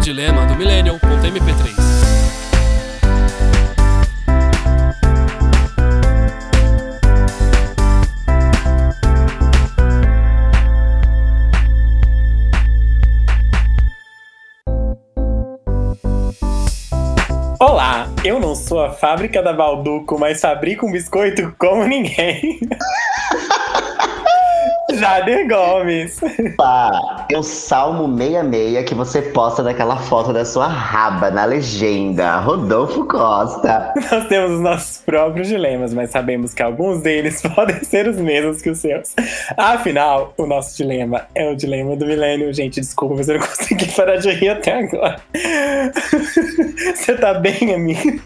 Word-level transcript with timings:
dilema 0.00 0.46
do 0.46 0.56
millennial.mp3. 0.56 1.74
Olá, 17.60 18.08
eu 18.24 18.40
não 18.40 18.54
sou 18.54 18.82
a 18.82 18.90
fábrica 18.90 19.42
da 19.42 19.52
Balduco, 19.52 20.18
mas 20.18 20.40
fabrico 20.40 20.86
um 20.86 20.92
biscoito 20.92 21.54
como 21.58 21.84
ninguém. 21.84 22.58
Jader 25.00 25.48
Gomes. 25.48 26.20
Pá, 26.58 27.26
o 27.34 27.42
Salmo 27.42 28.06
66 28.18 28.84
que 28.84 28.94
você 28.94 29.22
posta 29.22 29.62
daquela 29.62 29.96
foto 29.96 30.30
da 30.30 30.44
sua 30.44 30.66
raba 30.66 31.30
na 31.30 31.46
legenda. 31.46 32.38
Rodolfo 32.40 33.06
Costa. 33.06 33.94
Nós 34.12 34.26
temos 34.26 34.50
os 34.50 34.60
nossos 34.60 34.98
próprios 34.98 35.48
dilemas, 35.48 35.94
mas 35.94 36.10
sabemos 36.10 36.52
que 36.52 36.62
alguns 36.62 37.00
deles 37.00 37.40
podem 37.54 37.82
ser 37.82 38.08
os 38.08 38.16
mesmos 38.16 38.60
que 38.60 38.68
os 38.68 38.78
seus. 38.78 39.14
Afinal, 39.56 40.34
o 40.36 40.44
nosso 40.44 40.76
dilema 40.76 41.26
é 41.34 41.50
o 41.50 41.56
dilema 41.56 41.96
do 41.96 42.04
milênio. 42.04 42.52
Gente, 42.52 42.78
desculpa, 42.78 43.14
mas 43.16 43.28
eu 43.30 43.38
não 43.38 43.46
consegui 43.46 43.90
parar 43.92 44.16
de 44.16 44.30
rir 44.32 44.50
até 44.50 44.80
agora. 44.80 45.16
Você 46.94 47.14
tá 47.14 47.32
bem, 47.32 47.74
amigo? 47.74 48.20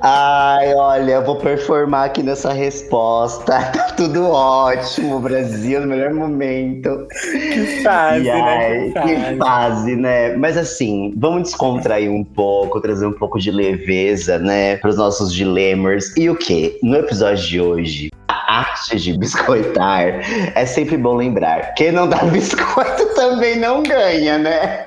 Ai, 0.00 0.74
olha, 0.74 1.12
eu 1.12 1.24
vou 1.24 1.36
performar 1.36 2.06
aqui 2.06 2.22
nessa 2.22 2.52
resposta. 2.52 3.52
Tá 3.72 3.94
tudo 3.96 4.24
ótimo, 4.28 5.20
Brasil, 5.20 5.80
no 5.80 5.86
melhor 5.86 6.12
momento. 6.12 7.06
Que 7.30 7.82
fase, 7.82 8.28
ai, 8.30 8.90
né? 8.90 8.92
Que 9.02 9.36
fase, 9.36 9.96
né? 9.96 10.36
Mas 10.36 10.56
assim, 10.56 11.14
vamos 11.16 11.44
descontrair 11.44 12.10
um 12.10 12.24
pouco, 12.24 12.80
trazer 12.80 13.06
um 13.06 13.12
pouco 13.12 13.38
de 13.38 13.50
leveza, 13.50 14.38
né, 14.38 14.76
para 14.76 14.90
os 14.90 14.96
nossos 14.96 15.32
dilemas. 15.32 16.14
E 16.16 16.28
o 16.28 16.36
que? 16.36 16.78
No 16.82 16.96
episódio 16.96 17.46
de 17.46 17.60
hoje, 17.60 18.10
a 18.28 18.60
arte 18.60 18.96
de 18.96 19.16
biscoitar 19.16 20.20
é 20.54 20.66
sempre 20.66 20.96
bom 20.96 21.14
lembrar. 21.14 21.74
Quem 21.74 21.92
não 21.92 22.08
dá 22.08 22.18
biscoito 22.26 23.14
também 23.14 23.58
não 23.58 23.82
ganha, 23.82 24.38
né? 24.38 24.86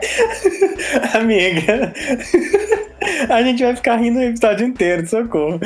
Amiga, 1.14 1.94
a 3.30 3.44
gente 3.44 3.64
vai 3.64 3.76
ficar 3.76 3.96
rindo 3.98 4.20
o 4.20 4.24
episódio 4.24 4.68
inteiro, 4.68 5.08
socorro. 5.08 5.60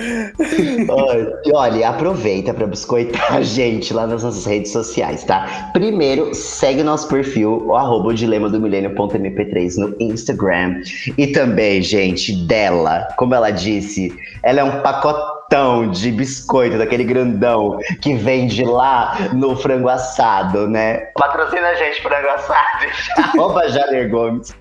E 1.46 1.52
olha, 1.54 1.90
aproveita 1.90 2.54
para 2.54 2.68
biscoitar 2.68 3.36
a 3.36 3.42
gente 3.42 3.94
lá 3.94 4.08
nas 4.08 4.24
nossas 4.24 4.46
redes 4.46 4.72
sociais, 4.72 5.24
tá? 5.24 5.70
Primeiro, 5.74 6.34
segue 6.34 6.84
nosso 6.84 7.08
perfil, 7.08 7.64
o 7.66 7.76
arroba 7.76 8.14
dilema 8.14 8.50
do 8.50 8.60
milênio.mp3 8.60 9.78
no 9.78 9.96
Instagram. 10.00 10.82
E 11.18 11.28
também, 11.28 11.82
gente, 11.82 12.36
dela, 12.46 13.08
como 13.18 13.36
ela 13.36 13.52
disse, 13.52 14.16
ela 14.44 14.60
é 14.60 14.64
um 14.64 14.82
pacotão 14.82 15.90
de 15.90 16.12
biscoito, 16.12 16.78
daquele 16.78 17.04
grandão 17.04 17.80
que 18.02 18.14
vende 18.14 18.64
lá 18.64 19.18
no 19.34 19.56
frango 19.56 19.90
assado, 19.90 20.68
né? 20.68 20.98
Patrocina 21.16 21.70
a 21.70 21.76
gente, 21.76 22.02
frango 22.02 22.28
assado, 22.28 22.86
arroba 23.18 23.68
Jader 23.70 24.10
Gomes. 24.10 24.56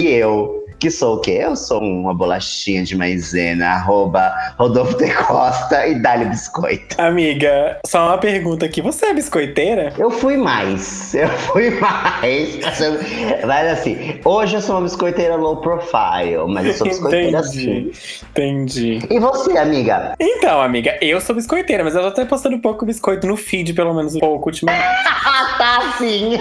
E 0.00 0.06
eu, 0.06 0.61
que 0.82 0.90
sou 0.90 1.14
o 1.14 1.20
quê? 1.20 1.38
Eu 1.42 1.54
sou 1.54 1.80
uma 1.80 2.12
bolachinha 2.12 2.82
de 2.82 2.96
maisena, 2.96 3.68
arroba 3.68 4.34
Rodolfo 4.58 4.98
de 4.98 5.14
Costa 5.14 5.86
e 5.86 5.94
dá-lhe 5.94 6.24
biscoito. 6.24 7.00
Amiga, 7.00 7.78
só 7.86 8.08
uma 8.08 8.18
pergunta 8.18 8.66
aqui. 8.66 8.82
Você 8.82 9.06
é 9.06 9.14
biscoiteira? 9.14 9.92
Eu 9.96 10.10
fui 10.10 10.36
mais, 10.36 11.14
eu 11.14 11.28
fui 11.28 11.70
mais. 11.78 12.58
Mas 13.46 13.68
assim, 13.70 14.18
hoje 14.24 14.56
eu 14.56 14.60
sou 14.60 14.74
uma 14.74 14.82
biscoiteira 14.82 15.36
low 15.36 15.58
profile, 15.58 16.48
mas 16.48 16.66
eu 16.66 16.74
sou 16.74 16.88
biscoiteira 16.88 17.38
assim. 17.38 17.92
Entendi. 18.30 18.98
E 19.08 19.20
você, 19.20 19.56
amiga? 19.56 20.16
Então, 20.18 20.60
amiga, 20.60 20.98
eu 21.00 21.20
sou 21.20 21.36
biscoiteira, 21.36 21.84
mas 21.84 21.94
eu 21.94 22.02
tô 22.02 22.08
até 22.08 22.24
postando 22.24 22.56
um 22.56 22.60
pouco 22.60 22.84
biscoito 22.84 23.24
no 23.24 23.36
feed, 23.36 23.72
pelo 23.72 23.94
menos 23.94 24.16
um 24.16 24.18
pouco 24.18 24.48
ultimamente. 24.48 24.82
Tá 25.58 25.94
sim. 25.98 26.38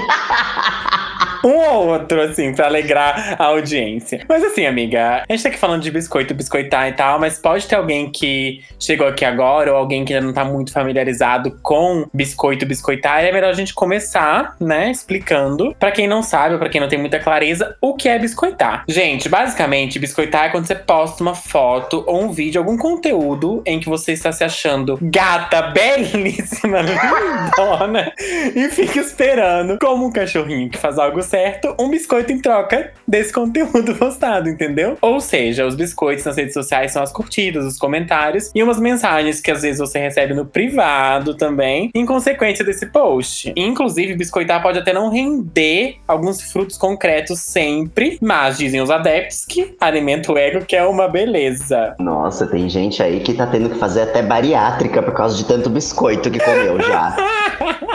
Um 1.43 1.57
ou 1.57 1.87
outro, 1.87 2.21
assim, 2.21 2.53
pra 2.53 2.67
alegrar 2.67 3.35
a 3.37 3.45
audiência. 3.45 4.23
Mas 4.27 4.43
assim, 4.43 4.65
amiga, 4.65 5.23
a 5.27 5.33
gente 5.33 5.43
tá 5.43 5.49
aqui 5.49 5.57
falando 5.57 5.81
de 5.81 5.91
biscoito, 5.91 6.33
biscoitar 6.33 6.87
e 6.87 6.93
tal, 6.93 7.19
mas 7.19 7.39
pode 7.39 7.67
ter 7.67 7.75
alguém 7.75 8.09
que 8.09 8.61
chegou 8.79 9.07
aqui 9.07 9.25
agora 9.25 9.71
ou 9.71 9.77
alguém 9.77 10.05
que 10.05 10.13
ainda 10.13 10.25
não 10.25 10.33
tá 10.33 10.43
muito 10.43 10.71
familiarizado 10.71 11.57
com 11.61 12.07
biscoito, 12.13 12.65
biscoitar. 12.65 13.23
É 13.23 13.31
melhor 13.31 13.49
a 13.49 13.55
gente 13.55 13.73
começar, 13.73 14.55
né, 14.59 14.91
explicando, 14.91 15.75
pra 15.79 15.91
quem 15.91 16.07
não 16.07 16.23
sabe 16.23 16.53
ou 16.53 16.59
pra 16.59 16.69
quem 16.69 16.81
não 16.81 16.87
tem 16.87 16.99
muita 16.99 17.19
clareza, 17.19 17.75
o 17.81 17.95
que 17.95 18.07
é 18.07 18.17
biscoitar. 18.17 18.83
Gente, 18.87 19.29
basicamente, 19.29 19.99
biscoitar 19.99 20.45
é 20.45 20.49
quando 20.49 20.67
você 20.67 20.75
posta 20.75 21.23
uma 21.23 21.35
foto 21.35 22.03
ou 22.07 22.23
um 22.23 22.31
vídeo, 22.31 22.59
algum 22.59 22.77
conteúdo 22.77 23.61
em 23.65 23.79
que 23.79 23.89
você 23.89 24.13
está 24.13 24.31
se 24.31 24.43
achando 24.43 24.97
gata, 25.01 25.61
belíssima, 25.63 26.81
lindona, 26.81 28.11
e 28.55 28.69
fica 28.69 28.99
esperando, 28.99 29.77
como 29.79 30.05
um 30.05 30.11
cachorrinho 30.11 30.69
que 30.69 30.77
faz 30.77 30.97
algo 30.97 31.21
certo, 31.31 31.73
um 31.79 31.89
biscoito 31.89 32.33
em 32.33 32.41
troca 32.41 32.91
desse 33.07 33.31
conteúdo 33.31 33.95
postado, 33.95 34.49
entendeu? 34.49 34.97
Ou 35.01 35.21
seja, 35.21 35.65
os 35.65 35.75
biscoitos 35.75 36.25
nas 36.25 36.35
redes 36.35 36.53
sociais 36.53 36.91
são 36.91 37.01
as 37.01 37.09
curtidas, 37.09 37.65
os 37.65 37.77
comentários 37.77 38.51
e 38.53 38.61
umas 38.61 38.77
mensagens 38.77 39.39
que 39.39 39.49
às 39.49 39.61
vezes 39.61 39.79
você 39.79 39.97
recebe 39.97 40.33
no 40.33 40.45
privado 40.45 41.33
também, 41.33 41.89
em 41.95 42.05
consequência 42.05 42.65
desse 42.65 42.85
post. 42.87 43.53
Inclusive, 43.55 44.13
biscoitar 44.13 44.61
pode 44.61 44.79
até 44.79 44.91
não 44.91 45.09
render 45.09 45.95
alguns 46.05 46.41
frutos 46.41 46.77
concretos 46.77 47.39
sempre, 47.39 48.17
mas 48.21 48.57
dizem 48.57 48.81
os 48.81 48.91
adeptos 48.91 49.45
que 49.45 49.73
alimenta 49.79 50.33
o 50.33 50.37
ego, 50.37 50.65
que 50.65 50.75
é 50.75 50.83
uma 50.83 51.07
beleza. 51.07 51.95
Nossa, 51.97 52.45
tem 52.45 52.67
gente 52.67 53.01
aí 53.01 53.21
que 53.21 53.33
tá 53.33 53.47
tendo 53.47 53.69
que 53.69 53.79
fazer 53.79 54.01
até 54.01 54.21
bariátrica 54.21 55.01
por 55.01 55.13
causa 55.13 55.37
de 55.37 55.45
tanto 55.45 55.69
biscoito 55.69 56.29
que 56.29 56.39
comeu 56.39 56.77
já. 56.81 57.15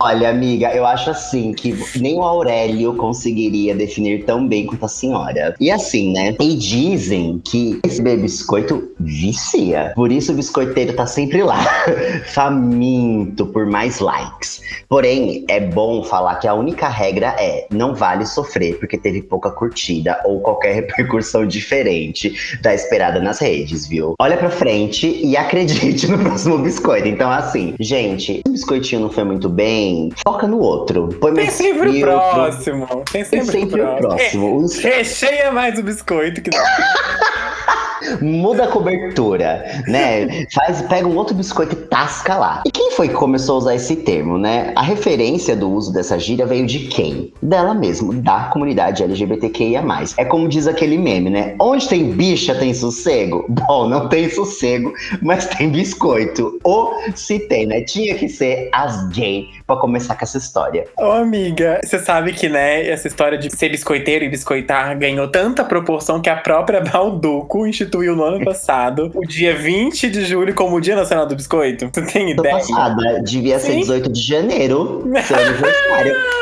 Olha, 0.00 0.30
amiga, 0.30 0.74
eu 0.74 0.86
acho 0.86 1.10
assim 1.10 1.52
que 1.52 1.74
nem 1.98 2.16
o 2.16 2.22
Aurélio 2.22 2.94
conseguiria 2.94 3.74
definir 3.74 4.24
tão 4.24 4.46
bem 4.46 4.66
quanto 4.66 4.84
a 4.84 4.88
senhora. 4.88 5.54
E 5.60 5.70
assim, 5.70 6.12
né? 6.12 6.34
E 6.40 6.54
dizem 6.54 7.40
que 7.44 7.80
receber 7.84 8.16
biscoito 8.16 8.90
vicia. 8.98 9.92
Por 9.94 10.12
isso 10.12 10.32
o 10.32 10.34
biscoiteiro 10.34 10.94
tá 10.94 11.06
sempre 11.06 11.42
lá, 11.42 11.64
faminto 12.26 13.46
por 13.46 13.66
mais 13.66 13.98
likes. 13.98 14.60
Porém, 14.88 15.44
é 15.48 15.60
bom 15.60 16.02
falar 16.02 16.36
que 16.36 16.48
a 16.48 16.54
única 16.54 16.88
regra 16.88 17.34
é 17.38 17.66
não 17.70 17.94
vale 17.94 18.26
sofrer 18.26 18.78
porque 18.78 18.98
teve 18.98 19.22
pouca 19.22 19.50
curtida 19.50 20.20
ou 20.24 20.40
qualquer 20.40 20.74
repercussão 20.86 21.46
diferente 21.46 22.58
da 22.60 22.74
esperada 22.74 23.20
nas 23.20 23.38
redes, 23.38 23.86
viu? 23.86 24.14
Olha 24.20 24.36
pra 24.36 24.50
frente 24.50 25.06
e 25.06 25.36
acredite 25.36 26.06
no 26.10 26.18
próximo 26.18 26.58
biscoito. 26.58 27.08
Então, 27.08 27.30
assim, 27.30 27.74
gente, 27.80 28.42
o 28.46 28.52
biscoitinho 28.52 29.02
não 29.02 29.10
foi 29.10 29.24
muito 29.24 29.48
bem, 29.48 29.81
foca 30.26 30.46
no 30.46 30.58
outro. 30.58 31.08
Põe 31.20 31.34
Tem 31.34 31.50
sempre 31.50 31.88
o 31.88 32.00
próximo. 32.00 32.86
Tem 33.10 33.24
Tem 33.24 33.24
sempre, 33.24 33.60
sempre 33.60 33.82
o 33.82 33.96
próximo. 33.96 34.56
Os- 34.56 34.76
Re- 34.78 34.90
Recheia 34.98 35.50
mais 35.52 35.78
o 35.78 35.82
biscoito 35.82 36.40
que 36.42 36.50
Muda 38.20 38.64
a 38.64 38.66
cobertura, 38.66 39.64
né? 39.86 40.44
Faz, 40.52 40.82
pega 40.82 41.06
um 41.06 41.16
outro 41.16 41.36
biscoito 41.36 41.74
e 41.74 41.76
tasca 41.86 42.34
lá. 42.34 42.62
E 42.66 42.70
quem 42.70 42.90
foi 42.90 43.08
que 43.08 43.14
começou 43.14 43.54
a 43.54 43.58
usar 43.58 43.74
esse 43.76 43.94
termo, 43.94 44.36
né? 44.38 44.72
A 44.74 44.82
referência 44.82 45.54
do 45.54 45.70
uso 45.70 45.92
dessa 45.92 46.18
gíria 46.18 46.44
veio 46.44 46.66
de 46.66 46.80
quem? 46.88 47.32
Dela 47.40 47.74
mesmo, 47.74 48.12
da 48.12 48.50
comunidade 48.52 49.04
LGBTQIA+. 49.04 49.82
É 50.16 50.24
como 50.24 50.48
diz 50.48 50.66
aquele 50.66 50.98
meme, 50.98 51.30
né? 51.30 51.54
Onde 51.60 51.88
tem 51.88 52.10
bicha 52.10 52.56
tem 52.56 52.74
sossego? 52.74 53.46
Bom, 53.48 53.88
não 53.88 54.08
tem 54.08 54.28
sossego, 54.28 54.92
mas 55.22 55.46
tem 55.46 55.70
biscoito. 55.70 56.58
Ou 56.64 56.92
se 57.14 57.38
tem, 57.38 57.66
né? 57.66 57.82
Tinha 57.82 58.16
que 58.16 58.28
ser 58.28 58.68
as 58.72 59.08
gay 59.10 59.46
pra 59.72 59.80
começar 59.80 60.14
com 60.14 60.24
essa 60.24 60.38
história. 60.38 60.84
Ô, 60.98 61.10
amiga, 61.12 61.80
você 61.82 61.98
sabe 61.98 62.32
que, 62.32 62.48
né, 62.48 62.86
essa 62.88 63.08
história 63.08 63.38
de 63.38 63.54
ser 63.54 63.68
biscoiteiro 63.68 64.24
e 64.24 64.28
biscoitar 64.28 64.96
ganhou 64.98 65.28
tanta 65.28 65.64
proporção 65.64 66.20
que 66.20 66.28
a 66.28 66.36
própria 66.36 66.80
Balduco 66.92 67.66
instituiu 67.66 68.14
no 68.14 68.24
ano 68.24 68.44
passado 68.44 69.10
o 69.14 69.26
dia 69.26 69.54
20 69.56 70.10
de 70.10 70.24
julho 70.24 70.54
como 70.54 70.76
o 70.76 70.80
Dia 70.80 70.96
Nacional 70.96 71.26
do 71.26 71.34
Biscoito. 71.34 71.90
Você 71.92 72.02
tem 72.02 72.34
Tô 72.34 72.42
ideia? 72.42 72.56
passada, 72.56 73.22
devia 73.22 73.58
ser 73.58 73.72
Sim. 73.72 73.80
18 73.80 74.12
de 74.12 74.20
janeiro, 74.20 75.10
seu 75.24 75.36
aniversário. 75.36 76.16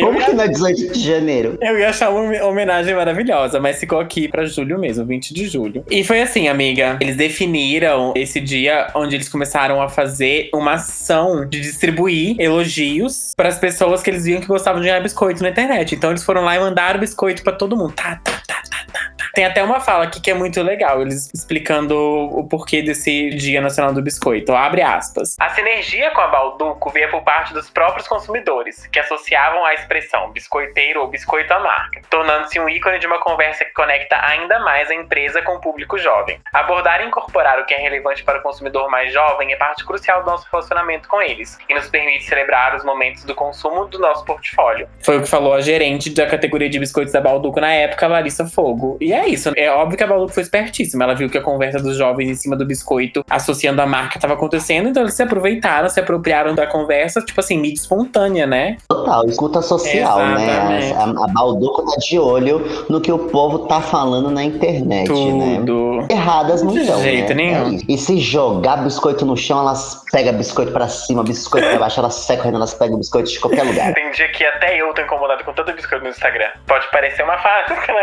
Como 0.00 0.18
ia, 0.18 0.26
que 0.26 0.32
não 0.32 0.44
é 0.44 0.48
18 0.48 0.92
de 0.92 1.00
janeiro? 1.00 1.58
eu 1.60 1.78
ia 1.78 1.90
achar 1.90 2.10
uma 2.10 2.44
homenagem 2.44 2.94
maravilhosa, 2.94 3.60
mas 3.60 3.78
ficou 3.78 3.98
aqui 4.00 4.28
pra 4.28 4.44
julho 4.44 4.78
mesmo, 4.78 5.04
20 5.04 5.34
de 5.34 5.46
julho. 5.46 5.84
E 5.90 6.04
foi 6.04 6.22
assim, 6.22 6.48
amiga. 6.48 6.96
Eles 7.00 7.16
definiram 7.16 8.12
esse 8.16 8.40
dia 8.40 8.88
onde 8.94 9.16
eles 9.16 9.28
começaram 9.28 9.82
a 9.82 9.88
fazer 9.88 10.50
uma 10.54 10.74
ação 10.74 11.48
de 11.48 11.60
distribuir 11.60 12.36
elogios 12.38 13.32
pras 13.36 13.58
pessoas 13.58 14.02
que 14.02 14.10
eles 14.10 14.24
viam 14.24 14.40
que 14.40 14.46
gostavam 14.46 14.80
de 14.80 14.86
ganhar 14.86 15.00
biscoito 15.00 15.42
na 15.42 15.50
internet. 15.50 15.94
Então 15.94 16.10
eles 16.10 16.22
foram 16.22 16.42
lá 16.42 16.56
e 16.56 16.60
mandaram 16.60 17.00
biscoito 17.00 17.42
pra 17.42 17.52
todo 17.52 17.76
mundo. 17.76 17.92
Tá, 17.92 18.20
tá, 18.22 18.32
tá, 18.46 18.62
tá, 18.70 18.86
tá. 18.92 19.09
Tem 19.34 19.44
até 19.44 19.62
uma 19.62 19.80
fala 19.80 20.04
aqui 20.04 20.20
que 20.20 20.30
é 20.30 20.34
muito 20.34 20.60
legal, 20.62 21.00
eles 21.00 21.30
explicando 21.32 21.96
o 21.96 22.46
porquê 22.48 22.82
desse 22.82 23.30
Dia 23.30 23.60
Nacional 23.60 23.92
do 23.92 24.02
Biscoito. 24.02 24.52
Abre 24.52 24.82
aspas. 24.82 25.36
A 25.38 25.48
sinergia 25.50 26.10
com 26.10 26.20
a 26.20 26.28
Balduco 26.28 26.90
veio 26.90 27.10
por 27.10 27.22
parte 27.22 27.52
dos 27.54 27.70
próprios 27.70 28.08
consumidores, 28.08 28.86
que 28.88 28.98
associavam 28.98 29.64
a 29.64 29.74
expressão 29.74 30.30
biscoiteiro 30.32 31.00
ou 31.00 31.08
biscoito 31.08 31.52
à 31.52 31.60
marca, 31.60 32.00
tornando-se 32.10 32.58
um 32.58 32.68
ícone 32.68 32.98
de 32.98 33.06
uma 33.06 33.20
conversa 33.20 33.64
que 33.64 33.72
conecta 33.72 34.16
ainda 34.24 34.58
mais 34.60 34.90
a 34.90 34.94
empresa 34.94 35.42
com 35.42 35.56
o 35.56 35.60
público 35.60 35.98
jovem. 35.98 36.40
Abordar 36.52 37.00
e 37.02 37.06
incorporar 37.06 37.60
o 37.60 37.66
que 37.66 37.74
é 37.74 37.78
relevante 37.78 38.24
para 38.24 38.38
o 38.38 38.42
consumidor 38.42 38.90
mais 38.90 39.12
jovem 39.12 39.52
é 39.52 39.56
parte 39.56 39.84
crucial 39.84 40.22
do 40.22 40.30
nosso 40.30 40.46
relacionamento 40.50 41.08
com 41.08 41.22
eles 41.22 41.58
e 41.68 41.74
nos 41.74 41.88
permite 41.88 42.24
celebrar 42.24 42.74
os 42.74 42.84
momentos 42.84 43.24
do 43.24 43.34
consumo 43.34 43.86
do 43.86 43.98
nosso 43.98 44.24
portfólio. 44.24 44.88
Foi 45.02 45.18
o 45.18 45.22
que 45.22 45.28
falou 45.28 45.54
a 45.54 45.60
gerente 45.60 46.10
da 46.10 46.26
categoria 46.26 46.68
de 46.68 46.78
biscoitos 46.78 47.12
da 47.12 47.20
Balduco 47.20 47.60
na 47.60 47.72
época, 47.72 48.06
Larissa 48.06 48.46
Fogo. 48.46 48.98
E 49.00 49.12
é 49.12 49.19
isso. 49.28 49.52
É 49.56 49.70
óbvio 49.70 49.96
que 49.96 50.04
a 50.04 50.06
Balduco 50.06 50.32
foi 50.32 50.42
espertíssima. 50.42 51.04
Ela 51.04 51.14
viu 51.14 51.28
que 51.28 51.38
a 51.38 51.42
conversa 51.42 51.78
dos 51.78 51.96
jovens 51.96 52.28
em 52.30 52.34
cima 52.34 52.56
do 52.56 52.64
biscoito, 52.66 53.24
associando 53.28 53.80
a 53.82 53.86
marca, 53.86 54.18
estava 54.18 54.34
acontecendo, 54.34 54.88
então 54.88 55.02
eles 55.02 55.14
se 55.14 55.22
aproveitaram, 55.22 55.88
se 55.88 56.00
apropriaram 56.00 56.54
da 56.54 56.66
conversa, 56.66 57.20
tipo 57.20 57.40
assim, 57.40 57.58
mídia 57.58 57.80
espontânea, 57.80 58.46
né? 58.46 58.76
Total, 58.88 59.26
escuta 59.26 59.62
social, 59.62 60.20
Exatamente. 60.20 60.46
né? 60.46 60.92
A, 60.96 61.24
a 61.24 61.28
Balduco 61.28 61.84
tá 61.84 61.96
de 61.98 62.18
olho 62.18 62.64
no 62.88 63.00
que 63.00 63.10
o 63.12 63.18
povo 63.18 63.60
tá 63.60 63.80
falando 63.80 64.30
na 64.30 64.42
internet, 64.44 65.10
né? 65.10 65.56
Tudo. 65.56 66.06
Erradas 66.08 66.62
não 66.62 66.72
De 66.72 66.80
estão, 66.80 67.00
jeito 67.00 67.28
né? 67.30 67.34
nenhum. 67.34 67.76
É 67.76 67.80
e 67.88 67.98
se 67.98 68.18
jogar 68.18 68.76
biscoito 68.78 69.24
no 69.24 69.36
chão, 69.36 69.60
elas 69.60 70.02
pegam 70.12 70.32
biscoito 70.34 70.72
pra 70.72 70.88
cima, 70.88 71.22
biscoito 71.22 71.68
pra 71.68 71.78
baixo, 71.78 72.00
elas 72.00 72.14
saem 72.14 72.38
correndo, 72.38 72.56
elas 72.56 72.74
pegam 72.74 72.98
biscoito 72.98 73.30
de 73.30 73.38
qualquer 73.40 73.62
lugar. 73.62 73.94
Tem 73.94 74.10
dia 74.12 74.28
que 74.28 74.44
até 74.44 74.76
eu 74.80 74.92
tô 74.94 75.02
incomodado 75.02 75.44
com 75.44 75.52
tanto 75.52 75.72
biscoito 75.72 76.04
no 76.04 76.10
Instagram. 76.10 76.48
Pode 76.66 76.90
parecer 76.90 77.22
uma 77.22 77.38
fácil, 77.38 77.76
né? 77.76 78.02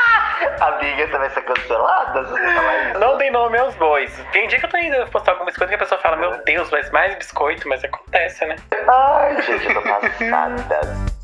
Amiga, 0.60 1.06
você 1.06 1.18
vai 1.18 1.30
ser 1.30 1.42
cancelada 1.42 2.24
se 2.24 2.30
você 2.30 2.52
falar 2.54 2.88
isso? 2.90 2.98
Não 2.98 3.18
dei 3.18 3.30
nome 3.30 3.58
aos 3.58 3.74
bois. 3.76 4.12
Tem 4.32 4.48
dia 4.48 4.58
que 4.58 4.66
eu 4.66 4.70
tô 4.70 4.78
indo 4.78 5.06
postar 5.10 5.32
algum 5.32 5.44
biscoito 5.44 5.68
que 5.68 5.74
a 5.76 5.78
pessoa 5.78 6.00
fala, 6.00 6.16
meu 6.16 6.42
Deus, 6.44 6.70
mas 6.70 6.90
mais 6.90 7.14
biscoito, 7.16 7.68
mas 7.68 7.82
acontece, 7.84 8.44
né? 8.46 8.56
Ai, 8.88 9.40
gente, 9.42 9.66
eu 9.66 9.74
tô 9.74 9.82
passada. 9.82 11.10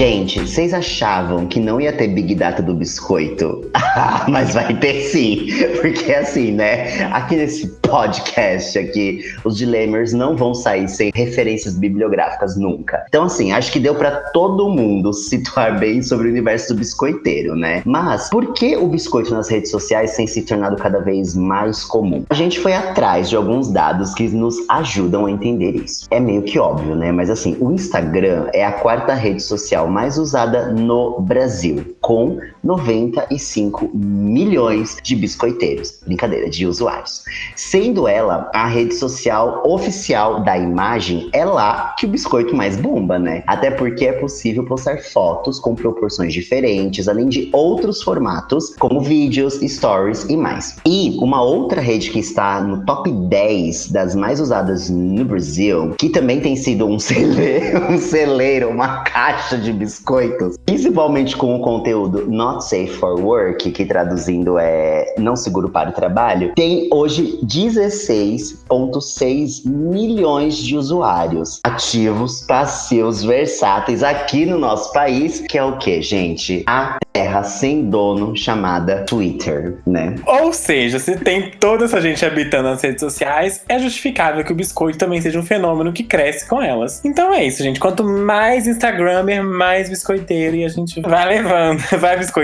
Gente, 0.00 0.40
vocês 0.40 0.72
achavam 0.72 1.46
que 1.46 1.60
não 1.60 1.78
ia 1.78 1.92
ter 1.92 2.08
Big 2.08 2.34
Data 2.34 2.62
do 2.62 2.72
biscoito? 2.72 3.70
Mas 4.30 4.54
vai 4.54 4.74
ter 4.78 5.02
sim, 5.02 5.48
porque 5.78 6.14
assim, 6.14 6.52
né? 6.52 7.04
Aqui 7.12 7.36
nesse 7.36 7.66
podcast 7.82 8.78
aqui, 8.78 9.22
os 9.44 9.58
dilemmas 9.58 10.14
não 10.14 10.34
vão 10.34 10.54
sair 10.54 10.88
sem 10.88 11.10
referências 11.14 11.76
bibliográficas 11.76 12.56
nunca. 12.56 13.04
Então 13.08 13.24
assim, 13.24 13.52
acho 13.52 13.70
que 13.70 13.78
deu 13.78 13.94
pra 13.94 14.10
todo 14.32 14.70
mundo 14.70 15.12
situar 15.12 15.78
bem 15.78 16.00
sobre 16.00 16.28
o 16.28 16.30
universo 16.30 16.72
do 16.72 16.78
biscoiteiro, 16.78 17.54
né? 17.54 17.82
Mas 17.84 18.30
por 18.30 18.54
que 18.54 18.78
o 18.78 18.86
biscoito 18.86 19.34
nas 19.34 19.50
redes 19.50 19.70
sociais 19.70 20.16
tem 20.16 20.26
se 20.26 20.40
tornado 20.40 20.76
cada 20.76 21.00
vez 21.00 21.36
mais 21.36 21.84
comum? 21.84 22.24
A 22.30 22.34
gente 22.34 22.58
foi 22.58 22.72
atrás 22.72 23.28
de 23.28 23.36
alguns 23.36 23.70
dados 23.70 24.14
que 24.14 24.26
nos 24.28 24.56
ajudam 24.70 25.26
a 25.26 25.30
entender 25.30 25.72
isso. 25.72 26.06
É 26.10 26.18
meio 26.18 26.40
que 26.40 26.58
óbvio, 26.58 26.96
né? 26.96 27.12
Mas 27.12 27.28
assim, 27.28 27.54
o 27.60 27.70
Instagram 27.70 28.48
é 28.54 28.64
a 28.64 28.72
quarta 28.72 29.12
rede 29.12 29.42
social 29.42 29.89
mais 29.90 30.16
usada 30.16 30.72
no 30.72 31.20
Brasil, 31.20 31.96
com 32.00 32.38
95 32.62 33.90
milhões 33.94 34.96
de 35.02 35.16
biscoiteiros. 35.16 36.00
Brincadeira, 36.06 36.48
de 36.48 36.66
usuários. 36.66 37.22
Sendo 37.56 38.06
ela 38.06 38.50
a 38.54 38.66
rede 38.66 38.94
social 38.94 39.62
oficial 39.64 40.42
da 40.42 40.56
imagem, 40.56 41.28
é 41.32 41.44
lá 41.44 41.94
que 41.98 42.06
o 42.06 42.08
biscoito 42.08 42.54
mais 42.54 42.76
bomba, 42.76 43.18
né? 43.18 43.42
Até 43.46 43.70
porque 43.70 44.06
é 44.06 44.12
possível 44.12 44.64
postar 44.64 44.98
fotos 44.98 45.58
com 45.58 45.74
proporções 45.74 46.32
diferentes, 46.32 47.08
além 47.08 47.28
de 47.28 47.48
outros 47.52 48.02
formatos, 48.02 48.74
como 48.78 49.00
vídeos, 49.00 49.54
stories 49.60 50.24
e 50.28 50.36
mais. 50.36 50.76
E 50.86 51.16
uma 51.20 51.42
outra 51.42 51.80
rede 51.80 52.10
que 52.10 52.18
está 52.18 52.60
no 52.60 52.84
top 52.84 53.10
10 53.10 53.90
das 53.90 54.14
mais 54.14 54.40
usadas 54.40 54.90
no 54.90 55.24
Brasil, 55.24 55.94
que 55.98 56.08
também 56.08 56.40
tem 56.40 56.56
sido 56.56 56.86
um 56.86 56.98
celeiro, 57.00 57.92
um 57.92 57.98
celeiro, 57.98 58.68
uma 58.68 59.02
caixa 59.02 59.56
de 59.56 59.72
biscoitos, 59.72 60.56
principalmente 60.64 61.36
com 61.36 61.56
o 61.56 61.60
conteúdo 61.60 62.26
Not 62.50 62.64
Safe 62.64 62.88
for 62.88 63.20
Work, 63.20 63.70
que 63.70 63.84
traduzindo 63.84 64.58
é 64.58 65.14
não 65.16 65.36
seguro 65.36 65.68
para 65.68 65.90
o 65.90 65.92
trabalho, 65.92 66.52
tem 66.56 66.88
hoje 66.92 67.38
16,6 67.44 69.64
milhões 69.64 70.56
de 70.56 70.76
usuários 70.76 71.60
ativos, 71.64 72.40
passivos, 72.42 73.22
versáteis 73.22 74.02
aqui 74.02 74.44
no 74.44 74.58
nosso 74.58 74.92
país, 74.92 75.38
que 75.40 75.56
é 75.56 75.62
o 75.62 75.78
que, 75.78 76.02
gente? 76.02 76.64
A 76.66 76.98
terra 77.12 77.44
sem 77.44 77.88
dono 77.88 78.36
chamada 78.36 79.04
Twitter, 79.04 79.78
né? 79.86 80.16
Ou 80.26 80.52
seja, 80.52 80.98
se 80.98 81.16
tem 81.18 81.52
toda 81.52 81.84
essa 81.84 82.00
gente 82.00 82.24
habitando 82.24 82.66
as 82.68 82.82
redes 82.82 83.00
sociais, 83.00 83.62
é 83.68 83.78
justificável 83.78 84.42
que 84.44 84.52
o 84.52 84.54
biscoito 84.54 84.96
também 84.98 85.20
seja 85.20 85.38
um 85.38 85.42
fenômeno 85.42 85.92
que 85.92 86.02
cresce 86.02 86.48
com 86.48 86.62
elas. 86.62 87.04
Então 87.04 87.32
é 87.32 87.44
isso, 87.44 87.62
gente. 87.62 87.78
Quanto 87.78 88.02
mais 88.04 88.66
Instagramer, 88.66 89.44
mais 89.44 89.88
biscoiteiro 89.88 90.56
e 90.56 90.64
a 90.64 90.68
gente 90.68 91.00
vai 91.00 91.28
levando, 91.28 91.80
vai 91.98 92.16
biscoitando, 92.16 92.39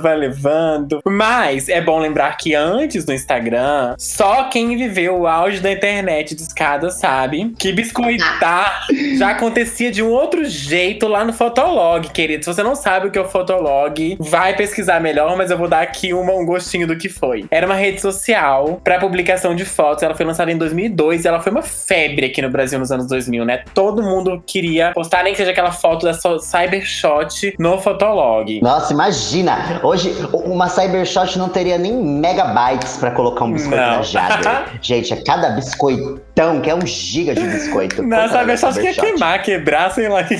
vai 0.00 0.16
levando. 0.16 1.00
Mas 1.06 1.68
é 1.68 1.80
bom 1.80 1.98
lembrar 1.98 2.36
que 2.36 2.54
antes 2.54 3.04
do 3.04 3.12
Instagram, 3.12 3.94
só 3.98 4.44
quem 4.44 4.76
viveu 4.76 5.20
o 5.20 5.26
auge 5.26 5.60
da 5.60 5.70
internet 5.70 6.34
de 6.34 6.42
escada 6.42 6.90
sabe 6.90 7.52
que 7.58 7.72
biscoitar 7.72 8.86
já 9.16 9.30
acontecia 9.30 9.90
de 9.90 10.02
um 10.02 10.10
outro 10.10 10.44
jeito 10.44 11.08
lá 11.08 11.24
no 11.24 11.32
Fotolog, 11.32 12.08
querido. 12.10 12.44
Se 12.44 12.52
você 12.52 12.62
não 12.62 12.74
sabe 12.74 13.08
o 13.08 13.10
que 13.10 13.18
é 13.18 13.22
o 13.22 13.28
Fotolog, 13.28 14.16
vai 14.18 14.54
pesquisar 14.56 15.00
melhor, 15.00 15.36
mas 15.36 15.50
eu 15.50 15.58
vou 15.58 15.68
dar 15.68 15.82
aqui 15.82 16.12
uma, 16.12 16.32
um 16.32 16.44
gostinho 16.44 16.86
do 16.86 16.96
que 16.96 17.08
foi. 17.08 17.44
Era 17.50 17.66
uma 17.66 17.74
rede 17.74 18.00
social 18.00 18.80
para 18.82 18.98
publicação 18.98 19.54
de 19.54 19.64
fotos. 19.64 20.02
Ela 20.02 20.14
foi 20.14 20.26
lançada 20.26 20.50
em 20.50 20.56
2002 20.56 21.24
e 21.24 21.28
ela 21.28 21.40
foi 21.40 21.52
uma 21.52 21.62
febre 21.62 22.26
aqui 22.26 22.42
no 22.42 22.50
Brasil 22.50 22.78
nos 22.78 22.92
anos 22.92 23.06
2000, 23.06 23.44
né? 23.44 23.64
Todo 23.74 24.02
mundo 24.02 24.42
queria 24.46 24.92
postar 24.92 25.24
nem 25.24 25.32
que 25.32 25.38
seja 25.38 25.50
aquela 25.50 25.72
foto 25.72 26.04
da 26.04 26.14
sua 26.14 26.38
Cybershot 26.38 27.54
no 27.58 27.78
Fotolog. 27.78 28.60
Nossa, 28.60 28.92
imagina! 28.92 29.39
Hoje 29.82 30.14
uma 30.32 30.68
Cybershot 30.68 31.38
não 31.38 31.48
teria 31.48 31.78
nem 31.78 31.92
megabytes 31.92 32.96
pra 32.96 33.10
colocar 33.10 33.44
um 33.44 33.52
biscoito 33.52 33.76
Não. 33.76 33.96
na 33.96 34.02
Jagger. 34.02 34.64
Gente, 34.82 35.12
é 35.12 35.16
cada 35.16 35.50
biscoitão 35.50 36.60
que 36.60 36.70
é 36.70 36.74
um 36.74 36.86
giga 36.86 37.34
de 37.34 37.42
biscoito. 37.42 38.02
Não, 38.02 38.28
da 38.28 38.28
Cybershot 38.28 38.80
quer 38.80 38.94
queimar, 38.94 39.42
quebrar, 39.42 39.90
sei 39.90 40.08
lá. 40.08 40.20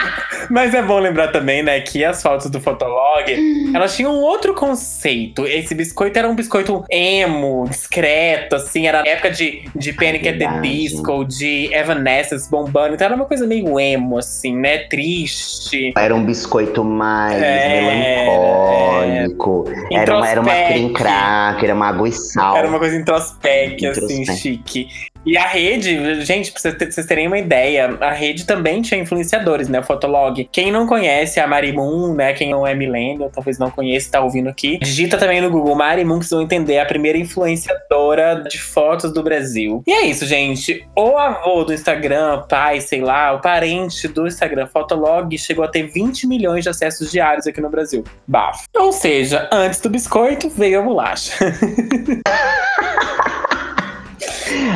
Mas 0.50 0.74
é 0.74 0.82
bom 0.82 0.98
lembrar 0.98 1.28
também, 1.28 1.62
né, 1.62 1.80
que 1.80 2.04
as 2.04 2.22
fotos 2.22 2.50
do 2.50 2.60
Fotolog, 2.60 3.70
elas 3.74 3.94
tinham 3.96 4.12
um 4.12 4.20
outro 4.20 4.54
conceito. 4.54 5.46
Esse 5.46 5.74
biscoito 5.74 6.18
era 6.18 6.28
um 6.28 6.34
biscoito 6.34 6.84
emo, 6.90 7.66
discreto, 7.68 8.56
assim, 8.56 8.86
era 8.86 9.02
época 9.06 9.30
de, 9.30 9.62
de 9.74 9.92
Panic 9.92 10.28
at 10.28 10.38
the. 10.38 10.60
Disco, 10.60 11.24
de 11.24 11.72
Evanescence 11.72 12.50
bombando, 12.50 12.94
então 12.94 13.06
era 13.06 13.14
uma 13.14 13.24
coisa 13.24 13.46
meio 13.46 13.78
emo, 13.78 14.18
assim, 14.18 14.56
né, 14.56 14.78
triste. 14.78 15.92
Era 15.96 16.14
um 16.14 16.24
biscoito 16.24 16.82
mais 16.84 17.40
É, 17.40 17.80
melancólico. 17.80 19.64
Era 19.90 20.16
uma, 20.16 20.28
era 20.28 20.40
uma 20.40 20.54
cream 20.54 20.92
cracker, 20.92 21.64
era 21.64 21.74
uma 21.74 21.88
água 21.88 22.08
e 22.08 22.12
sal. 22.12 22.56
Era 22.56 22.68
uma 22.68 22.78
coisa 22.78 22.96
introspec, 22.96 23.86
assim, 23.86 24.24
chique. 24.36 24.88
E 25.26 25.36
a 25.36 25.46
rede, 25.46 26.24
gente, 26.24 26.50
pra 26.50 26.60
vocês 26.60 26.74
ter- 26.74 26.90
vocês 26.92 27.06
terem 27.06 27.26
uma 27.26 27.38
ideia, 27.38 27.96
a 28.00 28.10
rede 28.10 28.46
também 28.46 28.80
tinha 28.80 28.98
influenciadores, 29.00 29.68
né? 29.68 29.80
O 29.80 29.82
Fotolog. 29.82 30.48
Quem 30.50 30.72
não 30.72 30.86
conhece 30.86 31.38
a 31.38 31.46
Marimun, 31.46 32.14
né? 32.14 32.32
Quem 32.32 32.50
não 32.50 32.66
é 32.66 32.74
millennial, 32.74 33.30
talvez 33.30 33.58
não 33.58 33.70
conheça, 33.70 34.10
tá 34.10 34.20
ouvindo 34.20 34.48
aqui. 34.48 34.78
Digita 34.78 35.18
também 35.18 35.40
no 35.40 35.50
Google 35.50 35.74
Marimun, 35.76 36.18
que 36.18 36.24
vocês 36.24 36.30
vão 36.36 36.42
entender. 36.42 36.78
A 36.78 36.86
primeira 36.86 37.18
influenciadora 37.18 38.42
de 38.48 38.58
fotos 38.58 39.12
do 39.12 39.22
Brasil. 39.22 39.82
E 39.86 39.92
é 39.92 40.06
isso, 40.06 40.24
gente. 40.24 40.86
O 40.96 41.16
avô 41.18 41.64
do 41.64 41.74
Instagram, 41.74 42.42
pai, 42.48 42.80
sei 42.80 43.02
lá, 43.02 43.32
o 43.32 43.40
parente 43.40 44.08
do 44.08 44.26
Instagram, 44.26 44.66
Fotolog, 44.68 45.36
chegou 45.36 45.64
a 45.64 45.68
ter 45.68 45.82
20 45.82 46.26
milhões 46.26 46.64
de 46.64 46.70
acessos 46.70 47.10
diários 47.10 47.46
aqui 47.46 47.60
no 47.60 47.68
Brasil. 47.68 48.04
Bafo. 48.26 48.64
Ou 48.74 48.92
seja, 48.92 49.48
antes 49.52 49.80
do 49.80 49.90
biscoito, 49.90 50.48
veio 50.48 50.80
a 50.80 50.82
bolacha. 50.82 51.34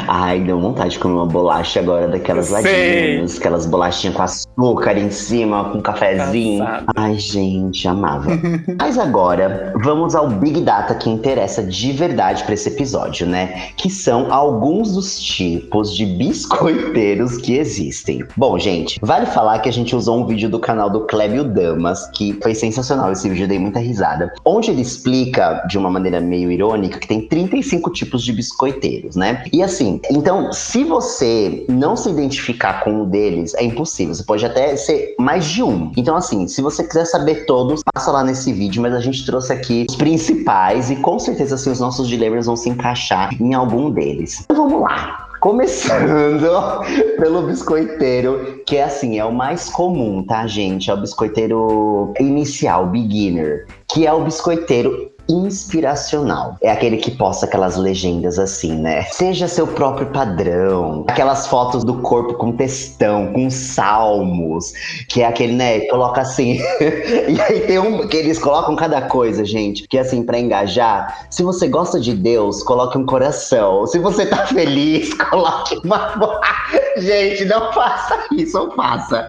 Ai, 0.07 0.40
deu 0.40 0.61
vontade 0.61 0.90
de 0.90 0.99
comer 0.99 1.14
uma 1.14 1.26
bolacha 1.26 1.81
agora 1.81 2.09
daquelas 2.09 2.50
ladinhas, 2.50 3.38
aquelas 3.38 3.66
bolachinhas 3.66 4.14
com 4.14 4.23
açúcar 4.23 4.97
em 4.99 5.11
cima, 5.11 5.71
com 5.71 5.81
cafezinho. 5.81 6.64
Passado. 6.64 6.87
Ai, 6.97 7.19
gente, 7.19 7.88
amava. 7.88 8.31
Mas 8.78 8.99
agora, 8.99 9.73
vamos 9.83 10.14
ao 10.14 10.28
Big 10.28 10.61
Data 10.61 10.95
que 10.95 11.11
interessa 11.11 11.62
de 11.62 11.93
verdade 11.93 12.45
pra 12.45 12.54
esse 12.54 12.69
episódio, 12.69 13.26
né? 13.26 13.71
Que 13.76 13.90
são 13.90 14.33
alguns 14.33 14.95
dos 14.95 15.19
tipos 15.19 15.95
de 15.95 16.07
biscoiteiros 16.07 17.38
que 17.38 17.57
existem. 17.57 18.25
Bom, 18.37 18.59
gente, 18.59 18.99
vale 19.02 19.26
falar 19.26 19.59
que 19.59 19.69
a 19.69 19.73
gente 19.73 19.97
usou 19.97 20.21
um 20.21 20.26
vídeo 20.26 20.49
do 20.49 20.61
canal 20.61 20.88
do 20.88 21.07
Clébio 21.07 21.45
Damas, 21.45 22.09
que 22.14 22.38
foi 22.43 22.54
sensacional 22.54 23.11
esse 23.11 23.28
vídeo, 23.28 23.49
dei 23.49 23.59
muita 23.59 23.81
risada. 23.81 24.33
Onde 24.45 24.71
ele 24.71 24.83
explica, 24.83 25.64
de 25.69 25.78
uma 25.78 25.90
maneira 25.90 26.21
meio 26.21 26.50
irônica, 26.50 26.99
que 26.99 27.09
tem 27.09 27.26
35 27.26 27.90
tipos 27.90 28.23
de 28.23 28.33
biscoiteiros, 28.33 29.16
né? 29.16 29.45
E 29.52 29.63
assim, 29.64 30.00
então, 30.11 30.52
se 30.52 30.85
você 30.85 31.64
não 31.68 31.97
se 31.97 32.09
identificar 32.09 32.85
com 32.85 33.02
um 33.02 33.09
deles, 33.09 33.54
é 33.54 33.64
impossível. 33.64 34.14
Você 34.14 34.25
pode 34.25 34.44
até 34.47 34.76
ser 34.76 35.14
mais 35.18 35.44
de 35.47 35.62
um. 35.62 35.90
Então, 35.97 36.16
assim, 36.16 36.47
se 36.47 36.62
você 36.62 36.85
quiser 36.85 37.04
saber 37.06 37.47
todos, 37.47 37.83
passa 37.92 38.11
lá 38.11 38.23
nesse 38.25 38.52
vídeo, 38.52 38.83
mas 38.83 38.94
a 38.94 39.00
gente 39.00 39.25
trouxe 39.25 39.52
aqui 39.52 39.87
os 39.88 39.97
principais 39.97 40.90
e 40.90 40.97
com 40.97 41.18
certeza 41.18 41.54
assim, 41.54 41.71
os 41.71 41.80
nossos 41.80 42.09
dilemas 42.09 42.47
vão 42.47 42.56
se 42.56 42.68
encaixar 42.68 43.30
em 43.40 43.54
algum 43.54 43.90
deles. 43.90 44.42
Então 44.44 44.68
vamos 44.68 44.83
lá. 44.83 45.28
Começando 45.40 46.49
pelo 47.21 47.42
biscoiteiro, 47.42 48.62
que 48.66 48.76
é 48.76 48.85
assim, 48.85 49.18
é 49.18 49.25
o 49.25 49.33
mais 49.33 49.68
comum, 49.68 50.25
tá, 50.25 50.47
gente? 50.47 50.90
É 50.90 50.94
o 50.94 50.97
biscoiteiro 50.97 52.14
inicial, 52.18 52.87
beginner, 52.87 53.66
que 53.88 54.06
é 54.06 54.12
o 54.12 54.25
biscoiteiro 54.25 55.13
inspiracional. 55.28 56.57
É 56.61 56.71
aquele 56.71 56.97
que 56.97 57.11
posta 57.11 57.47
aquelas 57.47 57.76
legendas 57.76 58.38
assim, 58.38 58.75
né? 58.76 59.02
Seja 59.04 59.49
seu 59.49 59.66
próprio 59.66 60.09
padrão. 60.09 61.04
Aquelas 61.09 61.47
fotos 61.47 61.85
do 61.85 62.00
corpo 62.00 62.35
com 62.35 62.52
textão, 62.52 63.33
com 63.33 63.49
salmos, 63.50 64.73
que 65.09 65.23
é 65.23 65.26
aquele, 65.26 65.54
né? 65.54 65.81
Coloca 65.87 66.21
assim. 66.21 66.59
e 66.81 67.40
aí 67.40 67.61
tem 67.61 67.78
um 67.78 68.07
que 68.07 68.16
eles 68.16 68.38
colocam 68.38 68.76
cada 68.76 69.02
coisa, 69.02 69.45
gente, 69.45 69.87
que 69.88 69.99
é 69.99 70.00
assim 70.00 70.23
para 70.23 70.38
engajar. 70.38 71.26
Se 71.31 71.43
você 71.43 71.69
gosta 71.69 71.99
de 71.99 72.14
Deus, 72.14 72.62
coloque 72.62 72.99
um 72.99 73.07
coração. 73.07 73.87
Se 73.87 73.99
você 73.99 74.26
tá 74.26 74.47
feliz, 74.47 75.12
coloque 75.31 75.81
uma 75.85 76.14
Gente, 76.97 77.45
não 77.47 77.73
faça 77.73 78.25
isso, 78.33 78.59
ou 78.59 78.71
faça. 78.73 79.28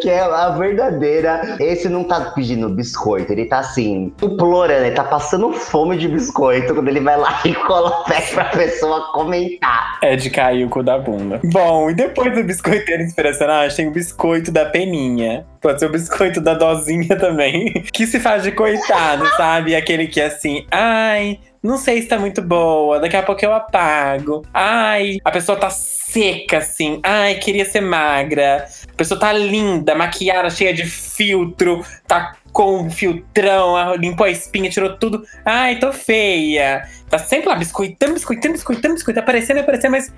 Que 0.00 0.08
é 0.08 0.20
a 0.20 0.50
verdadeira. 0.50 1.56
Esse 1.60 1.88
não 1.88 2.04
tá 2.04 2.32
pedindo 2.34 2.68
biscoito, 2.68 3.32
ele 3.32 3.44
tá 3.44 3.58
assim, 3.58 4.12
implorando, 4.22 4.86
ele 4.86 4.94
tá 4.94 5.04
passando 5.04 5.23
passando 5.24 5.50
fome 5.54 5.96
de 5.96 6.06
biscoito 6.06 6.74
quando 6.74 6.88
ele 6.88 7.00
vai 7.00 7.16
lá 7.16 7.40
e 7.46 7.54
coloca 7.54 8.14
pra 8.34 8.44
pessoa 8.46 9.10
comentar. 9.12 9.98
É 10.02 10.14
de 10.16 10.28
cair 10.28 10.66
o 10.66 10.68
cu 10.68 10.82
da 10.82 10.98
bunda. 10.98 11.40
Bom, 11.44 11.88
e 11.88 11.94
depois 11.94 12.34
do 12.34 12.44
biscoiteiro 12.44 13.02
inspiracional, 13.02 13.66
tem 13.68 13.88
o 13.88 13.90
biscoito 13.90 14.52
da 14.52 14.66
peninha. 14.66 15.46
Pode 15.62 15.80
ser 15.80 15.86
o 15.86 15.92
biscoito 15.92 16.42
da 16.42 16.52
dozinha 16.52 17.16
também. 17.18 17.72
Que 17.94 18.06
se 18.06 18.18
faz 18.18 18.42
de 18.42 18.50
coitado, 18.50 19.26
sabe? 19.36 19.74
Aquele 19.74 20.08
que 20.08 20.20
é 20.20 20.26
assim, 20.26 20.66
ai, 20.70 21.38
não 21.62 21.78
sei 21.78 22.02
se 22.02 22.08
tá 22.08 22.18
muito 22.18 22.42
boa, 22.42 22.98
daqui 22.98 23.16
a 23.16 23.22
pouco 23.22 23.42
eu 23.44 23.54
apago. 23.54 24.42
Ai, 24.52 25.18
a 25.24 25.30
pessoa 25.30 25.56
tá 25.56 25.70
seca, 25.70 26.58
assim. 26.58 27.00
Ai, 27.02 27.36
queria 27.36 27.64
ser 27.64 27.80
magra. 27.80 28.66
A 28.92 28.96
pessoa 28.96 29.18
tá 29.18 29.32
linda, 29.32 29.94
maquiada, 29.94 30.50
cheia 30.50 30.74
de 30.74 30.84
filtro, 30.84 31.84
tá 32.06 32.34
com 32.54 32.78
um 32.78 32.90
filtrão, 32.90 33.96
limpou 33.96 34.24
a 34.24 34.30
espinha, 34.30 34.70
tirou 34.70 34.96
tudo. 34.96 35.26
Ai, 35.44 35.78
tô 35.80 35.92
feia. 35.92 36.88
Tá 37.14 37.18
sempre 37.18 37.48
lá 37.48 37.54
biscoitando, 37.54 38.14
biscoitando, 38.14 38.54
biscoitando, 38.54 38.94
biscoitando, 38.94 39.22
aparecendo, 39.22 39.60
aparecendo, 39.60 39.92
mas. 39.92 40.12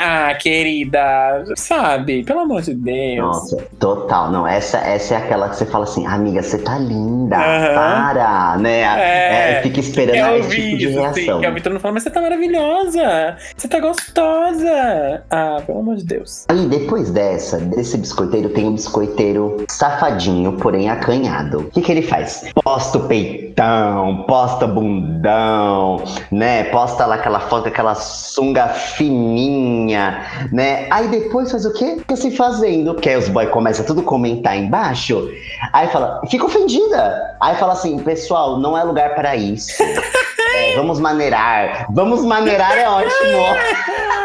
Ah, 0.00 0.34
querida, 0.34 1.44
sabe? 1.54 2.24
Pelo 2.24 2.40
amor 2.40 2.62
de 2.62 2.74
Deus. 2.74 3.24
Nossa, 3.24 3.64
total. 3.78 4.32
Não, 4.32 4.44
essa, 4.44 4.78
essa 4.78 5.14
é 5.14 5.16
aquela 5.18 5.48
que 5.50 5.56
você 5.56 5.66
fala 5.66 5.84
assim, 5.84 6.04
amiga, 6.04 6.42
você 6.42 6.58
tá 6.58 6.76
linda, 6.78 7.36
uhum. 7.36 7.74
para, 7.74 8.56
né? 8.58 8.80
É, 8.80 9.52
é, 9.52 9.62
fica 9.62 9.78
esperando 9.78 10.16
é 10.16 10.38
esse 10.40 10.50
tipo 10.50 10.78
de 10.78 10.88
reação. 10.88 11.14
Sim, 11.14 11.38
que 11.38 11.46
é 11.46 11.50
o 11.50 11.54
Vitor 11.54 11.72
não 11.72 11.78
fala, 11.78 11.94
mas 11.94 12.02
você 12.02 12.10
tá 12.10 12.20
maravilhosa, 12.20 13.36
você 13.56 13.68
tá 13.68 13.78
gostosa. 13.78 15.22
Ah, 15.30 15.62
pelo 15.64 15.78
amor 15.78 15.94
de 15.94 16.04
Deus. 16.04 16.44
Aí, 16.48 16.66
depois 16.66 17.12
dessa, 17.12 17.58
desse 17.58 17.96
biscoiteiro, 17.96 18.48
tem 18.48 18.66
um 18.66 18.72
biscoiteiro 18.72 19.64
safadinho, 19.68 20.54
porém 20.54 20.90
acanhado. 20.90 21.60
O 21.60 21.70
que 21.70 21.82
que 21.82 21.92
ele 21.92 22.02
faz? 22.02 22.50
Posta 22.64 22.98
o 22.98 23.06
peitão, 23.06 24.24
posta 24.26 24.66
bunda 24.66 25.03
bundão, 25.04 26.02
né? 26.30 26.64
Posta 26.64 27.06
lá 27.06 27.16
aquela 27.16 27.40
foto, 27.40 27.68
aquela 27.68 27.94
sunga 27.94 28.68
fininha, 28.68 30.24
né? 30.50 30.86
Aí 30.90 31.08
depois 31.08 31.50
faz 31.50 31.64
o 31.64 31.72
quê? 31.72 31.96
Fica 31.98 32.16
se 32.16 32.30
fazendo. 32.30 32.94
Porque 32.94 33.08
aí 33.08 33.16
os 33.16 33.28
boys 33.28 33.50
começam 33.50 33.84
tudo 33.84 34.00
a 34.00 34.04
comentar 34.04 34.56
embaixo. 34.56 35.30
Aí 35.72 35.88
fala, 35.88 36.20
fica 36.28 36.44
ofendida. 36.44 37.36
Aí 37.40 37.56
fala 37.56 37.74
assim, 37.74 37.98
pessoal, 37.98 38.58
não 38.58 38.76
é 38.76 38.82
lugar 38.82 39.14
para 39.14 39.36
isso. 39.36 39.82
É, 40.56 40.76
vamos 40.76 41.00
maneirar. 41.00 41.86
Vamos 41.90 42.24
maneirar 42.24 42.78
é 42.78 42.88
ótimo. 42.88 43.10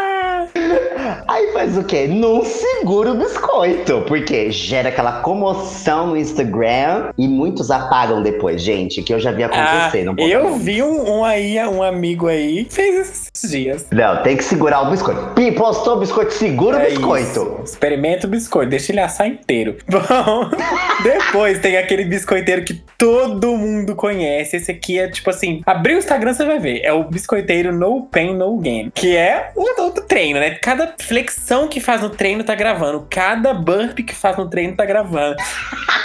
Aí 1.27 1.51
faz 1.53 1.77
o 1.77 1.83
quê? 1.83 2.07
Não 2.07 2.43
segura 2.43 3.11
o 3.11 3.15
biscoito, 3.15 4.03
porque 4.07 4.51
gera 4.51 4.89
aquela 4.89 5.21
comoção 5.21 6.07
no 6.07 6.17
Instagram 6.17 7.11
e 7.17 7.27
muitos 7.27 7.71
apagam 7.71 8.21
depois, 8.21 8.61
gente, 8.61 9.01
que 9.01 9.13
eu 9.13 9.19
já 9.19 9.31
vi 9.31 9.43
acontecer. 9.43 10.07
Ah, 10.07 10.21
eu 10.21 10.55
vi 10.55 10.81
um, 10.81 11.19
um, 11.19 11.25
aí, 11.25 11.59
um 11.67 11.83
amigo 11.83 12.27
aí, 12.27 12.67
fez 12.69 13.29
esses 13.33 13.51
dias. 13.51 13.85
Não, 13.91 14.21
tem 14.23 14.37
que 14.37 14.43
segurar 14.43 14.81
o 14.81 14.91
biscoito. 14.91 15.33
Pi, 15.33 15.51
postou 15.51 15.97
o 15.97 15.99
biscoito, 15.99 16.33
segura 16.33 16.77
é 16.77 16.87
o 16.87 16.89
biscoito. 16.89 17.29
Isso. 17.29 17.61
Experimenta 17.63 18.27
o 18.27 18.29
biscoito, 18.29 18.69
deixa 18.69 18.91
ele 18.91 19.01
assar 19.01 19.27
inteiro. 19.27 19.77
Bom, 19.89 20.49
depois 21.03 21.59
tem 21.59 21.77
aquele 21.77 22.05
biscoiteiro 22.05 22.63
que 22.63 22.73
todo 22.97 23.55
mundo 23.55 23.95
conhece. 23.95 24.57
Esse 24.57 24.71
aqui 24.71 24.99
é 24.99 25.07
tipo 25.07 25.29
assim, 25.29 25.61
abrir 25.65 25.95
o 25.95 25.97
Instagram 25.97 26.33
você 26.33 26.45
vai 26.45 26.59
ver. 26.59 26.81
É 26.83 26.93
o 26.93 27.03
biscoiteiro 27.03 27.73
No 27.73 28.03
Pain 28.03 28.35
No 28.35 28.57
Gain, 28.57 28.91
que 28.93 29.15
é 29.15 29.51
o, 29.55 29.81
o 29.81 29.91
treino, 29.91 30.39
né? 30.39 30.51
Cada 30.51 30.87
flexão 31.09 31.67
que 31.67 31.81
faz 31.81 32.01
no 32.01 32.09
treino 32.09 32.43
tá 32.43 32.53
gravando. 32.53 33.07
Cada 33.09 33.51
burp 33.51 33.97
que 33.97 34.13
faz 34.13 34.37
no 34.37 34.47
treino 34.47 34.75
tá 34.75 34.85
gravando. 34.85 35.35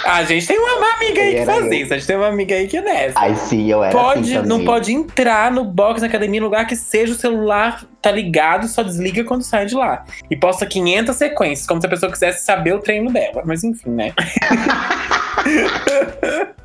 A 0.03 0.23
gente 0.23 0.47
tem 0.47 0.57
uma 0.57 0.95
amiga 0.95 1.21
aí 1.21 1.35
que 1.35 1.45
faz 1.45 1.71
isso. 1.71 1.93
A 1.93 1.97
gente 1.97 2.07
tem 2.07 2.15
uma 2.15 2.27
amiga 2.27 2.55
aí 2.55 2.67
que 2.67 2.77
é 2.77 2.81
nessa. 2.81 3.19
Ai, 3.19 3.35
sim, 3.35 3.69
eu 3.69 3.83
era 3.83 3.93
pode, 3.93 4.35
assim 4.35 4.47
Não 4.47 4.65
pode 4.65 4.91
entrar 4.91 5.51
no 5.51 5.63
box 5.63 6.01
na 6.01 6.07
academia, 6.07 6.41
no 6.41 6.47
lugar 6.47 6.65
que 6.65 6.75
seja 6.75 7.13
o 7.13 7.15
celular 7.15 7.85
tá 8.01 8.11
ligado, 8.11 8.67
só 8.67 8.83
desliga 8.83 9.23
quando 9.23 9.43
sai 9.43 9.65
de 9.65 9.75
lá. 9.75 10.03
E 10.29 10.35
posta 10.35 10.65
500 10.65 11.15
sequências, 11.15 11.67
como 11.67 11.79
se 11.79 11.87
a 11.87 11.89
pessoa 11.89 12.11
quisesse 12.11 12.43
saber 12.43 12.73
o 12.73 12.79
treino 12.79 13.11
dela. 13.11 13.43
Mas 13.45 13.63
enfim, 13.63 13.91
né? 13.91 14.13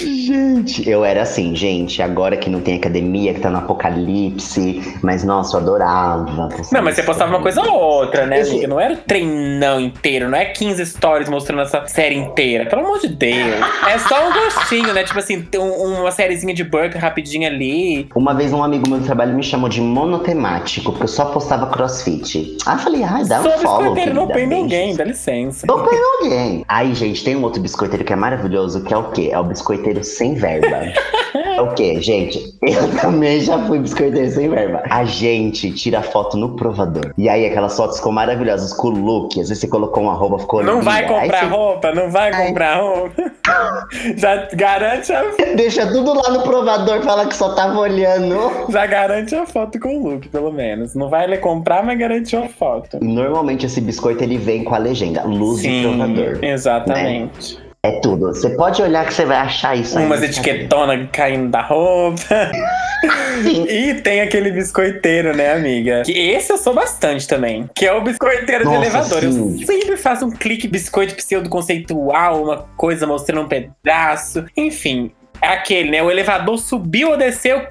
Gente, 0.00 0.88
eu 0.88 1.04
era 1.04 1.22
assim, 1.22 1.54
gente, 1.54 2.02
agora 2.02 2.36
que 2.36 2.50
não 2.50 2.60
tem 2.60 2.76
academia, 2.76 3.32
que 3.32 3.40
tá 3.40 3.50
no 3.50 3.58
apocalipse, 3.58 4.82
mas 5.02 5.22
nossa, 5.22 5.56
eu 5.56 5.60
adorava. 5.60 6.48
Não, 6.72 6.82
mas 6.82 6.96
você 6.96 7.02
postava 7.02 7.30
uma 7.30 7.42
coisa 7.42 7.62
ou 7.62 7.78
outra, 7.78 8.26
né, 8.26 8.40
amiga? 8.40 8.66
Não 8.66 8.80
era 8.80 8.94
o 8.94 8.96
treinão 8.96 9.80
inteiro, 9.80 10.28
não 10.28 10.38
é 10.38 10.46
15 10.46 10.84
stories 10.86 11.28
mostrando 11.28 11.62
essa 11.62 11.86
série 11.86 12.16
inteira. 12.16 12.66
Pelo 12.66 12.82
amor 12.82 12.98
de 13.00 13.08
Deus. 13.08 13.54
É 13.88 13.98
só 13.98 14.28
um 14.28 14.32
gostinho, 14.32 14.92
né? 14.92 15.04
Tipo 15.04 15.18
assim, 15.18 15.46
um, 15.56 16.00
uma 16.00 16.10
sériezinha 16.10 16.54
de 16.54 16.64
burp 16.64 16.94
rapidinho 16.94 17.46
ali. 17.46 18.08
Uma 18.14 18.34
vez 18.34 18.52
um 18.52 18.62
amigo 18.62 18.88
meu 18.88 18.98
do 18.98 19.04
trabalho 19.04 19.34
me 19.34 19.42
chamou 19.42 19.68
de 19.68 19.80
monotemático, 19.80 20.90
porque 20.90 21.04
eu 21.04 21.08
só 21.08 21.26
postava 21.26 21.66
crossfit. 21.66 22.56
Aí 22.66 22.74
eu 22.74 22.78
falei, 22.78 23.02
ai, 23.04 23.24
dá 23.24 23.40
um 23.40 23.42
Sou 23.44 23.58
follow. 23.58 23.94
Não 24.12 24.26
tem 24.26 24.46
ninguém, 24.46 24.96
dá 24.96 25.04
licença. 25.04 25.66
Não 25.66 25.86
tem 25.86 25.98
ninguém. 26.22 26.64
Aí, 26.66 26.94
gente, 26.94 27.22
tem 27.22 27.36
um 27.36 27.42
outro 27.42 27.60
biscoiteiro 27.60 28.04
que 28.04 28.12
é 28.12 28.16
maravilhoso, 28.16 28.82
que 28.82 28.92
é 28.92 28.96
o 28.96 29.11
quê? 29.12 29.30
É 29.32 29.38
o 29.38 29.44
biscoiteiro 29.44 30.02
sem 30.02 30.34
verba. 30.34 30.92
é 31.34 31.60
o 31.60 31.72
quê, 31.74 32.00
gente? 32.00 32.54
Eu 32.62 33.00
também 33.00 33.40
já 33.40 33.58
fui 33.66 33.78
biscoiteiro 33.78 34.30
sem 34.30 34.48
verba. 34.48 34.82
A 34.90 35.04
gente 35.04 35.70
tira 35.72 36.02
foto 36.02 36.36
no 36.36 36.56
provador. 36.56 37.12
E 37.16 37.28
aí 37.28 37.46
aquelas 37.46 37.76
fotos 37.76 37.98
ficam 37.98 38.12
maravilhosas 38.12 38.72
com 38.72 38.88
o 38.88 38.90
look. 38.90 39.40
Às 39.40 39.48
vezes 39.48 39.60
você 39.60 39.68
colocou 39.68 40.02
uma 40.02 40.14
roupa, 40.14 40.38
ficou 40.38 40.62
Não 40.62 40.74
linda. 40.80 40.84
vai 40.84 41.06
comprar 41.06 41.40
você... 41.40 41.46
roupa, 41.46 41.94
não 41.94 42.10
vai 42.10 42.32
Ai. 42.32 42.48
comprar 42.48 42.80
roupa. 42.80 43.32
já 44.16 44.48
garante 44.54 45.12
a... 45.12 45.22
Deixa 45.56 45.86
tudo 45.86 46.14
lá 46.14 46.30
no 46.30 46.42
provador, 46.42 47.02
fala 47.02 47.26
que 47.26 47.36
só 47.36 47.54
tava 47.54 47.78
olhando. 47.78 48.36
Já 48.70 48.86
garante 48.86 49.34
a 49.34 49.46
foto 49.46 49.78
com 49.78 49.96
o 49.96 50.10
look, 50.10 50.28
pelo 50.28 50.52
menos. 50.52 50.94
Não 50.94 51.08
vai 51.08 51.26
ler 51.26 51.40
comprar, 51.40 51.84
mas 51.84 51.98
garante 51.98 52.34
uma 52.36 52.48
foto. 52.48 52.98
Normalmente 53.00 53.66
esse 53.66 53.80
biscoito 53.80 54.22
ele 54.22 54.38
vem 54.38 54.64
com 54.64 54.74
a 54.74 54.78
legenda 54.78 55.22
luz 55.24 55.60
Sim, 55.60 55.80
e 55.80 55.82
provador. 55.82 56.38
Exatamente. 56.42 57.56
Né? 57.56 57.61
É 57.84 57.98
tudo. 57.98 58.28
Você 58.28 58.50
pode 58.50 58.80
olhar 58.80 59.04
que 59.04 59.12
você 59.12 59.24
vai 59.24 59.38
achar 59.38 59.76
isso 59.76 59.98
aí. 59.98 60.06
Umas 60.06 60.22
etiquetonas 60.22 61.08
caindo 61.10 61.50
da 61.50 61.62
roupa. 61.62 62.22
e 63.68 63.94
tem 63.94 64.20
aquele 64.20 64.52
biscoiteiro, 64.52 65.36
né, 65.36 65.52
amiga? 65.52 66.02
Que 66.06 66.12
esse 66.12 66.52
eu 66.52 66.58
sou 66.58 66.72
bastante 66.72 67.26
também. 67.26 67.68
Que 67.74 67.84
é 67.84 67.92
o 67.92 68.00
biscoiteiro 68.00 68.64
Nossa, 68.66 68.78
de 68.78 68.84
elevador. 68.84 69.20
Sim. 69.22 69.60
Eu 69.60 69.66
sempre 69.66 69.96
faço 69.96 70.26
um 70.26 70.30
clique 70.30 70.68
biscoito 70.68 71.16
pseudo 71.16 71.48
conceitual, 71.48 72.44
uma 72.44 72.58
coisa 72.76 73.04
mostrando 73.04 73.44
um 73.44 73.48
pedaço. 73.48 74.44
Enfim, 74.56 75.10
é 75.40 75.48
aquele, 75.48 75.90
né? 75.90 76.00
O 76.04 76.08
elevador 76.08 76.58
subiu 76.58 77.10
ou 77.10 77.16
desceu. 77.16 77.66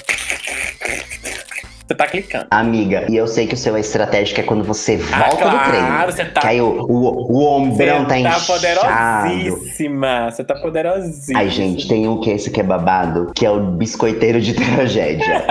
Você 1.91 1.95
tá 1.95 2.07
clicando. 2.07 2.45
Amiga, 2.49 3.05
e 3.09 3.17
eu 3.17 3.27
sei 3.27 3.45
que 3.45 3.53
o 3.53 3.57
seu 3.57 3.75
é 3.75 3.81
estratégico 3.81 4.39
é 4.39 4.43
quando 4.43 4.63
você 4.63 4.97
ah, 5.11 5.19
volta 5.19 5.35
claro, 5.35 5.57
do 5.57 5.63
treino. 5.65 6.05
Você 6.05 6.25
tá, 6.25 6.39
que 6.39 6.47
aí 6.47 6.61
o, 6.61 6.85
o, 6.87 7.33
o 7.33 7.45
ombrão 7.45 8.03
tá, 8.03 8.09
tá 8.09 8.19
inchado. 8.19 8.45
poderosíssima. 8.45 10.31
Você 10.31 10.43
tá 10.45 10.55
poderosíssima. 10.55 11.39
Ai, 11.39 11.49
gente, 11.49 11.89
tem 11.89 12.07
um 12.07 12.21
que 12.21 12.29
esse 12.29 12.49
que 12.49 12.61
é 12.61 12.63
babado, 12.63 13.33
que 13.35 13.45
é 13.45 13.51
o 13.51 13.59
biscoiteiro 13.59 14.39
de 14.39 14.53
tragédia. 14.71 15.43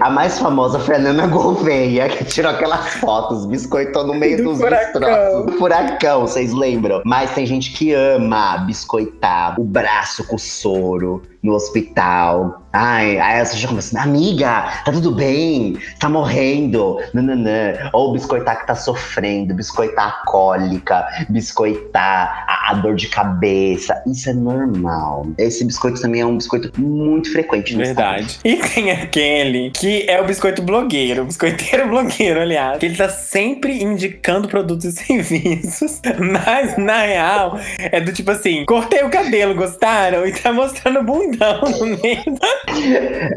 A 0.00 0.10
mais 0.10 0.36
famosa 0.36 0.80
foi 0.80 0.96
a 0.96 0.98
Nana 0.98 1.28
Gouveia, 1.28 2.08
que 2.08 2.24
tirou 2.24 2.50
aquelas 2.50 2.94
fotos, 2.94 3.46
biscoitou 3.46 4.04
no 4.04 4.14
meio 4.14 4.38
do 4.38 4.44
dos 4.44 4.58
furacão. 4.58 5.00
destroços. 5.00 5.58
Furacão, 5.60 6.20
vocês 6.22 6.52
lembram? 6.52 7.02
Mas 7.04 7.30
tem 7.30 7.46
gente 7.46 7.72
que 7.72 7.92
ama 7.92 8.58
biscoitar 8.58 9.60
o 9.60 9.64
braço 9.64 10.26
com 10.26 10.36
soro 10.36 11.22
no 11.42 11.54
hospital. 11.54 12.62
Ai, 12.72 13.18
aí 13.18 13.40
essa 13.40 13.54
já 13.56 13.68
começa, 13.68 14.00
amiga, 14.00 14.62
tá 14.84 14.92
tudo 14.92 15.10
bem? 15.10 15.76
Tá 15.98 16.08
morrendo? 16.08 16.98
Nananã. 17.12 17.90
Ou 17.92 18.12
biscoitar 18.12 18.60
que 18.60 18.66
tá 18.66 18.74
sofrendo, 18.74 19.54
biscoitar 19.54 20.08
a 20.08 20.26
cólica, 20.26 21.06
biscoitar 21.28 22.46
a, 22.48 22.70
a 22.70 22.74
dor 22.74 22.94
de 22.94 23.08
cabeça. 23.08 24.02
Isso 24.06 24.30
é 24.30 24.32
normal. 24.32 25.26
Esse 25.36 25.64
biscoito 25.66 26.00
também 26.00 26.22
é 26.22 26.26
um 26.26 26.38
biscoito 26.38 26.72
muito 26.80 27.30
frequente 27.30 27.76
no 27.76 27.84
Verdade. 27.84 28.38
E 28.42 28.56
tem 28.56 28.90
aquele 28.90 29.70
que 29.70 30.06
é 30.08 30.18
o 30.20 30.24
biscoito 30.24 30.62
blogueiro, 30.62 31.22
o 31.22 31.26
biscoiteiro 31.26 31.88
blogueiro, 31.90 32.40
aliás. 32.40 32.78
Que 32.78 32.86
ele 32.86 32.96
tá 32.96 33.10
sempre 33.10 33.82
indicando 33.82 34.48
produtos 34.48 34.86
e 34.86 34.92
serviços. 34.92 36.00
Mas, 36.18 36.78
na 36.78 37.02
real, 37.02 37.58
é 37.78 38.00
do 38.00 38.12
tipo 38.12 38.30
assim: 38.30 38.64
cortei 38.64 39.02
o 39.02 39.10
cabelo, 39.10 39.54
gostaram? 39.54 40.26
E 40.26 40.32
tá 40.32 40.52
mostrando 40.52 41.02
bundão 41.32 41.60
no 41.78 41.86
meio. 41.86 42.38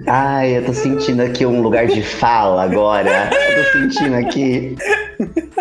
Ai, 0.07 0.57
eu 0.57 0.65
tô 0.65 0.73
sentindo 0.73 1.21
aqui 1.21 1.45
um 1.45 1.61
lugar 1.61 1.87
de 1.87 2.01
fala 2.01 2.63
agora. 2.63 3.29
Eu 3.31 3.63
tô 3.63 3.79
sentindo 3.79 4.15
aqui. 4.15 4.75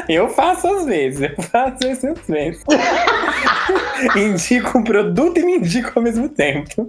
Eu 0.08 0.28
faço 0.28 0.66
às 0.66 0.84
vezes, 0.84 1.20
eu 1.22 1.42
faço 1.44 1.86
isso 1.86 2.08
às 2.08 2.26
vezes. 2.26 2.62
indico 4.16 4.78
um 4.78 4.84
produto 4.84 5.38
e 5.38 5.44
me 5.44 5.56
indico 5.56 5.92
ao 5.94 6.02
mesmo 6.02 6.28
tempo. 6.28 6.86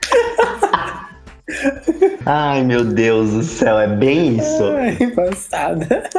Ai, 2.25 2.63
meu 2.63 2.83
Deus 2.83 3.31
do 3.31 3.43
céu, 3.43 3.79
é 3.79 3.87
bem 3.87 4.37
isso. 4.37 4.63
Ai, 4.63 4.97
passada. 5.11 6.09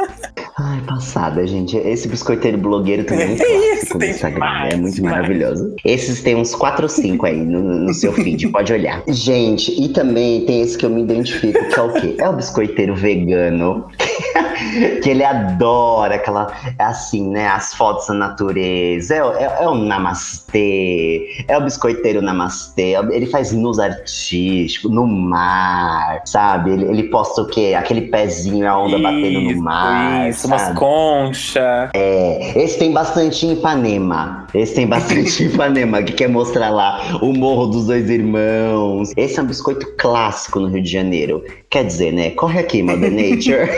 Ai, 0.59 0.81
passada, 0.81 1.45
gente. 1.45 1.77
Esse 1.77 2.07
biscoiteiro 2.07 2.57
blogueiro 2.57 3.03
também 3.03 3.25
é 3.25 3.27
muito 3.27 3.43
É 3.45 3.75
clássico 3.75 3.99
no 3.99 4.05
Instagram. 4.05 4.39
demais, 4.39 4.73
é 4.73 4.77
muito 4.77 5.03
maravilhoso. 5.03 5.75
Esses 5.85 6.23
tem 6.23 6.35
uns 6.35 6.55
4 6.55 6.83
ou 6.83 6.89
5 6.89 7.25
aí 7.25 7.37
no, 7.37 7.61
no 7.61 7.93
seu 7.93 8.11
feed, 8.11 8.49
pode 8.49 8.73
olhar. 8.73 9.03
Gente, 9.07 9.71
e 9.79 9.89
também 9.89 10.45
tem 10.45 10.61
esse 10.61 10.75
que 10.77 10.85
eu 10.85 10.89
me 10.89 11.03
identifico, 11.03 11.59
que 11.69 11.79
é 11.79 11.81
o 11.83 11.93
quê? 11.93 12.15
É 12.19 12.27
o 12.27 12.33
biscoiteiro 12.33 12.95
vegano. 12.95 13.85
que 15.03 15.09
ele 15.09 15.23
adora 15.23 16.15
aquela, 16.15 16.47
é 16.77 16.83
assim, 16.83 17.29
né? 17.29 17.47
As 17.47 17.73
fotos 17.73 18.07
da 18.07 18.13
natureza. 18.13 19.15
É, 19.15 19.23
o- 19.23 19.33
é, 19.33 19.57
é 19.61 19.67
o 19.67 19.75
namastê. 19.75 21.43
É 21.47 21.57
o 21.57 21.61
biscoiteiro 21.61 22.21
namastê. 22.21 22.93
Ele 23.11 23.25
faz 23.27 23.51
nus 23.51 23.79
artísticos, 23.79 24.91
no 24.91 25.05
mar, 25.05 26.21
sabe? 26.25 26.71
Ele, 26.71 26.85
ele 26.85 27.03
posta 27.03 27.41
o 27.41 27.47
quê? 27.47 27.75
Aquele 27.77 28.01
pezinho, 28.01 28.67
a 28.69 28.77
onda 28.77 28.97
batendo 28.99 29.41
no 29.41 29.51
Isso, 29.51 29.61
mar. 29.61 30.29
Isso, 30.29 30.47
umas 30.47 30.61
sabe? 30.63 30.75
conchas. 30.79 31.89
É, 31.93 32.53
esse 32.59 32.79
tem 32.79 32.91
bastante 32.91 33.45
em 33.45 33.53
Ipanema. 33.53 34.46
Esse 34.53 34.75
tem 34.75 34.87
bastante 34.87 35.43
em 35.43 35.47
Ipanema, 35.53 36.01
que 36.03 36.13
quer 36.13 36.29
mostrar 36.29 36.69
lá 36.69 37.19
o 37.21 37.33
Morro 37.33 37.67
dos 37.67 37.87
Dois 37.87 38.09
Irmãos. 38.09 39.11
Esse 39.15 39.39
é 39.39 39.43
um 39.43 39.45
biscoito 39.45 39.85
clássico 39.97 40.59
no 40.59 40.67
Rio 40.67 40.81
de 40.81 40.91
Janeiro. 40.91 41.43
Quer 41.69 41.85
dizer, 41.85 42.13
né? 42.13 42.31
Corre 42.31 42.59
aqui, 42.59 42.81
Mother 42.81 43.11
Nature. 43.11 43.69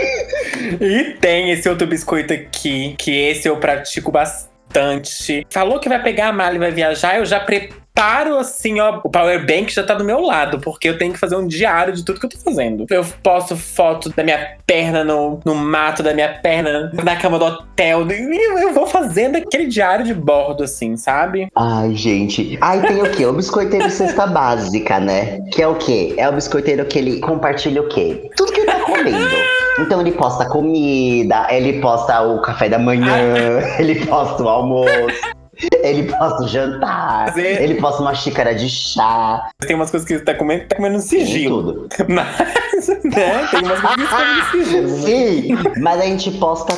E 0.80 1.16
tem 1.20 1.52
esse 1.52 1.68
outro 1.68 1.88
biscoito 1.88 2.34
aqui, 2.34 2.96
que 2.98 3.12
esse 3.12 3.48
eu 3.48 3.58
pratico 3.58 4.12
bastante. 4.12 5.46
Falou 5.50 5.80
que 5.80 5.90
vai 5.90 6.02
pegar 6.02 6.30
a 6.30 6.34
mala 6.34 6.56
e 6.56 6.60
vai 6.60 6.72
viajar, 6.72 7.18
eu 7.18 7.26
já 7.26 7.40
preparo 7.40 7.89
assim, 8.00 8.80
ó. 8.80 9.02
O 9.04 9.10
power 9.10 9.46
bank 9.46 9.74
já 9.74 9.84
tá 9.84 9.94
do 9.94 10.04
meu 10.04 10.22
lado, 10.22 10.60
porque 10.60 10.90
eu 10.90 10.98
tenho 10.98 11.14
que 11.14 11.20
fazer 11.20 11.36
um 11.36 11.48
diário 11.48 11.94
de 11.94 12.04
tudo 12.04 12.20
que 12.20 12.26
eu 12.26 12.30
tô 12.30 12.38
fazendo. 12.38 12.86
Eu 12.90 13.06
posto 13.24 13.56
foto 13.56 14.10
da 14.10 14.24
minha 14.24 14.58
perna 14.66 15.04
no, 15.04 15.40
no 15.46 15.56
mato, 15.56 16.04
da 16.04 16.14
minha 16.14 16.30
perna 16.30 16.92
na 16.94 17.16
cama 17.16 17.38
do 17.38 17.46
hotel. 17.46 18.08
E 18.10 18.64
eu 18.64 18.74
vou 18.74 18.88
fazendo 18.88 19.38
aquele 19.38 19.68
diário 19.68 20.06
de 20.06 20.14
bordo, 20.14 20.64
assim, 20.64 20.96
sabe? 20.98 21.48
Ai, 21.56 21.94
gente. 21.96 22.58
Aí 22.62 22.82
tem 22.82 23.02
o 23.02 23.12
quê? 23.12 23.26
O 23.26 23.34
biscoiteiro 23.34 23.90
cesta 23.90 24.28
básica, 24.28 25.00
né? 25.00 25.40
Que 25.52 25.62
é 25.62 25.68
o 25.68 25.76
quê? 25.76 26.14
É 26.18 26.28
o 26.28 26.34
biscoiteiro 26.34 26.86
que 26.86 26.98
ele 26.98 27.20
compartilha 27.20 27.82
o 27.82 27.88
quê? 27.88 28.30
Tudo 28.36 28.52
que 28.52 28.62
ele 28.62 28.72
tá 28.72 28.80
comendo. 28.80 29.60
Então 29.80 30.02
ele 30.02 30.12
posta 30.12 30.46
comida, 30.46 31.48
ele 31.50 31.80
posta 31.80 32.22
o 32.22 32.42
café 32.42 32.68
da 32.68 32.78
manhã, 32.78 33.16
ele 33.80 34.06
posta 34.06 34.44
o 34.44 34.50
almoço. 34.50 35.39
Ele 35.84 36.04
posta 36.04 36.44
o 36.44 36.48
jantar, 36.48 37.28
Fazer- 37.30 37.62
ele 37.62 37.76
posta 37.76 38.02
uma 38.02 38.14
xícara 38.16 38.56
de 38.56 38.70
chá, 38.70 39.50
Tem 39.66 39.76
umas 39.76 39.92
coisas 39.92 40.08
que 40.08 40.18
você 40.18 40.24
tá 40.24 40.34
comendo, 40.34 40.66
tá 40.68 40.76
comendo 40.76 40.98
no 40.98 41.02
tem 41.08 41.26
sigilo. 41.26 41.64
tudo. 41.64 41.90
Mas, 42.08 42.88
né? 43.04 43.48
Tem 43.52 43.62
umas 43.64 43.80
coisas 43.82 43.96
que 43.96 44.02
você 44.02 44.08
tá 44.08 44.18
comendo 44.18 44.36
no 44.36 44.52
sigilo. 44.64 44.88
né? 44.88 44.98
Sim, 45.06 45.58
mas 45.82 46.00
a 46.02 46.06
gente 46.06 46.32
posta 46.32 46.74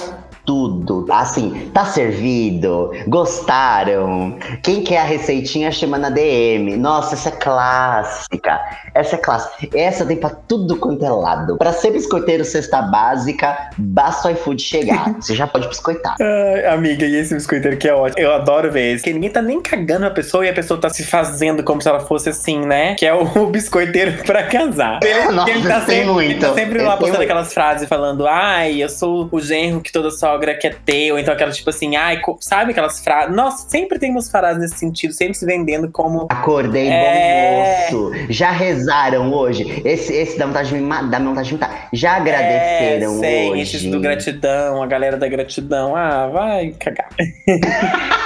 tudo. 0.46 1.06
Assim, 1.12 1.70
tá 1.74 1.86
servido? 1.86 2.92
Gostaram? 3.08 4.38
Quem 4.62 4.84
quer 4.84 5.00
a 5.00 5.04
receitinha 5.04 5.72
chama 5.72 5.98
na 5.98 6.10
DM. 6.10 6.78
Nossa, 6.78 7.16
essa 7.16 7.30
é 7.30 7.32
clássica. 7.32 8.60
Essa 8.94 9.16
é 9.16 9.20
clássica. 9.20 9.78
Essa 9.78 10.06
tem 10.06 10.18
pra 10.18 10.30
tudo 10.30 10.76
quanto 10.78 11.06
é 11.06 11.10
lado. 11.10 11.58
Pra 11.58 11.74
ser 11.74 11.92
biscoiteiro 11.92 12.44
cesta 12.44 12.82
básica, 12.82 13.70
basta 13.78 14.28
o 14.28 14.32
iFood 14.32 14.62
chegar. 14.62 15.14
Você 15.20 15.36
já 15.36 15.48
pode 15.48 15.68
biscoitar. 15.68 16.16
Ai, 16.20 16.66
amiga, 16.68 17.06
e 17.06 17.16
esse 17.16 17.34
biscoiteiro 17.34 17.78
que 17.78 17.88
é 17.88 17.94
ótimo. 17.94 18.20
Eu 18.20 18.34
adoro 18.34 18.72
ver 18.72 18.96
esse. 18.96 19.04
Porque 19.04 19.14
ninguém 19.14 19.30
tá 19.30 19.42
nem 19.42 19.62
cagando 19.62 20.06
a 20.06 20.12
pessoa 20.12 20.46
e 20.46 20.50
a 20.50 20.54
pessoa 20.54 20.80
tá 20.80 20.90
se 20.90 21.04
fazendo 21.04 21.64
como 21.64 21.82
se 21.82 21.88
ela 21.88 22.00
fosse 22.00 22.30
assim, 22.30 22.60
né? 22.60 22.96
Que 22.96 23.06
é 23.06 23.14
o 23.14 23.46
biscoiteiro 23.50 24.24
pra 24.24 24.44
casar. 24.44 25.00
Ele, 25.04 25.32
Nossa, 25.32 25.52
ele 25.52 25.68
tá 25.68 25.82
sempre, 25.82 26.06
muito. 26.06 26.32
ele 26.32 26.40
tá 26.40 26.54
sempre 26.54 26.82
lá 26.82 26.92
postando 26.92 27.18
muito. 27.18 27.24
aquelas 27.24 27.54
frases 27.54 27.88
falando, 27.88 28.28
ai, 28.28 28.82
eu 28.82 28.90
sou 28.90 29.28
o 29.32 29.40
genro 29.40 29.82
que 29.82 29.92
toda 29.92 30.12
sogra 30.32 30.56
quer 30.56 30.76
ter. 30.86 31.12
Ou 31.12 31.20
então 31.20 31.34
aquela 31.34 31.52
tipo 31.52 31.70
assim, 31.70 31.96
ai, 31.96 32.22
sabe 32.40 32.72
aquelas 32.72 33.04
frases? 33.04 33.36
Nossa, 33.36 33.70
sempre 33.70 34.00
tem 34.00 34.12
umas 34.12 34.30
frases 34.30 34.62
nesse 34.62 34.78
sentido, 34.78 35.14
sempre 35.14 35.34
se 35.36 35.46
vendendo 35.46 35.90
como. 35.92 36.28
Acordei 36.30 36.88
É. 36.90 37.88
bom 37.92 37.98
moço. 37.98 38.12
Já 38.30 38.52
rezaram 38.52 39.32
hoje? 39.34 39.82
Esse, 39.86 40.14
esse 40.14 40.38
dá 40.38 40.46
vontade 40.46 40.70
de 40.70 40.76
me 40.76 40.82
ma- 40.82 41.02
dá 41.04 41.20
vontade 41.20 41.48
de 41.50 41.54
me 41.56 41.60
matar. 41.60 41.88
Já 41.94 42.16
agradeceram 42.18 43.16
é, 43.18 43.20
sei, 43.20 43.50
hoje? 43.52 43.62
esses 43.62 43.84
do 43.86 44.00
gratidão, 44.00 44.82
a 44.82 44.88
galera 44.88 45.18
da 45.18 45.28
gratidão. 45.28 45.96
Ah, 45.96 46.28
vai 46.28 46.72
cagar. 46.80 47.10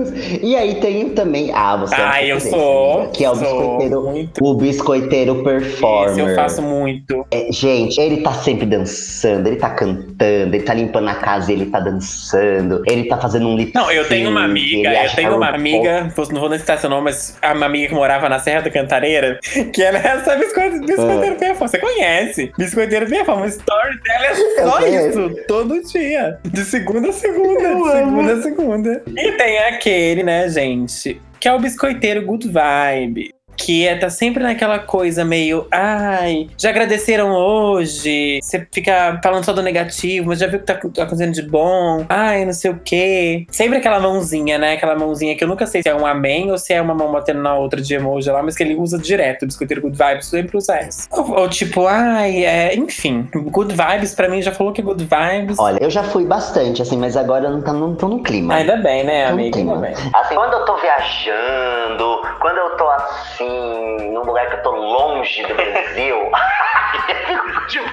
Deus. 0.04 0.40
E 0.42 0.56
aí 0.56 0.76
tem 0.76 1.10
também. 1.10 1.52
Ah, 1.54 1.76
você 1.78 1.96
é 1.96 1.98
uma 1.98 2.08
Ai, 2.10 2.32
eu 2.32 2.40
sou. 2.40 2.94
amiga, 3.00 3.12
Que 3.12 3.26
é 3.26 3.30
o 3.30 3.36
biscoiteiro. 3.36 4.02
muito. 4.04 4.44
O 4.46 4.54
biscoiteiro 4.56 5.44
performer. 5.44 6.12
Isso 6.12 6.20
eu 6.22 6.36
faço 6.36 6.62
muito. 6.62 7.26
É, 7.32 7.48
gente, 7.52 8.00
ele 8.00 8.22
tá 8.22 8.34
sempre 8.34 8.66
dançando, 8.66 9.48
ele 9.48 9.56
tá 9.58 9.70
cantando, 9.70 10.56
ele 10.56 10.64
tá 10.64 10.74
limpando 10.74 11.08
a 11.10 11.16
casa 11.16 11.52
ele 11.52 11.66
tá 11.68 11.80
dançando, 11.80 12.82
ele 12.88 13.06
tá 13.06 13.18
fazendo 13.18 13.48
um 13.48 13.56
lip 13.56 13.74
Não, 13.74 13.92
eu 13.92 14.08
tenho 14.08 14.30
uma 14.30 14.44
amiga, 14.44 14.90
eu 15.04 15.10
tenho 15.16 15.32
é 15.32 15.36
uma 15.36 15.48
amiga, 15.50 16.14
não 16.32 16.40
vou 16.40 16.50
nem 16.50 16.60
citar 16.60 16.78
seu 16.78 16.90
nome, 16.90 17.06
mas 17.06 17.38
a 17.42 17.54
uma 17.54 17.66
amiga 17.66 17.88
que 17.90 17.94
morava 17.96 18.28
na 18.30 18.40
Serra 18.40 18.62
da 18.62 18.70
Cantareira, 18.70 19.40
que 19.74 19.82
ela 19.82 19.98
é 19.98 20.08
essa 20.08 20.36
biscoite, 20.36 20.80
biscoiteira 20.80 21.36
Ah. 21.36 21.40
performance. 21.40 21.60
Você 21.72 21.78
conhece? 21.80 22.52
Biscoiteira 22.58 23.06
performance. 23.06 23.58
O 23.58 23.60
story 23.60 24.00
dela 24.02 24.26
é 24.26 24.32
Eu 24.32 24.70
só 24.70 24.78
conheço. 24.78 25.10
isso, 25.10 25.36
todo 25.48 25.82
dia. 25.84 26.38
De 26.46 26.64
segunda 26.64 27.10
a 27.10 27.14
segunda, 27.14 27.60
de 27.76 27.92
segunda 27.92 28.34
a 28.34 28.42
segunda. 28.42 29.04
E 29.08 29.32
tem 29.34 29.58
aquele, 29.90 30.22
né, 30.22 30.48
gente, 30.48 31.20
que 31.40 31.48
é 31.48 31.54
o 31.54 31.60
biscoiteiro 31.60 32.24
good 32.24 32.48
vibe. 32.48 33.34
Que 33.60 33.86
é, 33.86 33.96
tá 33.96 34.10
sempre 34.10 34.42
naquela 34.42 34.80
coisa 34.80 35.26
meio, 35.26 35.68
ai, 35.70 36.48
já 36.58 36.70
agradeceram 36.70 37.32
hoje? 37.32 38.40
Você 38.42 38.66
fica 38.72 39.20
falando 39.22 39.44
só 39.44 39.52
do 39.52 39.62
negativo, 39.62 40.30
mas 40.30 40.40
já 40.40 40.48
viu 40.48 40.58
o 40.58 40.62
que 40.62 40.66
tá 40.66 40.76
tá 40.76 41.04
acontecendo 41.04 41.34
de 41.34 41.42
bom? 41.42 42.06
Ai, 42.08 42.46
não 42.46 42.54
sei 42.54 42.72
o 42.72 42.80
quê. 42.80 43.46
Sempre 43.52 43.78
aquela 43.78 44.00
mãozinha, 44.00 44.58
né? 44.58 44.74
Aquela 44.74 44.96
mãozinha 44.96 45.36
que 45.36 45.44
eu 45.44 45.48
nunca 45.48 45.68
sei 45.68 45.84
se 45.84 45.90
é 45.90 45.96
um 45.96 46.06
amém 46.06 46.50
ou 46.50 46.58
se 46.58 46.74
é 46.74 46.82
uma 46.82 46.94
mão 46.96 47.12
batendo 47.12 47.42
na 47.42 47.54
outra 47.56 47.82
de 47.82 47.94
emoji 47.94 48.32
lá, 48.32 48.42
mas 48.42 48.56
que 48.56 48.64
ele 48.64 48.76
usa 48.76 48.98
direto. 48.98 49.44
O 49.44 49.46
biscoiteiro 49.46 49.82
Good 49.82 49.98
Vibes 49.98 50.28
sempre 50.28 50.58
usa 50.58 50.76
essa. 50.76 51.10
Ou, 51.12 51.40
ou 51.42 51.50
tipo, 51.50 51.86
ai, 51.86 52.46
é, 52.46 52.76
enfim. 52.76 53.28
Good 53.34 53.76
Vibes 53.76 54.16
pra 54.16 54.30
mim 54.30 54.42
já 54.42 54.54
falou 54.54 54.72
que 54.72 54.80
é 54.80 54.84
Good 54.84 55.04
Vibes. 55.04 55.60
Olha, 55.60 55.80
eu 55.82 55.90
já 55.90 56.04
fui 56.04 56.26
bastante, 56.26 56.82
assim, 56.82 56.98
mas 56.98 57.18
agora 57.18 57.46
eu 57.46 57.52
não, 57.52 57.62
tá, 57.62 57.74
não 57.74 57.94
tô 57.94 58.08
no 58.08 58.24
clima. 58.24 58.56
Ainda 58.56 58.78
bem, 58.78 59.04
né, 59.04 59.28
tem, 59.52 59.62
Ainda 59.62 59.76
bem. 59.76 59.94
Assim, 60.14 60.36
quando 60.36 60.54
eu 60.54 60.66
tô 60.66 60.78
viajando, 60.78 62.22
quando 62.40 62.58
eu 62.58 62.78
tô 62.78 62.88
assim, 62.90 63.49
num 63.50 64.24
lugar 64.24 64.48
que 64.48 64.56
eu 64.56 64.64
tô 64.64 64.72
longe 64.72 65.44
do 65.46 65.56
Brasil. 65.56 66.32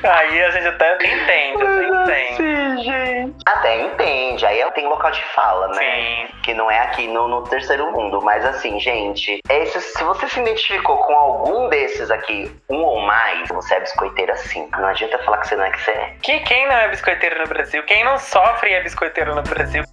Aí 0.02 0.42
a 0.42 0.50
gente 0.50 0.68
até 0.68 0.94
entende, 0.94 1.62
até 1.62 2.32
entende. 2.32 2.36
Sim, 2.36 2.82
gente. 2.82 3.36
Até 3.44 3.80
entende, 3.82 4.46
aí 4.46 4.64
tem 4.72 4.86
local 4.86 5.10
de 5.10 5.22
fala, 5.34 5.68
né? 5.68 5.74
Sim. 5.74 6.28
Que 6.42 6.54
não 6.54 6.70
é 6.70 6.78
aqui 6.80 7.06
no, 7.08 7.28
no 7.28 7.42
terceiro 7.42 7.90
mundo. 7.92 8.20
Mas 8.22 8.44
assim, 8.44 8.78
gente, 8.78 9.40
esses, 9.50 9.84
se 9.84 10.04
você 10.04 10.28
se 10.28 10.40
identificou 10.40 10.98
com 10.98 11.12
algum 11.14 11.68
desses 11.68 12.10
aqui, 12.10 12.54
um 12.68 12.82
ou 12.82 13.00
mais, 13.00 13.48
você 13.48 13.74
é 13.74 13.80
biscoiteira 13.80 14.36
sim. 14.36 14.68
Não 14.72 14.86
adianta 14.86 15.18
falar 15.18 15.38
que 15.38 15.48
você 15.48 15.56
não 15.56 15.64
é 15.64 15.70
que 15.70 15.80
você 15.80 15.90
é. 15.90 16.14
Que 16.22 16.40
quem 16.40 16.66
não 16.66 16.76
é 16.76 16.88
biscoiteiro 16.88 17.40
no 17.40 17.46
Brasil? 17.46 17.82
Quem 17.84 18.04
não 18.04 18.18
sofre 18.18 18.72
é 18.72 18.82
biscoiteiro 18.82 19.34
no 19.34 19.42
Brasil? 19.42 19.84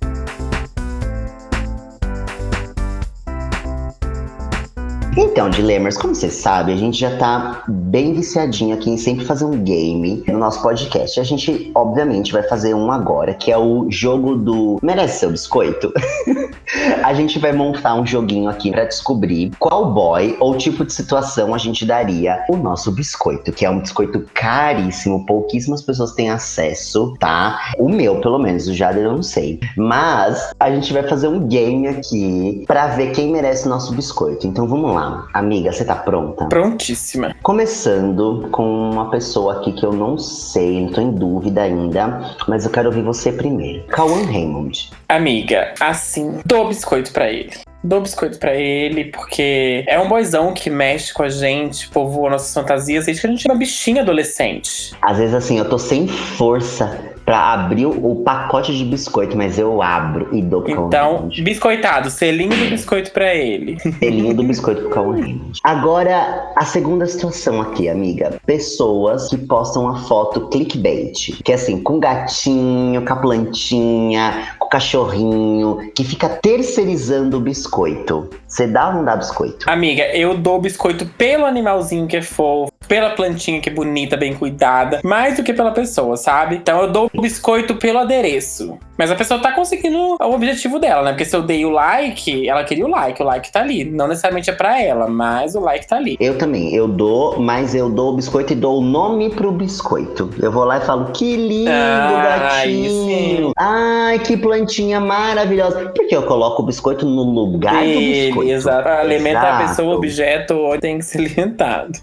Então, 5.15 5.47
Dilemers, 5.47 5.95
como 5.95 6.15
você 6.15 6.28
sabe, 6.28 6.73
a 6.73 6.76
gente 6.76 6.97
já 6.97 7.15
tá 7.17 7.63
bem 7.67 8.13
viciadinho 8.13 8.73
aqui 8.73 8.89
em 8.89 8.97
sempre 8.97 9.23
fazer 9.23 9.45
um 9.45 9.63
game 9.63 10.23
no 10.28 10.39
nosso 10.39 10.60
podcast. 10.63 11.19
A 11.19 11.23
gente, 11.23 11.71
obviamente, 11.76 12.34
vai 12.34 12.41
fazer 12.41 12.73
um 12.73 12.91
agora, 12.91 13.36
que 13.36 13.52
é 13.52 13.58
o 13.58 13.86
jogo 13.91 14.36
do 14.36 14.80
Merece 14.82 15.19
Seu 15.19 15.30
Biscoito? 15.30 15.93
a 17.04 17.13
gente 17.13 17.38
vai 17.38 17.54
montar 17.54 17.93
um 17.93 18.06
joguinho 18.06 18.49
aqui 18.49 18.71
pra 18.71 18.86
descobrir 18.86 19.52
qual 19.60 19.93
boy 19.93 20.36
ou 20.39 20.58
tipo 20.58 20.84
de 20.84 20.91
situação 20.91 21.54
a 21.54 21.60
gente 21.60 21.86
daria 21.86 22.43
o 22.49 22.58
nosso 22.58 22.91
biscoito, 22.91 23.52
que 23.52 23.65
é 23.65 23.69
um 23.69 23.82
biscoito 23.82 24.26
caríssimo, 24.34 25.28
pouquíssimas 25.28 25.84
pessoas 25.84 26.13
têm 26.13 26.32
acesso, 26.32 27.13
tá? 27.19 27.60
O 27.78 27.88
meu, 27.88 28.19
pelo 28.19 28.39
menos, 28.39 28.67
o 28.67 28.73
Jader 28.73 29.04
eu 29.04 29.13
não 29.13 29.23
sei. 29.23 29.60
Mas 29.78 30.52
a 30.60 30.71
gente 30.71 30.91
vai 30.91 31.04
fazer 31.04 31.28
um 31.28 31.47
game 31.47 31.88
aqui 31.88 32.63
pra 32.65 32.88
ver 32.88 33.12
quem 33.12 33.32
merece 33.32 33.67
o 33.67 33.69
nosso 33.69 33.93
biscoito. 33.93 34.47
Então 34.47 34.67
vamos 34.67 34.91
lá. 34.91 35.03
Amiga, 35.34 35.72
você 35.72 35.86
tá 35.86 35.96
pronta? 35.96 36.46
Prontíssima. 36.46 37.36
Começando 37.42 38.48
com 38.52 38.92
uma 38.92 39.10
pessoa 39.10 39.58
aqui 39.58 39.72
que 39.72 39.86
eu 39.86 39.94
não 39.94 40.18
sei, 40.18 40.82
não 40.82 40.92
tô 40.92 41.02
em 41.02 41.12
dúvida 41.12 41.62
ainda, 41.63 42.36
mas 42.48 42.66
eu 42.66 42.72
quero 42.72 42.89
ouvir 42.89 43.02
você 43.02 43.32
primeiro. 43.32 43.84
Cauan 43.88 44.26
Raymond. 44.26 44.92
Amiga, 45.10 45.74
assim, 45.80 46.39
dou 46.46 46.68
biscoito 46.68 47.12
pra 47.12 47.32
ele. 47.32 47.52
Dou 47.84 48.00
biscoito 48.00 48.39
pra 48.39 48.56
ele, 48.56 49.06
porque 49.06 49.84
é 49.88 50.00
um 50.00 50.08
boizão 50.08 50.54
que 50.54 50.70
mexe 50.70 51.13
com 51.13 51.22
a 51.22 51.28
gente, 51.28 51.89
povoa 51.89 52.30
nossas 52.30 52.54
fantasias, 52.54 53.06
desde 53.06 53.22
que 53.22 53.28
a 53.28 53.30
gente 53.30 53.46
era 53.46 53.54
uma 53.54 53.60
bichinha 53.60 54.02
adolescente. 54.02 54.94
Às 55.02 55.18
vezes 55.18 55.36
assim, 55.36 55.60
eu 55.60 55.68
tô 55.68 55.78
sem 55.78 56.08
força 56.08 57.12
pra 57.26 57.54
abrir 57.54 57.86
o 57.86 58.22
pacote 58.24 58.76
de 58.76 58.84
biscoito, 58.86 59.38
mas 59.38 59.58
eu 59.58 59.82
abro 59.82 60.30
e 60.32 60.42
dou 60.42 60.62
pro 60.62 60.88
Então, 60.88 61.30
biscoitado, 61.42 62.10
selinho 62.10 62.56
do 62.56 62.70
biscoito 62.70 63.12
pra 63.12 63.34
ele. 63.34 63.80
Selinho 63.80 64.34
do 64.34 64.44
biscoito 64.44 64.90
pro 64.90 65.12
Raymond. 65.12 65.60
Agora, 65.64 66.52
a 66.56 66.66
segunda 66.66 67.06
situação 67.06 67.62
aqui, 67.62 67.90
amiga. 67.90 68.40
Pessoas 68.46 69.30
que 69.30 69.38
postam 69.38 69.88
a 69.88 69.96
foto 69.96 70.48
clickbait. 70.50 71.42
Que 71.44 71.52
é 71.52 71.56
assim, 71.56 71.82
com 71.82 72.00
gatinho, 72.00 73.06
com 73.06 73.14
a 73.14 73.16
plantinha, 73.16 74.56
com 74.60 74.66
o 74.66 74.70
cachorrinho, 74.70 75.92
que 75.96 76.04
fica 76.04 76.30
terceirizando 76.30 77.38
o 77.38 77.40
biscoito. 77.40 78.30
Você 78.48 78.68
dá 78.68 78.90
ou 78.90 78.94
não 78.96 79.06
dá 79.06 79.16
biscoito? 79.16 79.70
Amiga, 79.70 80.04
eu 80.16 80.38
dou 80.38 80.62
biscoito 80.62 81.06
pelo 81.06 81.46
animalzinho 81.46 82.08
que 82.08 82.18
é 82.18 82.22
fofo, 82.22 82.72
pela 82.88 83.10
plantinha 83.12 83.60
que 83.60 83.70
é 83.70 83.74
bonita, 83.74 84.16
bem 84.16 84.36
cuidada, 84.36 85.00
mais 85.04 85.38
do 85.38 85.44
que 85.44 85.54
pela 85.54 85.72
pessoa, 85.72 86.16
sabe? 86.18 86.58
Então 86.58 86.82
eu 86.82 86.92
dou 86.92 87.10
o 87.15 87.21
biscoito 87.21 87.76
pelo 87.76 87.99
adereço. 87.99 88.78
Mas 88.97 89.10
a 89.12 89.15
pessoa 89.15 89.39
tá 89.39 89.52
conseguindo 89.52 89.97
o 90.19 90.34
objetivo 90.34 90.80
dela, 90.80 91.04
né? 91.04 91.10
Porque 91.12 91.26
se 91.26 91.36
eu 91.36 91.41
dei 91.41 91.65
o 91.65 91.69
like, 91.69 92.47
ela 92.47 92.63
queria 92.63 92.86
o 92.86 92.89
like, 92.89 93.21
o 93.21 93.26
like 93.26 93.52
tá 93.52 93.62
ali. 93.62 93.84
Não 93.84 94.08
necessariamente 94.08 94.49
é 94.49 94.54
pra 94.54 94.82
ela, 94.82 95.08
mas 95.08 95.56
o 95.56 95.60
like 95.60 95.88
tá 95.88 95.95
ali. 95.97 96.15
Eu 96.19 96.38
também, 96.38 96.73
eu 96.73 96.88
dou, 96.88 97.39
mas 97.39 97.73
eu 97.76 97.89
dou 97.89 98.13
o 98.13 98.15
biscoito 98.15 98.54
e 98.54 98.56
dou 98.56 98.80
o 98.80 98.82
nome 98.82 99.30
pro 99.30 99.52
biscoito. 99.52 100.30
Eu 100.41 100.52
vou 100.52 100.63
lá 100.63 100.78
e 100.78 100.82
falo, 100.82 101.12
que 101.12 101.36
lindo, 101.36 101.69
Ah, 101.71 102.49
gatinho! 102.49 103.52
Ai, 103.58 104.19
que 104.19 104.38
plantinha 104.38 104.99
maravilhosa! 104.99 105.91
Porque 105.95 106.15
eu 106.15 106.23
coloco 106.23 106.62
o 106.62 106.65
biscoito 106.65 107.06
no 107.06 107.23
lugar 107.23 107.76
do 107.84 107.89
Ele, 107.89 108.26
biscoito. 108.28 108.52
exato. 108.52 108.84
Pra 108.84 108.99
alimentar 108.99 109.41
a 109.41 109.47
Exato. 109.63 109.69
pessoa, 109.69 109.93
o 109.93 109.97
objeto 109.97 110.56
tem 110.80 110.97
que 110.99 111.06
ser 111.06 111.19
alimentado. 111.19 111.99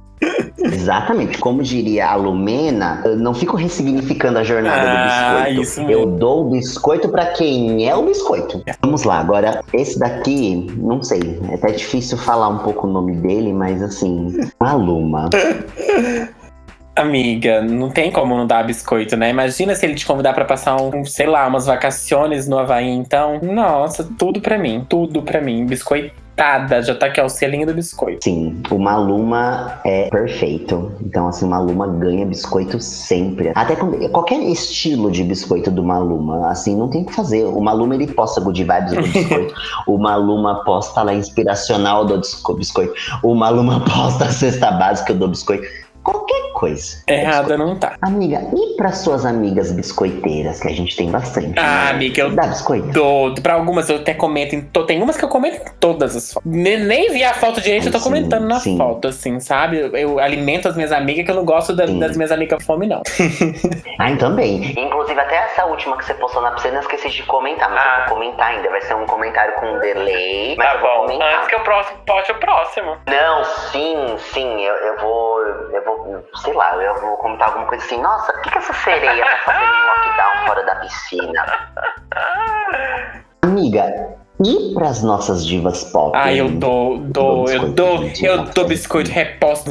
Exatamente. 0.62 1.38
Como 1.38 1.62
diria 1.62 2.08
a 2.08 2.14
Lumena, 2.14 3.00
eu 3.04 3.16
não 3.16 3.32
fico 3.34 3.56
ressignificando 3.56 4.38
a 4.38 4.44
jornada 4.44 4.82
Ah, 4.90 5.44
do 5.48 5.60
biscoito. 5.60 5.90
eu 5.90 6.06
dou 6.06 6.46
o 6.46 6.50
biscoito 6.50 7.08
pra 7.08 7.26
quem 7.26 7.88
é 7.88 7.94
o 7.96 8.02
biscoito. 8.02 8.62
Vamos 8.82 9.04
lá, 9.04 9.18
agora, 9.18 9.62
esse 9.72 9.98
daqui, 9.98 10.66
não 10.76 11.02
sei, 11.02 11.40
é 11.50 11.54
até 11.54 11.72
difícil 11.72 12.18
falar 12.18 12.48
um 12.48 12.58
pouco 12.58 12.86
o 12.86 12.90
nome 12.90 13.16
dele, 13.16 13.52
mas 13.52 13.82
assim, 13.82 14.28
Maluma. 14.60 15.30
Amiga, 16.96 17.62
não 17.62 17.88
tem 17.88 18.10
como 18.10 18.36
não 18.36 18.46
dar 18.46 18.64
biscoito, 18.66 19.16
né? 19.16 19.30
Imagina 19.30 19.74
se 19.74 19.86
ele 19.86 19.94
te 19.94 20.04
convidar 20.04 20.34
pra 20.34 20.44
passar 20.44 20.76
um, 20.76 21.04
sei 21.04 21.26
lá, 21.26 21.46
umas 21.46 21.64
vacaciones 21.64 22.46
no 22.46 22.58
Havaí, 22.58 22.90
então. 22.90 23.40
Nossa, 23.42 24.06
tudo 24.18 24.40
pra 24.40 24.58
mim, 24.58 24.84
tudo 24.86 25.22
pra 25.22 25.40
mim. 25.40 25.64
Biscoitada, 26.40 26.82
já 26.82 26.94
tá 26.94 27.06
aqui, 27.06 27.20
ó, 27.20 27.26
o 27.26 27.28
selinho 27.28 27.66
do 27.66 27.74
biscoito. 27.74 28.24
Sim, 28.24 28.62
o 28.70 28.78
Maluma 28.78 29.80
é 29.84 30.08
perfeito. 30.08 30.92
Então, 31.02 31.28
assim, 31.28 31.44
o 31.44 31.48
Maluma 31.48 31.86
ganha 31.86 32.24
biscoito 32.24 32.80
sempre. 32.80 33.52
Até 33.54 33.76
com 33.76 33.90
qualquer 34.08 34.40
estilo 34.40 35.10
de 35.10 35.22
biscoito 35.22 35.70
do 35.70 35.84
Maluma, 35.84 36.48
assim, 36.50 36.76
não 36.76 36.88
tem 36.88 37.02
o 37.02 37.06
que 37.06 37.12
fazer. 37.12 37.44
O 37.44 37.60
Maluma, 37.60 37.94
ele 37.94 38.06
posta 38.06 38.40
good 38.40 38.62
vibes 38.62 38.92
do 38.92 39.02
biscoito. 39.02 39.54
o 39.86 39.98
Maluma 39.98 40.64
posta 40.64 41.02
lá 41.02 41.12
inspiracional 41.12 42.06
do 42.06 42.20
biscoito. 42.56 42.94
O 43.22 43.34
Maluma 43.34 43.84
posta 43.84 44.24
a 44.24 44.30
cesta 44.30 44.70
básica 44.70 45.12
do 45.12 45.28
biscoito. 45.28 45.66
Qualquer 46.02 46.52
coisa. 46.54 47.02
Errada 47.06 47.58
não 47.58 47.76
tá. 47.78 47.96
Amiga, 48.00 48.42
e 48.54 48.69
para 48.80 48.92
suas 48.92 49.26
amigas 49.26 49.70
biscoiteiras, 49.72 50.58
que 50.58 50.68
a 50.68 50.72
gente 50.72 50.96
tem 50.96 51.10
bastante? 51.10 51.52
Ah, 51.58 51.84
né? 51.84 51.90
amiga, 51.90 52.22
eu 52.22 52.30
Dá 52.30 52.46
biscoito? 52.46 52.88
Dou, 52.92 53.34
pra 53.34 53.52
algumas 53.52 53.90
eu 53.90 53.96
até 53.96 54.14
comento 54.14 54.54
em 54.56 54.62
to... 54.62 54.86
Tem 54.86 55.02
umas 55.02 55.18
que 55.18 55.24
eu 55.24 55.28
comento 55.28 55.56
em 55.58 55.72
todas 55.78 56.16
as 56.16 56.32
fotos. 56.32 56.50
Ne- 56.50 56.78
Nem 56.78 57.10
vi 57.10 57.22
a 57.22 57.34
foto 57.34 57.60
direito, 57.60 57.88
eu 57.88 57.92
tô 57.92 57.98
Sim, 57.98 58.04
comentando 58.04 58.46
na 58.48 58.58
sim. 58.58 58.78
foto, 58.78 59.08
assim, 59.08 59.38
sabe? 59.38 59.78
Eu, 59.78 59.94
eu 59.94 60.18
alimento 60.18 60.66
as 60.66 60.76
minhas 60.76 60.92
amigas 60.92 61.26
que 61.26 61.30
eu 61.30 61.34
não 61.34 61.44
gosto 61.44 61.76
da- 61.76 61.84
das 61.84 62.16
minhas 62.16 62.32
amigas 62.32 62.64
fome, 62.64 62.86
não. 62.86 63.02
Ah, 64.00 64.16
também. 64.16 64.72
Inclusive, 64.78 65.20
até 65.20 65.36
essa 65.36 65.66
última 65.66 65.94
que 65.98 66.06
você 66.06 66.14
postou 66.14 66.40
na 66.40 66.52
piscina, 66.52 66.76
eu 66.76 66.80
esqueci 66.80 67.10
de 67.10 67.22
comentar, 67.24 67.68
mas 67.70 67.82
Ah. 67.84 67.90
eu 67.92 68.08
vou 68.08 68.16
comentar 68.16 68.46
ainda. 68.48 68.70
Vai 68.70 68.80
ser 68.80 68.94
um 68.94 69.04
comentário 69.04 69.52
com 69.56 69.78
delay, 69.78 70.54
mas 70.56 70.72
eu 70.74 70.80
vou 70.80 71.06
comentar. 71.06 71.46
que 71.46 71.54
o 71.56 71.60
próximo 71.60 71.98
poste 72.06 72.32
o 72.32 72.34
próximo. 72.36 72.96
Não, 73.06 73.44
sim, 73.44 74.16
sim, 74.32 74.60
eu, 74.62 74.74
eu 74.74 74.98
vou. 75.00 75.40
Eu 75.42 75.84
vou. 75.84 76.24
Sei 76.36 76.54
lá, 76.54 76.74
eu 76.76 76.94
vou 76.98 77.16
comentar 77.18 77.48
alguma 77.48 77.66
coisa 77.66 77.84
assim. 77.84 78.00
Nossa, 78.00 78.32
o 78.32 78.40
que, 78.40 78.50
que 78.50 78.56
essa 78.56 78.69
sereia 78.72 79.24
tá 79.24 79.38
fazendo 79.44 79.72
em 79.72 79.86
lockdown 79.86 80.46
fora 80.46 80.62
da 80.64 80.74
piscina? 80.76 81.44
Amiga, 83.42 84.16
e 84.44 84.74
pras 84.74 85.02
nossas 85.02 85.46
divas 85.46 85.84
pop? 85.84 86.12
Ah, 86.14 86.32
eu 86.32 86.48
dou, 86.48 86.98
dou, 86.98 87.48
eu 87.48 87.72
dou, 87.72 88.10
eu 88.22 88.44
dou 88.44 88.66
biscoito, 88.66 89.10
reposto 89.10 89.70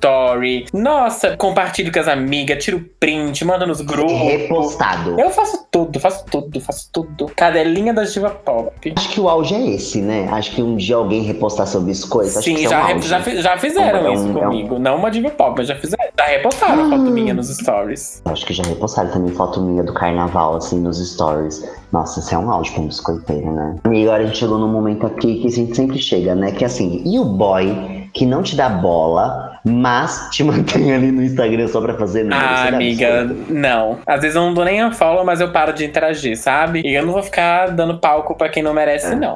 story. 0.00 0.66
Nossa, 0.72 1.36
compartilho 1.36 1.92
com 1.92 2.00
as 2.00 2.08
amigas, 2.08 2.64
tiro 2.64 2.84
print, 2.98 3.44
manda 3.44 3.66
nos 3.66 3.80
grupos. 3.82 4.12
Repostado. 4.12 5.20
Eu 5.20 5.30
faço 5.30 5.66
tudo, 5.70 6.00
faço 6.00 6.24
tudo, 6.30 6.60
faço 6.60 6.88
tudo. 6.92 7.26
Cadelinha 7.36 7.92
da 7.92 8.04
diva 8.04 8.30
pop. 8.30 8.92
Acho 8.96 9.08
que 9.10 9.20
o 9.20 9.28
auge 9.28 9.54
é 9.54 9.66
esse, 9.74 10.00
né? 10.00 10.26
Acho 10.32 10.52
que 10.52 10.62
um 10.62 10.76
dia 10.76 10.96
alguém 10.96 11.22
repostar 11.22 11.66
seu 11.66 11.82
biscoito. 11.82 12.30
acho 12.38 12.38
que 12.40 12.44
Sim, 12.56 12.64
isso 12.64 12.64
é 12.64 12.68
já, 12.68 12.94
um 12.96 13.02
já, 13.02 13.20
já 13.20 13.56
fizeram 13.58 13.98
É 14.06 14.10
um- 14.10 14.14
isso 14.14 14.26
é 14.26 14.30
um- 14.30 14.34
comigo. 14.50 14.78
Não 14.78 14.96
uma 14.96 15.10
diva 15.10 15.30
pop, 15.30 15.54
mas 15.58 15.68
já 15.68 15.76
fizeram. 15.76 16.00
Já 16.18 16.26
repostaram 16.26 16.86
Ah. 16.86 16.90
foto 16.90 17.02
minha 17.10 17.34
nos 17.34 17.48
stories. 17.48 18.22
Acho 18.24 18.46
que 18.46 18.52
já 18.54 18.62
repostaram 18.64 19.10
também 19.10 19.34
foto 19.34 19.60
minha 19.60 19.82
do 19.82 19.92
carnaval, 19.92 20.56
assim, 20.56 20.80
nos 20.80 20.98
stories. 21.12 21.62
Nossa, 21.92 22.20
isso 22.20 22.34
é 22.34 22.38
um 22.38 22.50
auge 22.50 22.70
pra 22.72 22.82
um 22.82 22.86
biscoiteiro, 22.86 23.52
né? 23.52 23.76
E 23.92 24.02
agora 24.02 24.22
a 24.22 24.26
gente 24.26 24.38
chegou 24.38 24.58
num 24.58 24.68
momento 24.68 25.06
aqui 25.06 25.40
que 25.40 25.46
a 25.46 25.50
gente 25.50 25.74
sempre 25.76 25.98
chega, 25.98 26.34
né? 26.34 26.52
Que 26.52 26.64
é 26.64 26.66
assim, 26.66 27.02
e 27.04 27.18
o 27.18 27.24
boy 27.24 27.99
que 28.12 28.26
não 28.26 28.42
te 28.42 28.56
dá 28.56 28.68
bola, 28.68 29.58
mas 29.64 30.28
te 30.30 30.42
mantém 30.44 30.92
ali 30.94 31.10
no 31.12 31.22
Instagram 31.22 31.68
só 31.68 31.80
pra 31.80 31.94
fazer 31.94 32.24
nada? 32.24 32.44
Ah, 32.66 32.70
dá 32.70 32.76
amiga, 32.76 33.24
biscoito? 33.24 33.52
não. 33.52 33.98
Às 34.06 34.20
vezes 34.20 34.36
eu 34.36 34.42
não 34.42 34.54
dou 34.54 34.64
nem 34.64 34.80
a 34.80 34.90
follow, 34.92 35.24
mas 35.24 35.40
eu 35.40 35.50
paro 35.52 35.72
de 35.72 35.84
interagir, 35.84 36.36
sabe? 36.36 36.82
E 36.84 36.94
eu 36.94 37.04
não 37.06 37.12
vou 37.12 37.22
ficar 37.22 37.68
dando 37.70 37.98
palco 37.98 38.34
pra 38.34 38.48
quem 38.48 38.62
não 38.62 38.72
merece, 38.74 39.14
não. 39.14 39.34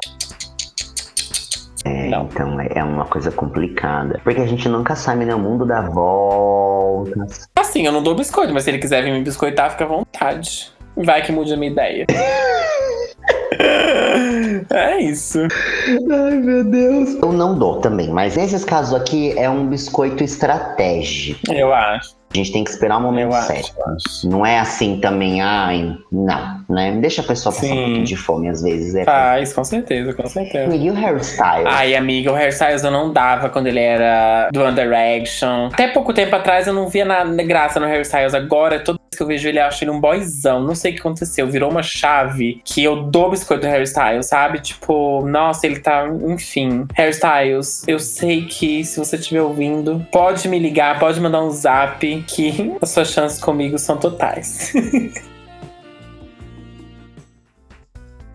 É, 1.86 2.08
Não. 2.08 2.24
então 2.32 2.58
é 2.60 2.68
é 2.76 2.82
uma 2.82 3.04
coisa 3.04 3.30
complicada. 3.30 4.18
Porque 4.24 4.40
a 4.40 4.46
gente 4.46 4.66
nunca 4.70 4.96
sabe, 4.96 5.26
né? 5.26 5.34
O 5.34 5.38
mundo 5.38 5.66
dá 5.66 5.82
voltas. 5.82 7.46
Assim, 7.54 7.84
eu 7.84 7.92
não 7.92 8.02
dou 8.02 8.14
biscoito, 8.14 8.54
mas 8.54 8.64
se 8.64 8.70
ele 8.70 8.78
quiser 8.78 9.02
vir 9.04 9.12
me 9.12 9.20
biscoitar, 9.22 9.70
fica 9.70 9.84
à 9.84 9.86
vontade. 9.88 10.72
Vai 10.96 11.20
que 11.22 11.30
mude 11.32 11.52
a 11.52 11.56
minha 11.58 11.70
ideia. 11.70 12.06
é 14.70 15.00
isso. 15.00 15.40
Ai, 16.10 16.36
meu 16.36 16.64
Deus. 16.64 17.14
Eu 17.22 17.32
não 17.32 17.58
dou 17.58 17.80
também, 17.80 18.08
mas 18.08 18.36
nesses 18.36 18.64
casos 18.64 18.94
aqui 18.94 19.36
é 19.38 19.48
um 19.48 19.66
biscoito 19.66 20.22
estratégico. 20.24 21.52
Eu 21.52 21.72
acho. 21.72 22.14
A 22.32 22.36
gente 22.36 22.50
tem 22.52 22.64
que 22.64 22.70
esperar 22.70 22.96
o 22.98 23.00
momento 23.00 23.30
Eu 23.30 23.36
acho, 23.36 23.46
certo. 23.46 23.74
eu 23.78 23.94
acho. 23.94 24.28
Não 24.28 24.44
é 24.44 24.58
assim 24.58 24.98
também, 24.98 25.40
ai, 25.40 25.96
não, 26.10 26.64
né? 26.68 26.90
Deixa 27.00 27.22
a 27.22 27.24
pessoa 27.24 27.54
passar 27.54 27.68
Sim. 27.68 27.72
um 27.72 27.84
pouquinho 27.84 28.04
de 28.04 28.16
fome 28.16 28.48
às 28.48 28.60
vezes. 28.60 28.92
É. 28.96 29.04
Faz, 29.04 29.52
com 29.52 29.62
certeza, 29.62 30.12
com 30.12 30.26
certeza. 30.26 30.74
E 30.74 30.90
o 30.90 30.94
hairstyle? 30.96 31.64
Ai, 31.68 31.94
amiga, 31.94 32.32
o 32.32 32.34
Hairstyles 32.34 32.82
eu 32.82 32.90
não 32.90 33.12
dava 33.12 33.48
quando 33.50 33.68
ele 33.68 33.78
era 33.78 34.48
do 34.52 34.60
One 34.62 34.74
Direction. 34.74 35.68
Até 35.72 35.86
pouco 35.88 36.12
tempo 36.12 36.34
atrás 36.34 36.66
eu 36.66 36.74
não 36.74 36.88
via 36.88 37.04
nada 37.04 37.30
de 37.30 37.44
graça 37.44 37.78
no 37.78 37.86
Hairstyles. 37.86 38.34
Agora, 38.34 38.80
toda 38.80 38.98
vez 38.98 39.03
que 39.14 39.22
eu 39.22 39.26
vejo 39.26 39.48
ele, 39.48 39.58
acho 39.58 39.84
ele 39.84 39.90
um 39.90 40.00
boyzão. 40.00 40.62
Não 40.62 40.74
sei 40.74 40.92
o 40.92 40.94
que 40.94 41.00
aconteceu. 41.00 41.46
Virou 41.46 41.70
uma 41.70 41.82
chave 41.82 42.60
que 42.64 42.82
eu 42.82 43.04
dou 43.04 43.30
biscoito 43.30 43.62
do 43.62 43.68
Hairstyles, 43.68 44.26
sabe? 44.26 44.60
Tipo, 44.60 45.26
nossa, 45.26 45.66
ele 45.66 45.80
tá. 45.80 46.06
Enfim. 46.26 46.86
Hairstyles, 46.96 47.84
eu 47.86 47.98
sei 47.98 48.46
que 48.46 48.84
se 48.84 48.98
você 48.98 49.16
estiver 49.16 49.42
ouvindo, 49.42 50.06
pode 50.10 50.48
me 50.48 50.58
ligar, 50.58 50.98
pode 50.98 51.20
mandar 51.20 51.42
um 51.42 51.50
zap, 51.50 52.24
que 52.26 52.74
as 52.80 52.90
suas 52.90 53.10
chances 53.10 53.38
comigo 53.38 53.78
são 53.78 53.96
totais. 53.96 54.72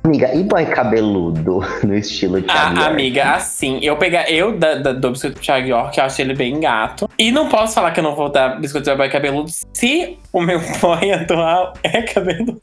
Amiga, 0.04 0.34
e 0.34 0.44
boy 0.44 0.66
cabeludo 0.66 1.60
no 1.84 1.94
estilo 1.94 2.42
Thiago 2.42 2.58
Ah, 2.78 2.82
York? 2.84 2.94
amiga, 2.94 3.32
assim, 3.34 3.80
eu 3.82 3.98
pegar 3.98 4.32
eu 4.32 4.58
da, 4.58 4.76
da- 4.76 4.94
do 4.94 5.12
biscoito 5.12 5.40
Thiago 5.42 5.68
York, 5.68 5.98
eu 6.00 6.06
acho 6.06 6.22
ele 6.22 6.34
bem 6.34 6.60
gato. 6.60 7.10
E 7.20 7.32
não 7.32 7.50
posso 7.50 7.74
falar 7.76 7.92
que 7.92 8.00
eu 8.00 8.04
não 8.04 8.16
vou 8.16 8.30
dar 8.32 8.60
biscoito 8.62 8.96
boy 8.96 9.10
cabeludo 9.10 9.50
se 9.74 10.18
o 10.32 10.42
meu 10.42 10.60
boy 10.82 11.12
atual 11.12 11.74
é 11.84 12.02
cabeludo. 12.02 12.62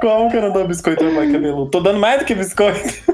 Como 0.00 0.30
que 0.30 0.36
eu 0.36 0.42
não 0.42 0.52
dou 0.52 0.66
biscoito 0.66 1.04
boy 1.10 1.30
cabeludo? 1.30 1.70
Tô 1.70 1.80
dando 1.80 1.98
mais 1.98 2.20
do 2.20 2.24
que 2.24 2.34
biscoito. 2.34 3.13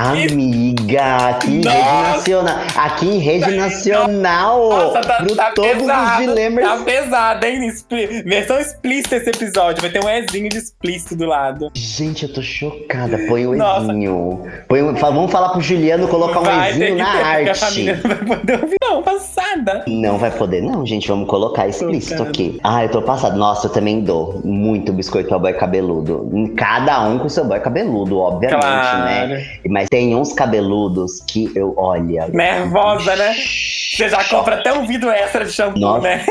Amiga, 0.00 1.28
aqui 1.28 1.50
em 1.50 1.60
rede 1.60 2.02
nacional. 2.02 2.56
Aqui 2.74 3.06
em 3.06 3.18
rede 3.18 3.50
nacional. 3.56 4.68
Nossa, 4.70 5.00
tá, 5.02 5.14
pro 5.16 5.36
tá 5.36 5.52
todos 5.54 5.72
pesado. 5.72 6.20
os 6.22 6.26
dilemas. 6.26 6.64
Tá 6.64 6.76
pesado, 6.84 7.44
hein? 7.46 7.66
Expli- 7.68 8.22
Versão 8.22 8.58
explícita 8.58 9.16
esse 9.16 9.28
episódio. 9.28 9.82
Vai 9.82 9.90
ter 9.90 10.02
um 10.02 10.08
Ezinho 10.08 10.48
de 10.48 10.56
explícito 10.56 11.14
do 11.16 11.26
lado. 11.26 11.70
Gente, 11.74 12.22
eu 12.22 12.32
tô 12.32 12.40
chocada. 12.40 13.18
Põe 13.28 13.46
o. 13.46 13.54
Ezinho. 13.54 14.42
Põe 14.68 14.96
fa- 14.96 15.10
Vamos 15.10 15.30
falar 15.30 15.50
pro 15.50 15.60
Juliano 15.60 16.08
colocar 16.08 16.40
um 16.40 16.44
vai 16.44 16.70
Ezinho 16.70 16.96
na 16.96 17.04
ter, 17.04 17.18
porque 17.18 17.24
a 17.26 17.28
arte. 17.52 17.58
família 17.60 18.00
não 18.02 18.08
vai 18.10 18.36
poder 18.38 18.62
ouvir. 18.62 18.76
Não, 18.82 19.02
passada. 19.02 19.84
Não 19.86 20.16
vai 20.18 20.30
poder, 20.30 20.62
não, 20.62 20.86
gente. 20.86 21.06
Vamos 21.08 21.28
colocar 21.28 21.68
explícito 21.68 22.22
aqui. 22.22 22.58
Ah, 22.64 22.84
eu 22.84 22.88
tô 22.88 23.02
passado. 23.02 23.36
Nossa, 23.36 23.66
eu 23.66 23.70
também 23.70 24.00
dou 24.00 24.40
muito 24.44 24.92
biscoito 24.94 25.28
pra 25.28 25.38
boy 25.38 25.52
cabeludo. 25.52 26.50
Cada 26.56 27.02
um 27.06 27.18
com 27.18 27.28
seu 27.28 27.44
boy 27.44 27.60
cabeludo, 27.60 28.18
obviamente, 28.18 28.60
Claro. 28.62 29.28
né? 29.28 29.46
Mas 29.68 29.89
tem 29.90 30.14
uns 30.14 30.32
cabeludos 30.32 31.20
que 31.26 31.50
eu, 31.54 31.74
olha. 31.76 32.28
Nervosa, 32.28 33.16
né? 33.16 33.34
Você 33.34 34.08
já 34.08 34.22
compra 34.24 34.54
até 34.54 34.72
um 34.72 34.86
vidro 34.86 35.10
extra 35.10 35.44
de 35.44 35.50
shampoo, 35.52 35.80
Nossa. 35.80 36.00
né? 36.02 36.24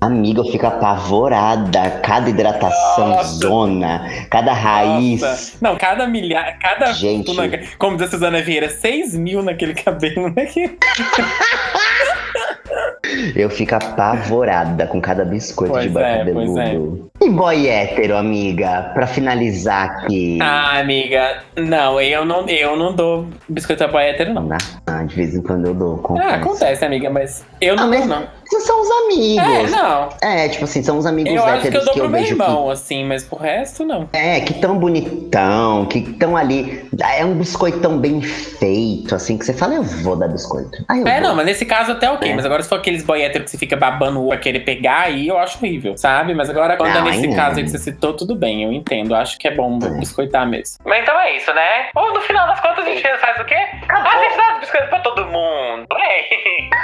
Amiga, 0.00 0.40
eu 0.40 0.44
fico 0.46 0.64
apavorada. 0.66 1.90
Cada 2.02 2.30
hidratação 2.30 3.08
Nossa. 3.08 3.34
zona, 3.34 4.08
cada 4.30 4.52
raiz. 4.52 5.20
Nossa. 5.20 5.58
Não, 5.60 5.76
cada 5.76 6.06
milhar, 6.06 6.56
cada. 6.60 6.92
Gente. 6.92 7.34
na- 7.34 7.48
Como 7.78 7.96
diz 7.96 8.06
a 8.06 8.10
Suzana 8.12 8.40
Vieira, 8.40 8.70
6 8.70 9.14
mil 9.16 9.42
naquele 9.42 9.74
cabelo, 9.74 10.28
né? 10.34 10.48
Eu 13.34 13.50
fico 13.50 13.74
apavorada 13.74 14.86
com 14.86 15.00
cada 15.00 15.24
biscoito 15.24 15.72
Pois 15.72 15.84
de 15.84 15.90
boy 15.90 16.02
é, 16.02 16.18
cabeludo. 16.18 17.10
E 17.22 17.28
boy 17.28 17.68
hétero, 17.68 18.16
amiga? 18.16 18.90
Pra 18.94 19.06
finalizar 19.06 19.90
aqui. 19.90 20.38
Ah, 20.40 20.78
amiga, 20.80 21.42
não, 21.54 22.00
eu 22.00 22.24
não, 22.24 22.48
eu 22.48 22.76
não 22.76 22.94
dou 22.94 23.26
biscoito 23.46 23.86
pra 23.90 24.04
hétero, 24.04 24.32
não. 24.32 24.48
Ah, 24.86 25.02
de 25.04 25.14
vez 25.14 25.34
em 25.34 25.42
quando 25.42 25.66
eu 25.66 25.74
dou. 25.74 25.96
Ah, 25.96 26.02
confesso. 26.08 26.34
acontece, 26.34 26.84
amiga, 26.84 27.10
mas 27.10 27.44
eu 27.60 27.76
não 27.76 27.84
Ah, 27.84 27.86
dou, 27.88 27.98
mas- 27.98 28.08
não. 28.08 28.40
Vocês 28.50 28.64
são 28.64 28.80
os 28.82 28.88
É, 28.90 28.92
amigos. 29.04 29.70
não. 29.70 30.08
É, 30.20 30.48
tipo 30.48 30.64
assim, 30.64 30.82
são 30.82 30.98
os 30.98 31.06
amigos 31.06 31.32
Eu 31.32 31.44
acho 31.44 31.60
que 31.60 31.66
eu 31.68 31.68
héteros 31.68 31.84
dou 31.84 31.94
que 31.94 32.00
eu, 32.00 32.04
pro 32.04 32.10
meu 32.12 32.20
vejo 32.20 32.32
irmão, 32.34 32.68
assim, 32.68 33.04
mas 33.04 33.22
pro 33.22 33.38
resto, 33.38 33.84
não. 33.84 34.06
que. 34.06 34.16
É, 34.18 34.40
que 34.40 34.54
tão 34.54 34.76
bonitão, 34.76 35.86
que 35.86 36.00
tão 36.14 36.36
ali. 36.36 36.84
É 37.16 37.24
um 37.24 37.34
biscoitão 37.34 37.98
bem 37.98 38.20
feito, 38.20 39.14
assim, 39.14 39.38
que 39.38 39.44
você 39.46 39.52
fala, 39.52 39.74
eu 39.74 39.84
vou 39.84 40.16
dar 40.16 40.26
biscoito. 40.26 40.84
Eu 40.90 41.06
É, 41.06 41.20
vou. 41.20 41.28
não, 41.28 41.36
mas 41.36 41.46
nesse 41.46 41.64
caso 41.64 41.92
até 41.92 42.10
ok. 42.10 42.28
É. 42.28 42.34
Mas 42.34 42.44
agora 42.44 42.60
se 42.62 42.68
for 42.68 42.76
aqueles 42.76 43.04
boy 43.04 43.22
hétero 43.22 43.44
que 43.44 43.50
você 43.50 43.58
fica 43.58 43.76
babando 43.76 44.20
o 44.24 44.28
pra 44.30 44.36
querer 44.38 44.60
pegar, 44.60 45.02
aí 45.02 45.28
eu 45.28 45.38
acho 45.38 45.58
horrível, 45.58 45.96
sabe? 45.96 46.34
Mas 46.34 46.50
agora, 46.50 46.76
quando 46.76 46.90
Não, 46.92 47.06
é 47.06 47.09
nesse 47.10 47.34
caso 47.36 47.58
aí 47.58 47.64
que 47.64 47.70
você 47.70 47.78
citou, 47.78 48.14
tudo 48.14 48.34
bem, 48.34 48.64
eu 48.64 48.72
entendo. 48.72 49.14
Acho 49.14 49.38
que 49.38 49.48
é 49.48 49.50
bom 49.54 49.78
É. 49.82 49.98
biscoitar 49.98 50.46
mesmo. 50.46 50.78
Mas 50.84 51.02
então 51.02 51.18
é 51.20 51.36
isso, 51.36 51.52
né? 51.52 51.88
Ou 51.94 52.12
no 52.14 52.20
final 52.22 52.46
das 52.48 52.60
contas 52.60 52.84
a 52.86 52.88
gente 52.88 53.16
faz 53.18 53.40
o 53.40 53.44
quê? 53.44 53.54
A 53.88 54.18
gente 54.22 54.36
dá 54.36 54.58
biscoito 54.60 54.88
pra 54.88 55.00
todo 55.00 55.26
mundo. 55.26 55.86
Ei. 55.98 56.70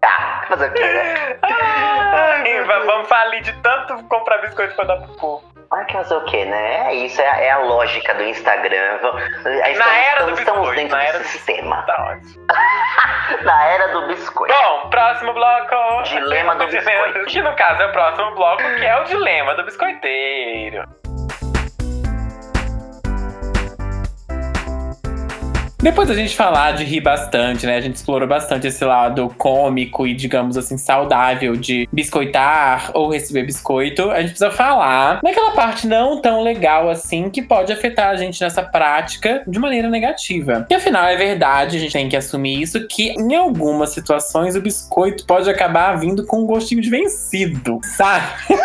Tá, 0.00 0.44
fazer 0.48 0.70
o 0.70 0.72
quê, 0.72 0.80
né? 0.82 1.36
Ai, 1.42 2.64
va- 2.64 2.78
vamos 2.86 3.06
falir 3.06 3.42
de 3.42 3.52
tanto 3.60 4.02
comprar 4.04 4.38
biscoito 4.38 4.74
pra 4.74 4.84
dar 4.84 4.96
pro 4.96 5.14
povo. 5.16 5.44
Vai 5.70 5.86
fazer 5.92 6.16
o 6.16 6.24
quê, 6.24 6.44
né? 6.46 6.88
É 6.88 6.94
isso, 6.94 7.20
é 7.22 7.28
a, 7.28 7.40
é 7.42 7.50
a 7.50 7.58
lógica 7.58 8.12
do 8.14 8.24
Instagram. 8.24 8.98
Aí 9.64 9.76
Na 9.76 9.98
era 9.98 10.24
do 10.26 10.32
estamos, 10.32 10.68
biscoito, 10.68 10.74
dentro 10.74 10.96
na 10.96 11.02
do 11.04 11.08
era 11.08 11.18
do 11.18 11.24
sistema. 11.24 11.82
Tá 11.82 12.04
ótimo. 12.10 12.46
Na 13.44 13.66
era 13.66 13.88
do 13.92 14.06
biscoito. 14.08 14.52
Bom, 14.52 14.90
próximo 14.90 15.32
bloco. 15.32 16.02
Dilema 16.04 16.56
do 16.56 16.64
O 16.64 16.66
dilema- 16.68 17.04
biscoito. 17.06 17.26
Que 17.26 17.42
no 17.42 17.54
caso 17.54 17.82
é 17.82 17.86
o 17.86 17.92
próximo 17.92 18.34
bloco, 18.34 18.62
que 18.62 18.84
é 18.84 19.00
o 19.00 19.04
dilema 19.04 19.54
do 19.54 19.64
biscoiteiro. 19.64 20.84
Depois 25.82 26.08
da 26.08 26.14
gente 26.14 26.36
falar 26.36 26.72
de 26.72 26.84
rir 26.84 27.00
bastante, 27.00 27.64
né? 27.64 27.76
A 27.76 27.80
gente 27.80 27.96
explorou 27.96 28.28
bastante 28.28 28.66
esse 28.66 28.84
lado 28.84 29.34
cômico 29.38 30.06
e, 30.06 30.12
digamos 30.12 30.58
assim, 30.58 30.76
saudável 30.76 31.56
de 31.56 31.88
biscoitar 31.90 32.90
ou 32.92 33.10
receber 33.10 33.44
biscoito. 33.44 34.10
A 34.10 34.20
gente 34.20 34.32
precisa 34.32 34.50
falar 34.50 35.20
daquela 35.22 35.52
parte 35.52 35.86
não 35.86 36.20
tão 36.20 36.42
legal 36.42 36.90
assim 36.90 37.30
que 37.30 37.40
pode 37.40 37.72
afetar 37.72 38.10
a 38.10 38.16
gente 38.16 38.38
nessa 38.42 38.62
prática 38.62 39.42
de 39.46 39.58
maneira 39.58 39.88
negativa. 39.88 40.66
E 40.68 40.74
afinal, 40.74 41.06
é 41.06 41.16
verdade, 41.16 41.78
a 41.78 41.80
gente 41.80 41.92
tem 41.92 42.10
que 42.10 42.16
assumir 42.16 42.60
isso, 42.60 42.86
que 42.86 43.12
em 43.12 43.34
algumas 43.34 43.88
situações 43.90 44.54
o 44.54 44.60
biscoito 44.60 45.24
pode 45.24 45.48
acabar 45.48 45.98
vindo 45.98 46.26
com 46.26 46.40
um 46.40 46.46
gostinho 46.46 46.82
de 46.82 46.90
vencido, 46.90 47.80
sabe? 47.82 48.26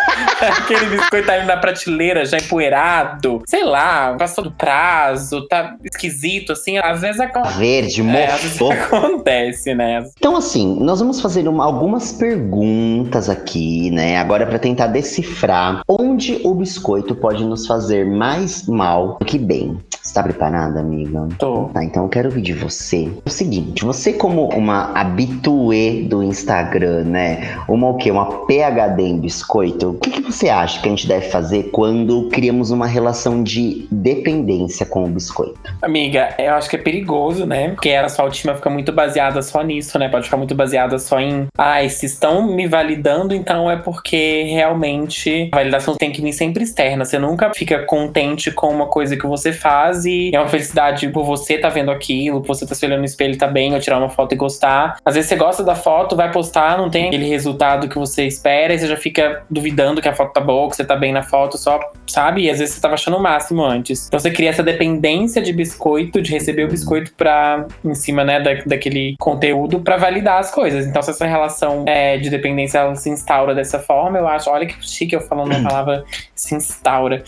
Aquele 0.60 0.84
biscoito 0.86 1.26
tá 1.26 1.32
aí 1.32 1.46
na 1.46 1.56
prateleira, 1.56 2.26
já 2.26 2.36
empoeirado, 2.36 3.42
sei 3.46 3.64
lá, 3.64 4.14
passou 4.18 4.44
do 4.44 4.52
prazo, 4.52 5.48
tá 5.48 5.76
esquisito, 5.82 6.52
assim. 6.52 6.76
Às 6.76 7.05
vezes 7.06 7.20
acontece. 7.20 7.58
Verde, 7.58 8.00
É, 8.02 8.26
vezes 8.26 8.58
mofou. 8.60 8.72
acontece, 8.72 9.74
né? 9.74 10.04
Então, 10.18 10.36
assim, 10.36 10.78
nós 10.80 11.00
vamos 11.00 11.20
fazer 11.20 11.46
uma- 11.48 11.64
algumas 11.64 12.12
perguntas 12.12 13.28
aqui, 13.28 13.90
né? 13.90 14.18
Agora 14.18 14.46
para 14.46 14.58
tentar 14.58 14.88
decifrar 14.88 15.82
onde 15.88 16.40
o 16.44 16.54
biscoito 16.54 17.14
pode 17.14 17.44
nos 17.44 17.66
fazer 17.66 18.06
mais 18.06 18.66
mal 18.66 19.16
do 19.20 19.24
que 19.24 19.38
bem. 19.38 19.78
Tá 20.16 20.22
preparada, 20.22 20.80
amiga? 20.80 21.28
Tô. 21.38 21.64
Tá, 21.74 21.84
então 21.84 22.04
eu 22.04 22.08
quero 22.08 22.30
ouvir 22.30 22.40
de 22.40 22.54
você 22.54 23.06
o 23.26 23.28
seguinte: 23.28 23.84
você, 23.84 24.14
como 24.14 24.48
uma 24.48 24.98
habituê 24.98 26.06
do 26.08 26.22
Instagram, 26.22 27.04
né? 27.04 27.58
Uma 27.68 27.90
o 27.90 27.98
quê? 27.98 28.10
Uma 28.10 28.46
PHD 28.46 29.02
em 29.02 29.20
biscoito, 29.20 29.90
o 29.90 29.94
que, 29.98 30.10
que 30.10 30.22
você 30.22 30.48
acha 30.48 30.80
que 30.80 30.88
a 30.88 30.90
gente 30.90 31.06
deve 31.06 31.28
fazer 31.28 31.64
quando 31.64 32.30
criamos 32.30 32.70
uma 32.70 32.86
relação 32.86 33.42
de 33.42 33.86
dependência 33.90 34.86
com 34.86 35.04
o 35.04 35.08
biscoito? 35.08 35.60
Amiga, 35.82 36.34
eu 36.38 36.54
acho 36.54 36.70
que 36.70 36.76
é 36.76 36.78
perigoso, 36.78 37.44
né? 37.44 37.72
Porque 37.72 37.90
a 37.90 38.08
sua 38.08 38.24
autoestima 38.24 38.54
fica 38.54 38.70
muito 38.70 38.92
baseada 38.92 39.42
só 39.42 39.62
nisso, 39.62 39.98
né? 39.98 40.08
Pode 40.08 40.24
ficar 40.24 40.38
muito 40.38 40.54
baseada 40.54 40.98
só 40.98 41.20
em, 41.20 41.46
ai, 41.58 41.90
se 41.90 42.06
estão 42.06 42.54
me 42.56 42.66
validando, 42.66 43.34
então 43.34 43.70
é 43.70 43.76
porque 43.76 44.44
realmente 44.44 45.50
a 45.52 45.56
validação 45.56 45.94
tem 45.94 46.10
que 46.10 46.22
vir 46.22 46.32
sempre 46.32 46.64
externa. 46.64 47.04
Você 47.04 47.18
nunca 47.18 47.52
fica 47.52 47.80
contente 47.80 48.50
com 48.50 48.68
uma 48.68 48.86
coisa 48.86 49.14
que 49.14 49.26
você 49.26 49.52
faz 49.52 50.05
e 50.06 50.30
é 50.34 50.38
uma 50.38 50.48
felicidade 50.48 51.08
por 51.08 51.24
você 51.24 51.58
tá 51.58 51.68
vendo 51.68 51.90
aquilo, 51.90 52.40
por 52.40 52.54
você 52.54 52.66
tá 52.66 52.74
se 52.74 52.84
olhando 52.86 53.00
no 53.00 53.04
espelho 53.04 53.36
tá 53.36 53.46
bem, 53.46 53.74
ou 53.74 53.80
tirar 53.80 53.98
uma 53.98 54.08
foto 54.08 54.32
e 54.32 54.36
gostar. 54.36 54.98
Às 55.04 55.14
vezes 55.14 55.28
você 55.28 55.36
gosta 55.36 55.62
da 55.62 55.74
foto, 55.74 56.16
vai 56.16 56.30
postar, 56.30 56.78
não 56.78 56.88
tem 56.88 57.08
aquele 57.08 57.28
resultado 57.28 57.88
que 57.88 57.98
você 57.98 58.26
espera 58.26 58.72
e 58.72 58.78
você 58.78 58.86
já 58.86 58.96
fica 58.96 59.42
duvidando 59.50 60.00
que 60.00 60.08
a 60.08 60.14
foto 60.14 60.32
tá 60.32 60.40
boa, 60.40 60.70
que 60.70 60.76
você 60.76 60.84
tá 60.84 60.96
bem 60.96 61.12
na 61.12 61.22
foto, 61.22 61.58
só, 61.58 61.78
sabe? 62.06 62.42
E 62.42 62.50
às 62.50 62.58
vezes 62.58 62.74
você 62.74 62.80
tava 62.80 62.94
achando 62.94 63.16
o 63.16 63.22
máximo 63.22 63.64
antes. 63.64 64.06
Então 64.06 64.18
você 64.18 64.30
cria 64.30 64.50
essa 64.50 64.62
dependência 64.62 65.42
de 65.42 65.52
biscoito, 65.52 66.22
de 66.22 66.30
receber 66.30 66.64
o 66.64 66.68
biscoito 66.68 67.12
pra, 67.14 67.66
em 67.84 67.94
cima, 67.94 68.24
né, 68.24 68.40
da, 68.40 68.54
daquele 68.64 69.16
conteúdo 69.18 69.80
pra 69.80 69.96
validar 69.96 70.38
as 70.38 70.50
coisas. 70.50 70.86
Então 70.86 71.02
se 71.02 71.10
essa 71.10 71.26
relação 71.26 71.84
é, 71.86 72.16
de 72.16 72.30
dependência 72.30 72.78
ela 72.78 72.94
se 72.94 73.10
instaura 73.10 73.54
dessa 73.54 73.78
forma, 73.78 74.18
eu 74.18 74.28
acho, 74.28 74.50
olha 74.50 74.66
que 74.66 74.76
chique 74.86 75.14
eu 75.14 75.20
falando 75.20 75.52
a 75.52 75.60
palavra 75.68 76.04
se 76.34 76.54
instaura. 76.54 77.22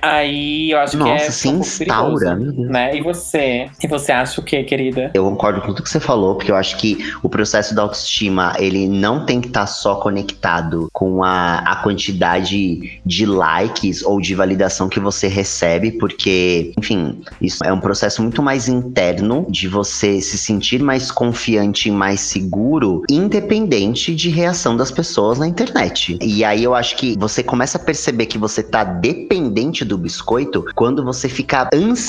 Aí 0.00 0.70
eu 0.70 0.78
acho 0.78 0.96
que 0.96 1.02
é 1.02 1.12
Nossa, 1.12 1.32
se 1.32 1.48
um 1.48 1.58
instaura, 1.58 2.17
perigoso, 2.18 2.42
meu 2.44 2.52
Deus. 2.52 2.68
né? 2.68 2.96
E 2.96 3.00
você? 3.00 3.66
E 3.82 3.86
você 3.86 4.12
acha 4.12 4.40
o 4.40 4.44
que, 4.44 4.62
querida? 4.64 5.10
Eu 5.14 5.24
concordo 5.24 5.60
com 5.60 5.68
tudo 5.68 5.82
que 5.82 5.90
você 5.90 6.00
falou, 6.00 6.34
porque 6.34 6.50
eu 6.50 6.56
acho 6.56 6.76
que 6.76 6.98
o 7.22 7.28
processo 7.28 7.74
da 7.74 7.82
autoestima, 7.82 8.54
ele 8.58 8.88
não 8.88 9.24
tem 9.24 9.40
que 9.40 9.48
estar 9.48 9.66
só 9.66 9.96
conectado 9.96 10.88
com 10.92 11.22
a, 11.22 11.58
a 11.58 11.76
quantidade 11.76 13.00
de 13.04 13.26
likes 13.26 14.02
ou 14.02 14.20
de 14.20 14.34
validação 14.34 14.88
que 14.88 15.00
você 15.00 15.28
recebe, 15.28 15.92
porque, 15.92 16.72
enfim, 16.78 17.20
isso 17.40 17.64
é 17.64 17.72
um 17.72 17.80
processo 17.80 18.22
muito 18.22 18.42
mais 18.42 18.68
interno 18.68 19.46
de 19.48 19.68
você 19.68 20.20
se 20.20 20.38
sentir 20.38 20.82
mais 20.82 21.10
confiante 21.10 21.88
e 21.88 21.92
mais 21.92 22.20
seguro, 22.20 23.02
independente 23.10 24.14
de 24.14 24.28
reação 24.30 24.76
das 24.76 24.90
pessoas 24.90 25.38
na 25.38 25.46
internet. 25.46 26.18
E 26.20 26.44
aí 26.44 26.64
eu 26.64 26.74
acho 26.74 26.96
que 26.96 27.16
você 27.18 27.42
começa 27.42 27.78
a 27.78 27.80
perceber 27.80 28.26
que 28.26 28.38
você 28.38 28.62
tá 28.62 28.84
dependente 28.84 29.84
do 29.84 29.96
biscoito 29.96 30.64
quando 30.74 31.04
você 31.04 31.28
fica 31.28 31.68
ansioso 31.74 32.07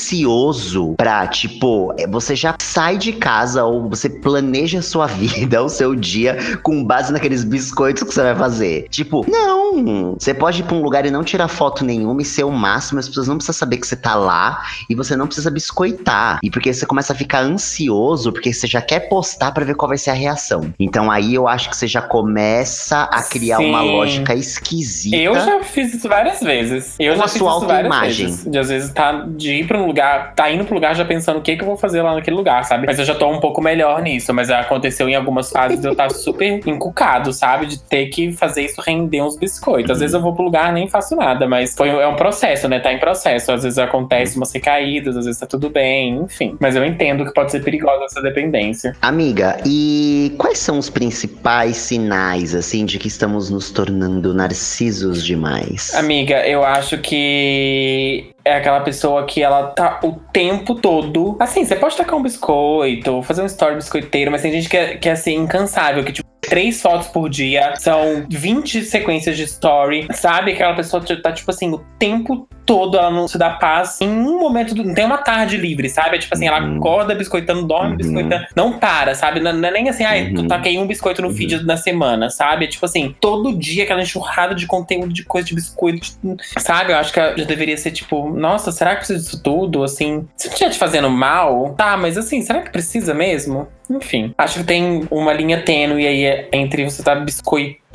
pra, 0.98 1.28
tipo, 1.28 1.94
é, 1.98 2.08
você 2.08 2.36
já 2.36 2.56
sai 2.62 2.98
de 2.98 3.14
casa 3.14 3.64
ou 3.64 3.90
você 3.90 4.10
planeja 4.10 4.80
a 4.80 4.82
sua 4.82 5.08
vida, 5.20 5.62
o 5.64 5.70
seu 5.70 5.96
dia, 5.96 6.38
com 6.64 6.84
base 6.84 7.12
naqueles 7.12 7.44
biscoitos 7.44 8.04
que 8.04 8.14
você 8.14 8.22
vai 8.22 8.36
fazer. 8.36 8.88
Tipo, 8.90 9.26
não! 9.30 10.16
Você 10.18 10.34
pode 10.34 10.62
ir 10.62 10.64
pra 10.64 10.76
um 10.76 10.82
lugar 10.82 11.06
e 11.06 11.12
não 11.12 11.24
tirar 11.24 11.48
foto 11.48 11.84
nenhuma 11.84 12.22
e 12.22 12.26
ser 12.26 12.44
o 12.44 12.52
máximo, 12.52 13.00
as 13.00 13.08
pessoas 13.08 13.28
não 13.28 13.36
precisam 13.36 13.60
saber 13.60 13.78
que 13.78 13.88
você 13.88 13.96
tá 13.96 14.16
lá 14.16 14.64
e 14.90 14.96
você 14.96 15.16
não 15.16 15.28
precisa 15.28 15.52
biscoitar. 15.52 16.40
E 16.44 16.50
porque 16.50 16.74
você 16.74 16.86
começa 16.86 17.14
a 17.14 17.16
ficar 17.16 17.42
ansioso, 17.42 18.32
porque 18.32 18.54
você 18.54 18.68
já 18.68 18.82
quer 18.82 19.10
postar 19.10 19.52
pra 19.52 19.66
ver 19.66 19.76
qual 19.76 19.90
vai 19.90 19.98
ser 19.98 20.12
a 20.12 20.14
reação. 20.14 20.74
Então 20.80 21.12
aí 21.12 21.36
eu 21.36 21.48
acho 21.48 21.70
que 21.70 21.78
você 21.78 21.88
já 21.88 22.02
começa 22.02 23.04
a 23.04 23.22
criar 23.24 23.60
uma 23.60 23.82
Sim. 23.82 23.92
lógica 23.92 24.36
esquisita. 24.36 25.16
Eu 25.16 25.36
já 25.36 25.64
fiz 25.64 25.94
isso 25.94 26.08
várias 26.08 26.40
vezes. 26.40 26.96
Eu 27.00 27.16
já 27.16 27.24
fiz 27.28 27.36
isso 27.36 27.60
várias 27.62 28.18
vezes. 28.18 28.46
De 28.46 28.58
às 28.58 28.70
vezes 28.70 28.92
tá 28.92 29.26
de 29.28 29.52
ir 29.52 29.68
pra 29.68 29.79
no 29.80 29.88
lugar, 29.88 30.34
tá 30.36 30.52
indo 30.52 30.66
pro 30.66 30.76
lugar 30.76 30.96
já 30.96 31.06
pensando 31.06 31.40
o 31.40 31.42
que, 31.42 31.56
que 31.56 31.64
eu 31.64 31.68
vou 31.68 31.78
fazer 31.78 32.02
lá 32.02 32.14
naquele 32.14 32.36
lugar, 32.36 32.64
sabe? 32.66 32.86
Mas 32.86 33.00
eu 33.00 33.06
já 33.06 33.16
tô 33.16 33.30
um 33.30 33.40
pouco 33.40 33.62
melhor 33.62 34.02
nisso. 34.02 34.34
Mas 34.34 34.50
aconteceu 34.50 35.10
em 35.10 35.16
algumas 35.16 35.50
fases 35.50 35.84
eu 35.84 35.94
estar 35.94 36.10
super 36.14 36.62
encucado, 36.68 37.34
sabe? 37.34 37.66
De 37.66 37.80
ter 37.80 38.08
que 38.08 38.32
fazer 38.34 38.66
isso 38.66 38.82
render 38.82 39.22
uns 39.22 39.38
biscoitos. 39.38 39.92
Às 39.92 40.00
vezes 40.00 40.14
eu 40.14 40.22
vou 40.22 40.34
pro 40.34 40.44
lugar 40.44 40.72
nem 40.72 40.88
faço 40.88 41.16
nada, 41.16 41.48
mas 41.48 41.76
foi, 41.76 41.90
é 41.90 42.08
um 42.08 42.16
processo, 42.16 42.68
né? 42.68 42.80
Tá 42.80 42.94
em 42.94 43.00
processo. 43.00 43.52
Às 43.52 43.64
vezes 43.64 43.80
acontece 43.80 44.38
umas 44.38 44.52
recaídas, 44.52 45.18
às 45.18 45.26
vezes 45.26 45.40
tá 45.40 45.48
tudo 45.48 45.70
bem, 45.70 46.18
enfim. 46.18 46.56
Mas 46.60 46.76
eu 46.76 46.86
entendo 46.86 47.26
que 47.26 47.34
pode 47.34 47.52
ser 47.52 47.64
perigosa 47.64 48.06
essa 48.06 48.22
dependência. 48.22 48.96
Amiga, 49.02 49.58
e 49.66 50.34
quais 50.38 50.60
são 50.60 50.78
os 50.78 50.90
principais 50.90 51.78
sinais, 51.78 52.54
assim, 52.54 52.86
de 52.86 53.00
que 53.00 53.08
estamos 53.08 53.50
nos 53.50 53.72
tornando 53.72 54.34
narcisos 54.34 55.26
demais? 55.26 55.94
Amiga, 55.96 56.46
eu 56.48 56.64
acho 56.64 56.98
que 56.98 58.30
é 58.50 58.58
aquela 58.58 58.82
pessoa 58.82 59.26
que 59.26 59.42
ela 59.42 59.68
tá 59.68 60.00
o 60.04 60.14
tempo 60.14 60.76
todo. 60.76 61.38
Assim, 61.40 61.64
você 61.64 61.76
pode 61.76 61.96
tacar 61.96 62.16
um 62.16 62.24
biscoito, 62.24 63.22
fazer 63.24 63.42
um 63.42 63.46
story 63.46 63.76
biscoiteiro, 63.76 64.32
mas 64.32 64.42
tem 64.42 64.52
gente 64.52 64.68
que 64.68 64.78
é, 64.78 64.98
que 64.98 65.08
é 65.08 65.12
assim, 65.12 65.36
incansável, 65.36 66.04
que 66.04 66.12
tipo, 66.12 66.30
três 66.42 66.82
fotos 66.82 67.08
por 67.08 67.30
dia, 67.30 67.74
são 67.78 68.26
20 68.30 68.82
sequências 68.84 69.36
de 69.38 69.44
story, 69.44 70.08
sabe? 70.14 70.52
Aquela 70.54 70.74
pessoa 70.76 71.04
tá, 71.22 71.32
tipo 71.32 71.50
assim, 71.52 71.70
o 71.72 71.80
tempo 71.98 72.48
todo 72.66 73.00
ela 73.00 73.10
não 73.10 73.28
se 73.28 73.36
dá 73.36 73.50
paz 73.50 74.00
em 74.00 74.08
um 74.08 74.40
momento, 74.40 74.76
do, 74.76 74.84
não 74.84 74.94
tem 74.94 75.04
uma 75.04 75.18
tarde 75.18 75.58
livre, 75.58 75.90
sabe? 75.90 76.18
É 76.18 76.20
tipo 76.20 76.36
assim, 76.36 76.48
ela 76.48 76.62
Uhum. 76.62 76.78
acorda 76.78 77.16
biscoitando, 77.16 77.66
dorme 77.66 77.92
Uhum. 77.92 77.98
biscoitando, 77.98 78.46
não 78.56 78.78
para, 78.78 79.16
sabe? 79.16 79.40
Não, 79.40 79.52
não 79.54 79.68
é 79.70 79.72
nem 79.72 79.90
assim, 79.90 80.04
ai, 80.04 80.30
tu 80.34 80.42
Uhum. 80.42 80.48
taquei 80.48 80.78
um 80.78 80.86
biscoito 80.86 81.20
no 81.20 81.32
feed 81.32 81.64
na 81.66 81.78
semana, 81.78 82.30
sabe? 82.30 82.66
É 82.66 82.68
tipo 82.68 82.86
assim, 82.86 83.16
todo 83.20 83.58
dia 83.58 83.84
aquela 83.86 84.04
enxurrada 84.04 84.54
de 84.54 84.68
conteúdo, 84.68 85.12
de 85.12 85.24
coisa 85.24 85.48
de 85.48 85.56
biscoito, 85.56 86.08
de- 86.24 86.38
sabe? 86.62 86.94
Eu 86.94 86.98
acho 86.98 87.12
que 87.12 87.20
já 87.20 87.44
deveria 87.44 87.76
ser 87.76 87.90
tipo, 87.90 88.30
nossa, 88.30 88.72
será 88.72 88.92
que 88.92 88.98
precisa 88.98 89.20
disso 89.20 89.42
tudo? 89.42 89.84
Assim, 89.84 90.28
se 90.38 90.46
não 90.48 90.54
estiver 90.54 90.70
te 90.72 90.78
fazendo 90.78 91.10
mal, 91.10 91.74
tá, 91.76 91.98
mas 91.98 92.20
assim, 92.20 92.40
será 92.44 92.62
que 92.62 92.70
precisa 92.72 93.16
mesmo? 93.16 93.68
Enfim, 93.90 94.34
acho 94.38 94.60
que 94.60 94.66
tem 94.66 95.08
uma 95.10 95.34
linha 95.34 95.62
tênue 95.62 96.06
aí 96.06 96.48
entre 96.52 96.84
você 96.84 97.02
tá 97.02 97.16
biscoitando 97.16 97.89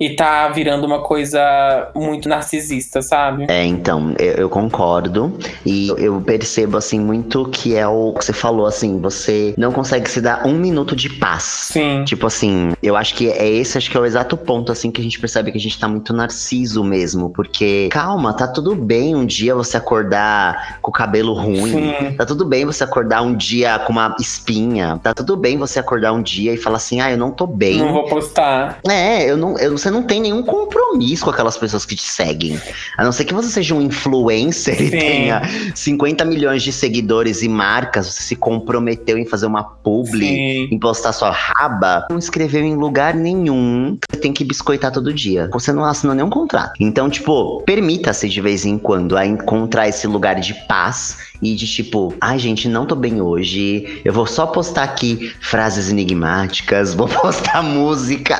e 0.00 0.10
tá 0.10 0.48
virando 0.48 0.86
uma 0.86 1.02
coisa 1.02 1.90
muito 1.94 2.28
narcisista, 2.28 3.02
sabe? 3.02 3.46
É, 3.48 3.64
então, 3.64 4.14
eu, 4.18 4.32
eu 4.34 4.48
concordo. 4.48 5.36
E 5.66 5.88
eu 5.98 6.20
percebo, 6.20 6.76
assim, 6.76 7.00
muito 7.00 7.44
que 7.46 7.76
é 7.76 7.86
o 7.86 8.12
que 8.12 8.24
você 8.24 8.32
falou, 8.32 8.66
assim, 8.66 9.00
você 9.00 9.54
não 9.56 9.72
consegue 9.72 10.08
se 10.10 10.20
dar 10.20 10.46
um 10.46 10.54
minuto 10.54 10.94
de 10.94 11.08
paz. 11.08 11.68
Sim. 11.72 12.04
Tipo 12.04 12.26
assim, 12.26 12.72
eu 12.82 12.96
acho 12.96 13.14
que 13.14 13.30
é 13.30 13.48
esse, 13.48 13.76
acho 13.76 13.90
que 13.90 13.96
é 13.96 14.00
o 14.00 14.06
exato 14.06 14.36
ponto, 14.36 14.70
assim, 14.70 14.90
que 14.90 15.00
a 15.00 15.04
gente 15.04 15.18
percebe 15.18 15.50
que 15.50 15.58
a 15.58 15.60
gente 15.60 15.78
tá 15.78 15.88
muito 15.88 16.12
narciso 16.12 16.84
mesmo. 16.84 17.30
Porque, 17.30 17.88
calma, 17.90 18.32
tá 18.32 18.46
tudo 18.46 18.74
bem 18.74 19.14
um 19.14 19.26
dia 19.26 19.54
você 19.54 19.76
acordar 19.76 20.78
com 20.80 20.90
o 20.90 20.94
cabelo 20.94 21.34
ruim. 21.34 21.72
Sim. 21.72 22.14
Tá 22.16 22.24
tudo 22.24 22.44
bem 22.44 22.64
você 22.64 22.84
acordar 22.84 23.22
um 23.22 23.34
dia 23.34 23.78
com 23.80 23.92
uma 23.92 24.14
espinha. 24.20 24.98
Tá 25.02 25.12
tudo 25.12 25.36
bem 25.36 25.56
você 25.58 25.78
acordar 25.78 26.12
um 26.12 26.22
dia 26.22 26.52
e 26.52 26.56
falar 26.56 26.76
assim, 26.76 27.00
ah, 27.00 27.10
eu 27.10 27.16
não 27.16 27.30
tô 27.30 27.46
bem. 27.46 27.78
Não 27.78 27.92
vou 27.92 28.04
postar. 28.04 28.78
É, 28.88 29.07
eu 29.30 29.36
não, 29.36 29.58
eu- 29.58 29.76
você 29.76 29.90
não 29.90 30.02
tem 30.02 30.20
nenhum 30.20 30.42
compromisso 30.42 31.24
com 31.24 31.30
aquelas 31.30 31.56
pessoas 31.56 31.84
que 31.84 31.94
te 31.96 32.02
seguem. 32.02 32.60
A 32.96 33.04
não 33.04 33.12
ser 33.12 33.24
que 33.24 33.32
você 33.34 33.48
seja 33.48 33.74
um 33.74 33.80
influencer 33.82 34.80
e 34.80 34.90
Sim. 34.90 34.98
tenha 34.98 35.42
50 35.74 36.24
milhões 36.24 36.62
de 36.62 36.72
seguidores 36.72 37.42
e 37.42 37.48
marcas, 37.48 38.06
você 38.06 38.22
se 38.22 38.36
comprometeu 38.36 39.16
em 39.18 39.24
fazer 39.26 39.46
uma 39.46 39.62
publi, 39.62 40.26
Sim. 40.26 40.68
em 40.70 40.78
postar 40.78 41.12
sua 41.12 41.30
raba, 41.30 42.06
não 42.10 42.18
escreveu 42.18 42.62
em 42.64 42.74
lugar 42.74 43.14
nenhum. 43.14 43.98
Você 44.10 44.20
tem 44.20 44.32
que 44.32 44.44
biscoitar 44.44 44.92
todo 44.92 45.12
dia. 45.12 45.48
Você 45.52 45.72
não 45.72 45.84
assinou 45.84 46.14
nenhum 46.14 46.30
contrato. 46.30 46.72
Então, 46.80 47.08
tipo, 47.08 47.62
permita-se 47.62 48.28
de 48.28 48.40
vez 48.40 48.64
em 48.64 48.78
quando 48.78 49.16
a 49.16 49.24
encontrar 49.26 49.88
esse 49.88 50.06
lugar 50.06 50.36
de 50.40 50.54
paz 50.66 51.18
e 51.42 51.54
de 51.54 51.66
tipo, 51.66 52.14
ai 52.20 52.38
gente, 52.38 52.68
não 52.68 52.86
tô 52.86 52.94
bem 52.94 53.20
hoje. 53.20 54.00
Eu 54.04 54.12
vou 54.12 54.26
só 54.26 54.46
postar 54.46 54.84
aqui 54.84 55.32
frases 55.40 55.90
enigmáticas, 55.90 56.94
vou 56.96 57.08
postar 57.08 57.62
música. 57.62 58.36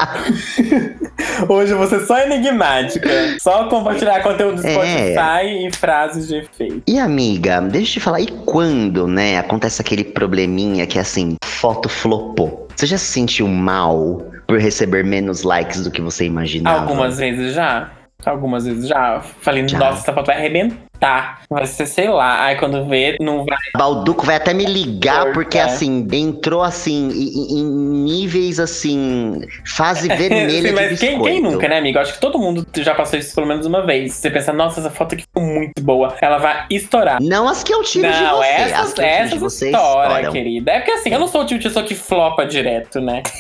Hoje 1.49 1.75
você 1.75 2.05
só 2.05 2.17
é 2.17 2.27
enigmática. 2.27 3.09
Só 3.41 3.69
compartilhar 3.69 4.23
conteúdo 4.23 4.61
do 4.63 4.67
É. 4.67 4.73
Spotify 4.73 5.67
e 5.67 5.73
frases 5.77 6.29
de 6.29 6.37
efeito. 6.37 6.83
E 6.87 6.99
amiga, 6.99 7.61
deixa 7.61 7.91
eu 7.91 7.93
te 7.95 8.01
falar, 8.01 8.21
e 8.21 8.27
quando, 8.27 9.07
né, 9.07 9.39
acontece 9.39 9.81
aquele 9.81 10.05
probleminha 10.05 10.87
que 10.87 10.99
assim, 10.99 11.37
foto 11.45 11.89
flopou? 11.89 12.69
Você 12.75 12.87
já 12.87 12.99
se 12.99 13.07
sentiu 13.07 13.49
mal 13.49 14.23
por 14.47 14.59
receber 14.59 15.05
menos 15.05 15.43
likes 15.43 15.83
do 15.83 15.91
que 15.91 16.01
você 16.01 16.25
imaginava? 16.25 16.83
Algumas 16.83 17.19
vezes 17.19 17.55
já. 17.55 17.91
Algumas 18.25 18.65
vezes 18.65 18.89
já. 18.89 19.21
Falei, 19.21 19.67
Já. 19.69 19.79
nossa, 19.79 20.03
essa 20.03 20.13
foto 20.13 20.27
vai 20.27 20.37
arrebentar. 20.37 20.77
Vai 21.49 21.67
ser, 21.67 21.87
sei 21.87 22.09
lá. 22.09 22.45
Aí 22.45 22.57
quando 22.57 22.85
vê, 22.87 23.17
não 23.21 23.45
vai. 23.45 23.59
Balduco 23.77 24.27
vai 24.27 24.37
até 24.37 24.53
me 24.53 24.65
ligar, 24.65 25.33
porque 25.33 25.59
é. 25.59 25.63
assim, 25.63 26.07
entrou 26.13 26.63
assim, 26.63 27.09
em, 27.11 27.61
em 27.61 27.65
níveis 28.05 28.59
assim, 28.59 29.41
fase 29.65 30.09
vermelha 30.15 30.51
Sim, 30.51 30.63
de 30.63 30.73
mas 30.73 30.99
quem, 30.99 31.11
biscoito. 31.11 31.25
quem 31.25 31.41
nunca, 31.43 31.69
né, 31.69 31.79
amigo? 31.79 31.99
Acho 31.99 32.15
que 32.15 32.21
todo 32.21 32.39
mundo 32.39 32.67
já 32.77 32.95
passou 32.95 33.19
isso 33.19 33.35
pelo 33.35 33.47
menos 33.47 33.67
uma 33.67 33.85
vez. 33.85 34.15
Você 34.15 34.31
pensa, 34.31 34.53
nossa, 34.53 34.81
essa 34.81 34.91
foto 34.91 35.15
aqui 35.15 35.23
ficou 35.23 35.43
muito 35.43 35.83
boa. 35.83 36.17
Ela 36.21 36.39
vai 36.39 36.67
estourar. 36.71 37.21
Não 37.23 37.49
as 37.49 37.63
que 37.63 37.73
eu 37.73 37.83
tiro 37.83 38.11
de 38.11 38.21
Não, 38.21 38.39
você, 38.39 38.47
essas, 38.47 38.93
as 38.93 38.99
essas 38.99 39.31
de 39.31 39.39
você 39.39 39.67
histórias, 39.67 40.13
estouram. 40.17 40.33
querida. 40.33 40.73
É 40.73 40.81
porque 40.81 40.93
assim, 40.93 41.11
eu 41.11 41.21
não 41.21 41.29
sou 41.29 41.43
o 41.43 41.47
tipo 41.47 41.61
de 41.61 41.69
pessoa 41.69 41.85
que 41.85 41.95
flopa 41.95 42.45
direto, 42.45 43.01
né? 43.01 43.23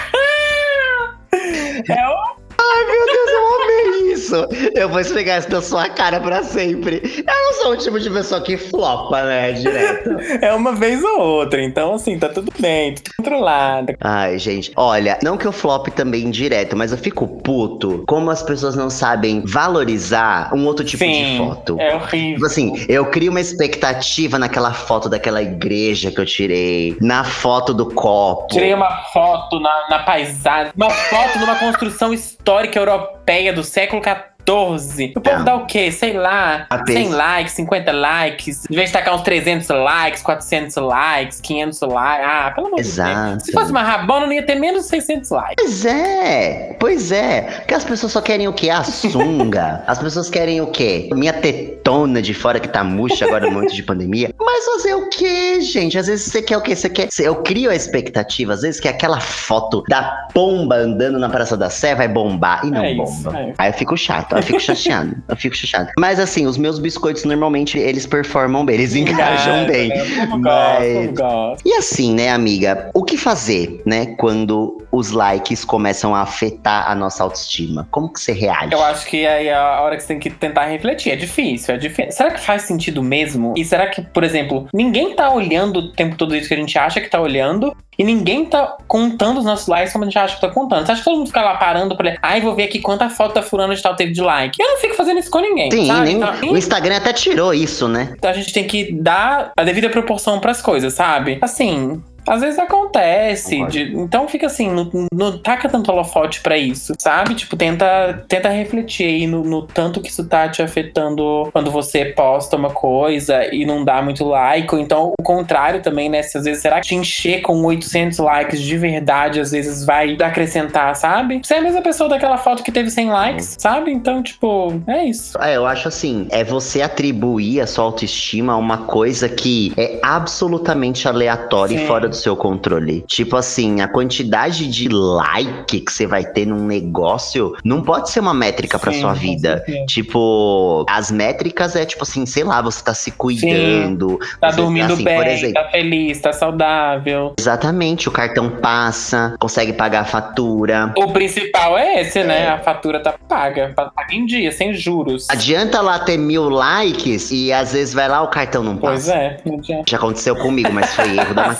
é 1.89 2.07
o 2.07 2.38
Ai, 2.61 2.85
meu 2.85 3.05
Deus, 3.05 3.29
eu 3.29 3.55
amei 3.55 4.13
isso. 4.13 4.47
Eu 4.75 4.89
vou 4.89 4.99
esfregar 4.99 5.39
isso 5.39 5.49
na 5.51 5.61
sua 5.61 5.89
cara 5.89 6.19
pra 6.19 6.43
sempre. 6.43 7.01
Eu 7.25 7.43
não 7.43 7.53
sou 7.53 7.71
o 7.71 7.77
tipo 7.77 7.99
de 7.99 8.09
pessoa 8.09 8.41
que 8.41 8.57
flopa, 8.57 9.23
né, 9.23 9.51
direto. 9.53 10.09
É 10.41 10.53
uma 10.53 10.73
vez 10.73 11.03
ou 11.03 11.19
outra, 11.19 11.61
então 11.63 11.93
assim, 11.95 12.17
tá 12.19 12.29
tudo 12.29 12.51
bem, 12.59 12.93
tudo 12.95 13.09
controlado. 13.17 13.93
Ai, 14.01 14.37
gente, 14.37 14.71
olha, 14.75 15.17
não 15.23 15.37
que 15.37 15.45
eu 15.45 15.51
flop 15.51 15.87
também 15.89 16.29
direto, 16.29 16.75
mas 16.75 16.91
eu 16.91 16.97
fico 16.97 17.27
puto 17.41 18.03
como 18.07 18.29
as 18.29 18.43
pessoas 18.43 18.75
não 18.75 18.89
sabem 18.89 19.43
valorizar 19.45 20.51
um 20.53 20.65
outro 20.65 20.85
tipo 20.85 21.03
de 21.03 21.09
Sim, 21.13 21.37
foto. 21.37 21.77
é 21.79 21.91
Tipo 21.91 22.03
horrível. 22.03 22.45
assim, 22.45 22.85
eu 22.87 23.05
crio 23.07 23.31
uma 23.31 23.41
expectativa 23.41 24.37
naquela 24.37 24.73
foto 24.73 25.09
daquela 25.09 25.41
igreja 25.41 26.11
que 26.11 26.19
eu 26.19 26.25
tirei, 26.25 26.97
na 27.01 27.23
foto 27.23 27.73
do 27.73 27.85
copo. 27.93 28.47
Tirei 28.53 28.73
uma 28.73 29.03
foto 29.13 29.59
na, 29.59 29.87
na 29.89 29.99
paisagem, 29.99 30.71
uma 30.75 30.89
foto 30.89 31.39
numa 31.39 31.55
construção 31.55 32.13
histórica 32.13 32.48
europeia 32.77 33.53
do 33.53 33.63
século 33.63 34.01
XIV. 34.49 35.13
O 35.15 35.21
povo 35.21 35.37
Não. 35.37 35.45
dá 35.45 35.55
o 35.55 35.65
quê? 35.65 35.91
Sei 35.91 36.13
lá, 36.13 36.65
A 36.69 36.77
100 36.77 36.85
pes- 36.85 37.09
likes, 37.11 37.53
50 37.53 37.91
likes. 37.91 38.63
De 38.69 38.75
vez 38.75 38.89
de 38.89 38.93
tacar 38.93 39.15
uns 39.15 39.21
300 39.21 39.67
likes, 39.69 40.21
400 40.21 40.75
likes, 40.77 41.39
500 41.41 41.81
likes. 41.81 42.25
Ah, 42.27 42.51
pelo 42.55 42.67
amor 42.67 42.75
de 42.77 42.81
Exato. 42.81 43.29
Deus. 43.31 43.43
Se 43.43 43.51
fosse 43.51 43.71
uma 43.71 43.83
rabona, 43.83 44.25
não 44.25 44.33
ia 44.33 44.45
ter 44.45 44.55
menos 44.55 44.83
de 44.83 44.89
600 44.89 45.29
likes. 45.31 45.55
Pois 45.63 45.85
é, 45.85 46.75
pois 46.79 47.11
é. 47.11 47.41
Porque 47.59 47.73
as 47.73 47.83
pessoas 47.83 48.11
só 48.11 48.21
querem 48.21 48.47
o 48.47 48.53
quê? 48.53 48.69
A 48.69 48.83
sunga. 48.83 49.83
as 49.87 49.99
pessoas 49.99 50.29
querem 50.29 50.61
o 50.61 50.67
quê? 50.67 51.09
Minha 51.13 51.33
tetona 51.33 52.21
de 52.21 52.33
fora 52.33 52.59
que 52.59 52.67
tá 52.67 52.83
murcha 52.83 53.25
agora 53.25 53.49
muito 53.49 53.73
de 53.73 53.83
pandemia. 53.83 54.31
Mas 54.39 54.65
fazer 54.65 54.95
o 54.95 55.09
quê, 55.09 55.61
gente? 55.61 55.97
Às 55.97 56.07
vezes 56.07 56.31
você 56.31 56.41
quer 56.41 56.57
o 56.57 56.61
quê? 56.61 56.75
Você 56.75 56.89
quer. 56.89 57.07
Eu 57.19 57.35
crio 57.37 57.69
a 57.71 57.75
expectativa, 57.75 58.53
às 58.53 58.61
vezes, 58.61 58.79
que 58.79 58.87
aquela 58.87 59.19
foto 59.19 59.83
da 59.87 60.27
pomba 60.33 60.75
andando 60.75 61.17
na 61.19 61.29
Praça 61.29 61.55
da 61.55 61.69
Sé 61.69 61.95
vai 61.95 62.07
bombar. 62.07 62.65
E 62.65 62.71
não 62.71 62.83
É 62.83 62.91
isso, 62.93 63.23
bomba. 63.23 63.39
é. 63.39 63.53
Aí 63.57 63.69
eu 63.69 63.73
fico 63.73 63.95
chato, 63.97 64.35
eu 64.39 64.43
fico 64.43 64.59
chateado. 64.59 65.15
eu 65.27 65.35
fico 65.35 65.55
chateado. 65.55 65.91
Mas 65.99 66.19
assim, 66.19 66.45
os 66.45 66.57
meus 66.57 66.79
biscoitos 66.79 67.23
normalmente 67.25 67.77
eles 67.77 68.05
performam 68.05 68.65
bem, 68.65 68.75
eles 68.75 68.95
engajam 68.95 69.65
bem. 69.67 69.91
Eu 69.91 70.27
gosto, 70.27 70.39
Mas- 70.39 71.05
eu 71.05 71.13
gosto. 71.13 71.61
E 71.67 71.73
assim, 71.73 72.13
né, 72.13 72.29
amiga? 72.31 72.89
O 72.93 73.03
que 73.03 73.17
fazer, 73.17 73.81
né, 73.85 74.07
quando 74.17 74.77
os 74.91 75.11
likes 75.11 75.63
começam 75.63 76.15
a 76.15 76.21
afetar 76.21 76.89
a 76.89 76.95
nossa 76.95 77.23
autoestima? 77.23 77.87
Como 77.91 78.11
que 78.11 78.19
você 78.19 78.31
reage? 78.31 78.73
Eu 78.73 78.83
acho 78.83 79.05
que 79.05 79.25
aí 79.25 79.47
é 79.47 79.53
a 79.55 79.81
hora 79.81 79.95
que 79.95 80.01
você 80.01 80.07
tem 80.09 80.19
que 80.19 80.29
tentar 80.29 80.65
refletir. 80.65 81.11
É 81.11 81.15
difícil, 81.15 81.75
é 81.75 81.77
difícil. 81.77 82.11
Será 82.11 82.31
que 82.31 82.39
faz 82.39 82.63
sentido 82.63 83.03
mesmo? 83.03 83.53
E 83.55 83.63
será 83.63 83.87
que, 83.87 84.01
por 84.01 84.23
exemplo, 84.23 84.67
ninguém 84.73 85.15
tá 85.15 85.31
olhando 85.31 85.77
o 85.79 85.91
tempo 85.93 86.15
todo 86.15 86.35
isso 86.35 86.47
que 86.47 86.53
a 86.53 86.57
gente 86.57 86.77
acha 86.77 86.99
que 87.01 87.09
tá 87.09 87.19
olhando? 87.19 87.75
E 87.97 88.03
ninguém 88.03 88.45
tá 88.45 88.77
contando 88.87 89.39
os 89.39 89.45
nossos 89.45 89.67
likes 89.67 89.91
como 89.91 90.05
a 90.05 90.07
gente 90.07 90.17
acha 90.17 90.35
que 90.35 90.39
tá 90.41 90.47
contando. 90.49 90.85
Você 90.85 90.93
acha 90.93 91.01
que 91.01 91.05
todo 91.05 91.17
mundo 91.17 91.27
fica 91.27 91.41
lá 91.41 91.57
parando 91.57 91.97
pra. 91.97 92.15
Ai, 92.21 92.39
vou 92.39 92.55
ver 92.55 92.63
aqui 92.63 92.79
quanta 92.79 93.09
foto 93.09 93.33
da 93.35 93.41
fulana 93.43 93.75
de 93.75 93.81
tal 93.81 93.93
teve 93.93 94.13
de 94.13 94.21
like. 94.29 94.61
Eu 94.61 94.67
não 94.67 94.77
fico 94.77 94.95
fazendo 94.95 95.19
isso 95.19 95.29
com 95.29 95.39
ninguém. 95.39 95.71
Sim, 95.71 95.87
sabe? 95.87 96.05
nem- 96.05 96.17
Então, 96.17 96.51
o 96.51 96.57
Instagram 96.57 96.97
até 96.97 97.13
tirou 97.13 97.53
isso, 97.53 97.87
né? 97.87 98.13
então 98.17 98.29
a 98.29 98.33
gente 98.33 98.53
tem 98.53 98.65
que 98.65 98.91
dar 98.93 99.51
a 99.57 99.63
devida 99.63 99.89
proporção 99.89 100.39
pras 100.39 100.61
coisas, 100.61 100.93
sabe? 100.93 101.37
Assim, 101.41 102.01
Às 102.27 102.41
vezes 102.41 102.59
acontece. 102.59 103.65
De- 103.67 103.93
então 103.95 104.27
fica 104.27 104.47
assim, 104.47 104.69
não, 104.71 104.89
não 105.13 105.37
taca 105.37 105.67
tanto 105.69 105.91
holofote 105.91 106.41
pra 106.41 106.57
isso, 106.57 106.93
sabe? 106.97 107.35
Tipo, 107.35 107.55
tenta, 107.55 108.23
tenta 108.27 108.49
refletir 108.49 109.05
aí 109.05 109.27
no, 109.27 109.43
no 109.43 109.61
tanto 109.63 110.01
que 110.01 110.09
isso 110.09 110.25
tá 110.27 110.47
te 110.49 110.61
afetando 110.61 111.49
quando 111.51 111.71
você 111.71 112.05
posta 112.05 112.55
uma 112.55 112.69
coisa 112.69 113.53
e 113.53 113.65
não 113.65 113.83
dá 113.83 114.01
muito 114.01 114.25
like. 114.25 114.73
Ou 114.73 114.79
então 114.81 115.13
o 115.19 115.23
contrário 115.23 115.81
também, 115.81 116.09
né? 116.09 116.21
Se 116.23 116.37
às 116.37 116.43
vezes, 116.43 116.61
será 116.61 116.79
que 116.81 116.87
te 116.89 116.95
encher 116.95 117.41
com 117.41 117.63
800 117.63 118.17
likes 118.19 118.61
de 118.61 118.77
verdade, 118.77 119.39
às 119.39 119.51
vezes 119.51 119.85
vai 119.85 120.17
acrescentar, 120.21 120.95
sabe? 120.95 121.41
Você 121.43 121.55
é 121.55 121.57
a 121.57 121.61
mesma 121.61 121.81
pessoa 121.81 122.09
daquela 122.09 122.37
foto 122.37 122.63
que 122.63 122.71
teve 122.71 122.89
100 122.89 123.09
likes, 123.09 123.55
sabe? 123.59 123.91
Então, 123.91 124.21
tipo, 124.23 124.81
é 124.87 125.05
isso. 125.05 125.37
É, 125.41 125.55
eu 125.55 125.65
acho 125.65 125.87
assim, 125.87 126.27
é 126.31 126.43
você 126.43 126.81
atribuir 126.81 127.61
a 127.61 127.67
sua 127.67 127.85
autoestima 127.85 128.53
a 128.53 128.57
uma 128.57 128.79
coisa 128.79 129.29
que 129.29 129.71
é 129.77 129.99
absolutamente 130.01 131.07
aleatória 131.07 131.77
Sim. 131.77 131.83
e 131.83 131.87
fora 131.87 132.08
do 132.09 132.15
seu 132.15 132.35
controle. 132.35 133.03
Tipo 133.07 133.35
assim, 133.37 133.81
a 133.81 133.87
quantidade 133.87 134.67
de 134.67 134.89
like 134.89 135.79
que 135.81 135.91
você 135.91 136.05
vai 136.07 136.23
ter 136.25 136.45
num 136.45 136.65
negócio 136.65 137.55
não 137.63 137.81
pode 137.81 138.09
ser 138.09 138.19
uma 138.19 138.33
métrica 138.33 138.77
pra 138.79 138.91
Sim, 138.91 139.01
sua 139.01 139.13
vida. 139.13 139.63
Tipo, 139.87 140.85
as 140.89 141.11
métricas 141.11 141.75
é 141.75 141.85
tipo 141.85 142.03
assim, 142.03 142.25
sei 142.25 142.43
lá, 142.43 142.61
você 142.61 142.83
tá 142.83 142.93
se 142.93 143.11
cuidando. 143.11 144.19
Tá 144.39 144.49
você- 144.51 144.57
dormindo 144.57 144.93
assim, 144.93 145.03
bem, 145.03 145.27
exemplo, 145.27 145.53
tá 145.53 145.69
feliz, 145.69 146.19
tá 146.21 146.33
saudável. 146.33 147.33
exatamente, 147.37 148.07
o 148.07 148.11
cartão 148.11 148.49
passa, 148.49 149.35
consegue 149.39 149.73
pagar 149.73 150.01
a 150.01 150.05
fatura. 150.05 150.93
O 150.97 151.11
principal 151.11 151.77
é 151.77 152.01
esse, 152.01 152.23
né? 152.23 152.47
A 152.49 152.59
fatura 152.59 152.99
tá 152.99 153.13
paga. 153.27 153.71
Paga 153.75 153.91
em 154.13 154.25
dia, 154.25 154.51
sem 154.51 154.73
juros. 154.73 155.27
Adianta 155.29 155.81
lá 155.81 155.99
ter 155.99 156.17
mil 156.17 156.49
likes 156.49 157.31
e 157.31 157.51
às 157.53 157.73
vezes 157.73 157.93
vai 157.93 158.07
lá 158.07 158.21
o 158.21 158.27
cartão 158.27 158.63
não 158.63 158.77
Pois 158.77 159.05
passa. 159.05 159.15
é, 159.17 159.37
não 159.45 159.55
adianta. 159.55 159.83
Já 159.87 159.97
aconteceu 159.97 160.35
comigo, 160.35 160.69
mas 160.71 160.93
foi 160.95 161.17
erro 161.17 161.33
da 161.33 161.49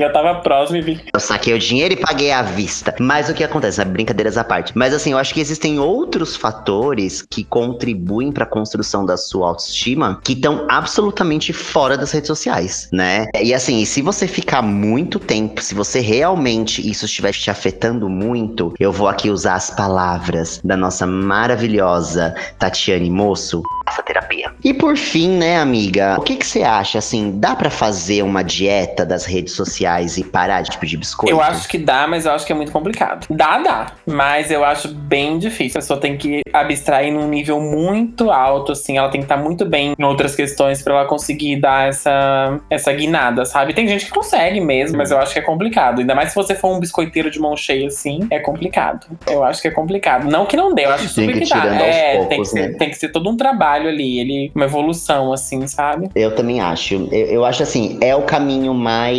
Eu 0.00 0.12
tava 0.12 0.34
próximo 0.36 0.78
e 0.78 0.82
vi. 0.82 1.00
Eu 1.12 1.20
saquei 1.20 1.54
o 1.54 1.58
dinheiro 1.58 1.94
e 1.94 1.96
paguei 1.96 2.30
à 2.32 2.42
vista. 2.42 2.94
Mas 3.00 3.28
o 3.28 3.34
que 3.34 3.42
acontece? 3.42 3.78
né? 3.78 3.84
Brincadeiras 3.84 4.36
à 4.36 4.44
parte. 4.44 4.72
Mas 4.74 4.94
assim, 4.94 5.12
eu 5.12 5.18
acho 5.18 5.32
que 5.34 5.40
existem 5.40 5.78
outros 5.78 6.36
fatores 6.36 7.24
que 7.28 7.44
contribuem 7.44 8.30
pra 8.30 8.46
construção 8.46 9.04
da 9.04 9.16
sua 9.16 9.48
autoestima 9.48 10.20
que 10.22 10.32
estão 10.32 10.66
absolutamente 10.68 11.52
fora 11.52 11.96
das 11.96 12.10
redes 12.12 12.28
sociais, 12.28 12.88
né? 12.92 13.26
E 13.40 13.54
assim, 13.54 13.84
se 13.84 14.02
você 14.02 14.26
ficar 14.26 14.62
muito 14.62 15.18
tempo, 15.18 15.60
se 15.60 15.74
você 15.74 16.00
realmente 16.00 16.86
isso 16.88 17.04
estiver 17.04 17.32
te 17.32 17.50
afetando 17.50 18.08
muito, 18.08 18.74
eu 18.78 18.92
vou 18.92 19.08
aqui 19.08 19.30
usar 19.30 19.54
as 19.54 19.70
palavras 19.70 20.60
da 20.62 20.76
nossa 20.76 21.06
maravilhosa 21.06 22.34
Tatiane 22.58 23.10
Moço. 23.10 23.62
Faça 23.86 24.02
terapia. 24.02 24.52
E 24.62 24.72
por 24.72 24.96
fim, 24.96 25.28
né, 25.28 25.58
amiga? 25.58 26.16
O 26.18 26.22
que 26.22 26.36
que 26.36 26.46
você 26.46 26.62
acha? 26.62 26.98
Assim, 26.98 27.32
dá 27.38 27.56
pra 27.56 27.70
fazer 27.70 28.22
uma 28.22 28.42
dieta 28.42 29.04
das 29.04 29.24
redes 29.24 29.52
sociais 29.52 29.61
e 30.16 30.24
parar 30.24 30.62
de 30.62 30.72
de 30.82 30.96
biscoito? 30.96 31.32
Eu 31.32 31.40
acho 31.40 31.68
que 31.68 31.78
dá, 31.78 32.06
mas 32.06 32.26
eu 32.26 32.32
acho 32.32 32.44
que 32.44 32.52
é 32.52 32.54
muito 32.54 32.72
complicado. 32.72 33.26
Dá, 33.30 33.58
dá. 33.58 33.86
Mas 34.06 34.50
eu 34.50 34.64
acho 34.64 34.88
bem 34.88 35.38
difícil. 35.38 35.78
A 35.78 35.80
pessoa 35.80 36.00
tem 36.00 36.16
que 36.16 36.40
abstrair 36.52 37.12
num 37.12 37.28
nível 37.28 37.60
muito 37.60 38.30
alto, 38.30 38.72
assim. 38.72 38.98
Ela 38.98 39.08
tem 39.08 39.20
que 39.20 39.24
estar 39.24 39.36
muito 39.36 39.64
bem 39.64 39.94
em 39.98 40.04
outras 40.04 40.34
questões 40.34 40.82
pra 40.82 40.94
ela 40.94 41.04
conseguir 41.06 41.60
dar 41.60 41.88
essa, 41.88 42.60
essa 42.68 42.92
guinada, 42.92 43.44
sabe? 43.44 43.72
Tem 43.72 43.86
gente 43.86 44.06
que 44.06 44.10
consegue 44.10 44.60
mesmo, 44.60 44.98
mas 44.98 45.10
eu 45.10 45.18
acho 45.18 45.32
que 45.32 45.38
é 45.38 45.42
complicado. 45.42 46.00
Ainda 46.00 46.14
mais 46.14 46.30
se 46.30 46.34
você 46.34 46.54
for 46.54 46.74
um 46.74 46.80
biscoiteiro 46.80 47.30
de 47.30 47.40
mão 47.40 47.56
cheia, 47.56 47.86
assim, 47.86 48.26
é 48.30 48.38
complicado. 48.38 49.06
Eu 49.26 49.44
acho 49.44 49.62
que 49.62 49.68
é 49.68 49.70
complicado. 49.70 50.28
Não 50.28 50.46
que 50.46 50.56
não 50.56 50.74
dê, 50.74 50.84
eu 50.84 50.90
acho 50.90 51.08
super 51.08 51.34
que 51.34 51.40
que, 51.40 51.48
dá. 51.48 51.74
É, 51.76 52.12
tem 52.12 52.20
que, 52.20 52.28
poucos, 52.28 52.50
ser, 52.50 52.70
né? 52.70 52.78
tem 52.78 52.90
que 52.90 52.96
ser 52.96 53.08
todo 53.08 53.30
um 53.30 53.36
trabalho 53.36 53.88
ali, 53.88 54.18
ele, 54.18 54.52
uma 54.54 54.64
evolução, 54.64 55.32
assim, 55.32 55.66
sabe? 55.66 56.10
Eu 56.14 56.34
também 56.34 56.60
acho. 56.60 57.08
Eu, 57.10 57.26
eu 57.26 57.44
acho 57.44 57.62
assim, 57.62 57.98
é 58.00 58.14
o 58.14 58.22
caminho 58.22 58.74
mais 58.74 59.18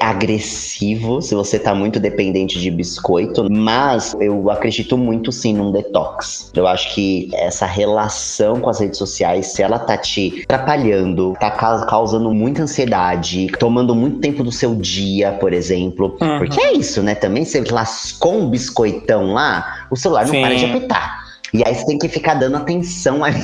agressivo 0.00 1.20
se 1.22 1.34
você 1.34 1.58
tá 1.58 1.74
muito 1.74 1.98
dependente 2.00 2.58
de 2.58 2.70
biscoito, 2.70 3.50
mas 3.50 4.14
eu 4.20 4.50
acredito 4.50 4.96
muito 4.96 5.30
sim 5.32 5.54
num 5.54 5.70
detox. 5.72 6.50
Eu 6.54 6.66
acho 6.66 6.94
que 6.94 7.28
essa 7.34 7.66
relação 7.66 8.60
com 8.60 8.70
as 8.70 8.80
redes 8.80 8.98
sociais, 8.98 9.48
se 9.52 9.62
ela 9.62 9.78
tá 9.78 9.96
te 9.96 10.42
atrapalhando, 10.44 11.34
tá 11.38 11.50
ca- 11.50 11.86
causando 11.86 12.32
muita 12.32 12.62
ansiedade, 12.62 13.46
tomando 13.58 13.94
muito 13.94 14.18
tempo 14.18 14.42
do 14.42 14.52
seu 14.52 14.74
dia, 14.74 15.32
por 15.32 15.52
exemplo. 15.52 16.16
Uhum. 16.20 16.38
Porque 16.38 16.60
é 16.60 16.72
isso, 16.72 17.02
né? 17.02 17.14
Também 17.14 17.44
você 17.44 17.60
lascou 17.60 18.34
um 18.38 18.48
biscoitão 18.48 19.32
lá, 19.32 19.86
o 19.90 19.96
celular 19.96 20.24
não 20.26 20.32
Sim. 20.34 20.40
para 20.42 20.54
de 20.54 20.64
apitar. 20.64 21.26
E 21.54 21.62
aí 21.66 21.74
você 21.74 21.86
tem 21.86 21.98
que 21.98 22.08
ficar 22.08 22.34
dando 22.34 22.56
atenção 22.56 23.24
ali. 23.24 23.40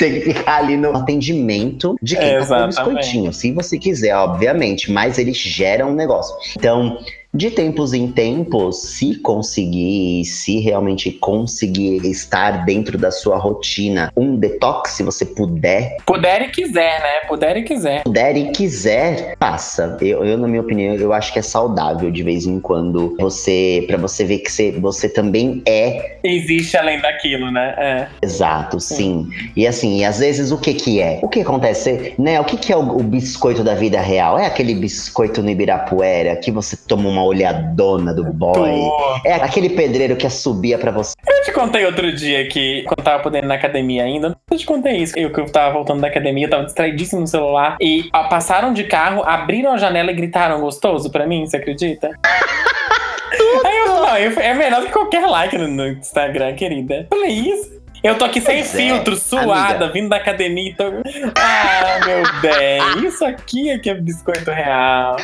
Tem 0.00 0.14
que 0.14 0.32
ficar 0.32 0.56
ali 0.56 0.78
no 0.78 0.96
atendimento 0.96 1.94
de 2.00 2.16
quem 2.16 2.24
tá 2.24 2.30
com 2.30 2.36
o 2.36 2.40
Exatamente. 2.40 2.76
biscoitinho. 2.76 3.32
Se 3.34 3.52
você 3.52 3.78
quiser, 3.78 4.16
obviamente, 4.16 4.90
mas 4.90 5.18
ele 5.18 5.34
gera 5.34 5.86
um 5.86 5.94
negócio. 5.94 6.34
Então, 6.56 6.98
de 7.32 7.50
tempos 7.50 7.92
em 7.92 8.10
tempos, 8.10 8.82
se 8.82 9.16
conseguir, 9.16 10.24
se 10.24 10.58
realmente 10.58 11.12
conseguir 11.12 12.04
estar 12.04 12.64
dentro 12.64 12.98
da 12.98 13.10
sua 13.10 13.36
rotina, 13.36 14.12
um 14.16 14.36
detox, 14.36 14.92
se 14.92 15.02
você 15.02 15.24
puder, 15.24 15.96
Puder 16.04 16.42
e 16.42 16.48
quiser, 16.48 17.00
né? 17.00 17.28
Puder 17.28 17.56
e 17.56 17.62
quiser. 17.62 18.02
puder 18.02 18.36
e 18.36 18.50
quiser, 18.50 19.36
faça. 19.38 19.96
Eu, 20.00 20.24
eu, 20.24 20.36
na 20.36 20.48
minha 20.48 20.60
opinião, 20.60 20.94
eu 20.94 21.12
acho 21.12 21.32
que 21.32 21.38
é 21.38 21.42
saudável 21.42 22.10
de 22.10 22.22
vez 22.22 22.46
em 22.46 22.58
quando 22.60 23.16
você, 23.18 23.84
para 23.86 23.96
você 23.96 24.24
ver 24.24 24.38
que 24.38 24.50
você, 24.50 24.72
você 24.72 25.08
também 25.08 25.62
é 25.66 26.18
Existe 26.22 26.76
além 26.76 27.00
daquilo, 27.00 27.50
né? 27.50 27.74
É. 27.78 28.06
exato, 28.22 28.80
sim. 28.80 29.28
E 29.56 29.66
assim, 29.66 30.00
e 30.00 30.04
às 30.04 30.18
vezes 30.18 30.50
o 30.50 30.58
que 30.58 30.74
que 30.74 31.00
é? 31.00 31.20
O 31.22 31.28
que 31.28 31.40
acontece, 31.40 32.14
né? 32.18 32.40
O 32.40 32.44
que 32.44 32.56
que 32.56 32.72
é 32.72 32.76
o, 32.76 32.80
o 32.80 33.02
biscoito 33.02 33.62
da 33.62 33.74
vida 33.74 34.00
real? 34.00 34.38
É 34.38 34.46
aquele 34.46 34.74
biscoito 34.74 35.42
no 35.42 35.50
Ibirapuera 35.50 36.36
que 36.36 36.50
você 36.50 36.76
toma 36.76 37.08
uma 37.08 37.19
olhadona 37.24 38.12
do 38.14 38.24
boy? 38.24 38.52
Tô. 38.54 39.20
É 39.24 39.34
aquele 39.34 39.70
pedreiro 39.70 40.16
que 40.16 40.28
subia 40.30 40.78
pra 40.78 40.90
você? 40.90 41.14
Eu 41.26 41.42
te 41.44 41.52
contei 41.52 41.84
outro 41.86 42.12
dia 42.14 42.46
que, 42.48 42.82
quando 42.84 42.98
eu 43.00 43.04
tava 43.04 43.22
podendo 43.22 43.44
ir 43.44 43.48
na 43.48 43.54
academia 43.54 44.04
ainda, 44.04 44.36
eu 44.50 44.56
te 44.58 44.66
contei 44.66 44.96
isso. 44.96 45.18
Eu 45.18 45.32
que 45.32 45.40
eu 45.40 45.46
tava 45.46 45.72
voltando 45.72 46.00
da 46.00 46.08
academia, 46.08 46.46
eu 46.46 46.50
tava 46.50 46.64
distraidíssimo 46.64 47.20
no 47.20 47.26
celular. 47.26 47.76
E 47.80 48.08
ó, 48.14 48.24
passaram 48.28 48.72
de 48.72 48.84
carro, 48.84 49.22
abriram 49.24 49.72
a 49.72 49.76
janela 49.78 50.10
e 50.10 50.14
gritaram 50.14 50.60
gostoso 50.60 51.10
pra 51.10 51.26
mim, 51.26 51.46
você 51.46 51.56
acredita? 51.56 52.10
Aí 53.64 53.76
eu 53.78 53.86
falei, 53.86 54.00
não, 54.00 54.18
eu- 54.18 54.40
é 54.40 54.54
melhor 54.54 54.82
que 54.84 54.92
qualquer 54.92 55.24
like 55.26 55.56
no, 55.56 55.66
no 55.68 55.86
Instagram, 55.88 56.54
querida. 56.54 57.06
Eu 57.10 57.18
falei, 57.18 57.30
isso. 57.32 57.79
Eu 58.02 58.16
tô 58.16 58.24
aqui 58.24 58.40
sem 58.40 58.56
Pois 58.56 58.74
é, 58.74 58.78
filtro, 58.78 59.16
suada, 59.16 59.50
amiga. 59.50 59.88
vindo 59.92 60.08
da 60.08 60.16
academia. 60.16 60.74
Tô... 60.76 60.84
Ah, 60.84 62.06
meu 62.06 62.40
bem, 62.40 63.06
isso 63.06 63.24
aqui 63.24 63.70
é 63.70 63.78
que 63.78 63.90
é 63.90 63.94
biscoito 63.94 64.50
real. 64.50 65.16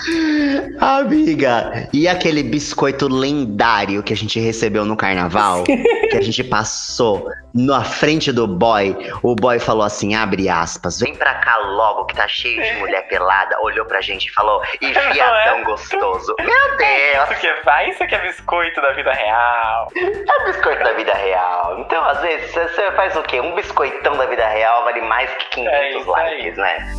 Amiga, 0.79 1.89
e 1.93 2.07
aquele 2.07 2.43
biscoito 2.43 3.09
lendário 3.09 4.03
que 4.03 4.13
a 4.13 4.17
gente 4.17 4.39
recebeu 4.39 4.85
no 4.85 4.97
carnaval? 4.97 5.65
que 6.11 6.17
a 6.17 6.21
gente 6.21 6.45
passou 6.45 7.31
na 7.57 7.83
frente 7.83 8.31
do 8.31 8.47
boy. 8.47 8.95
O 9.23 9.35
boy 9.35 9.59
falou 9.59 9.85
assim: 9.85 10.15
abre 10.15 10.49
aspas, 10.49 11.01
vem 11.01 11.15
pra 11.15 11.35
cá 11.35 11.57
logo 11.57 12.05
que 12.05 12.15
tá 12.15 12.29
cheio 12.29 12.63
de 12.63 12.75
mulher 12.79 13.09
pelada. 13.09 13.59
Olhou 13.63 13.87
pra 13.87 14.01
gente 14.03 14.27
e 14.27 14.31
falou: 14.33 14.63
e 14.81 14.93
viadão 14.93 15.65
gostoso. 15.65 16.35
Meu 16.39 16.77
Deus! 16.77 17.31
Isso 17.31 17.41
que 17.41 17.47
é, 17.47 17.63
vai, 17.63 17.91
isso 17.91 18.07
que 18.07 18.15
é 18.15 18.21
biscoito 18.21 18.81
da 18.81 18.93
vida 18.93 19.13
real. 19.13 19.89
É 19.97 20.45
biscoito 20.45 20.85
da 20.85 20.93
vida 20.93 21.15
real. 21.15 21.81
Então, 21.81 22.05
às 22.05 22.21
vezes, 22.21 22.55
você 22.69 22.91
faz 22.93 23.15
o 23.17 23.23
quê? 23.23 23.41
Um 23.41 23.55
biscoitão 23.55 24.17
da 24.17 24.27
vida 24.27 24.47
real 24.49 24.85
vale 24.85 25.01
mais 25.03 25.31
que 25.37 25.51
500 25.51 25.73
É 25.73 25.91
isso 25.91 26.15
aí. 26.15 26.37
likes, 26.37 26.57
né? 26.59 26.93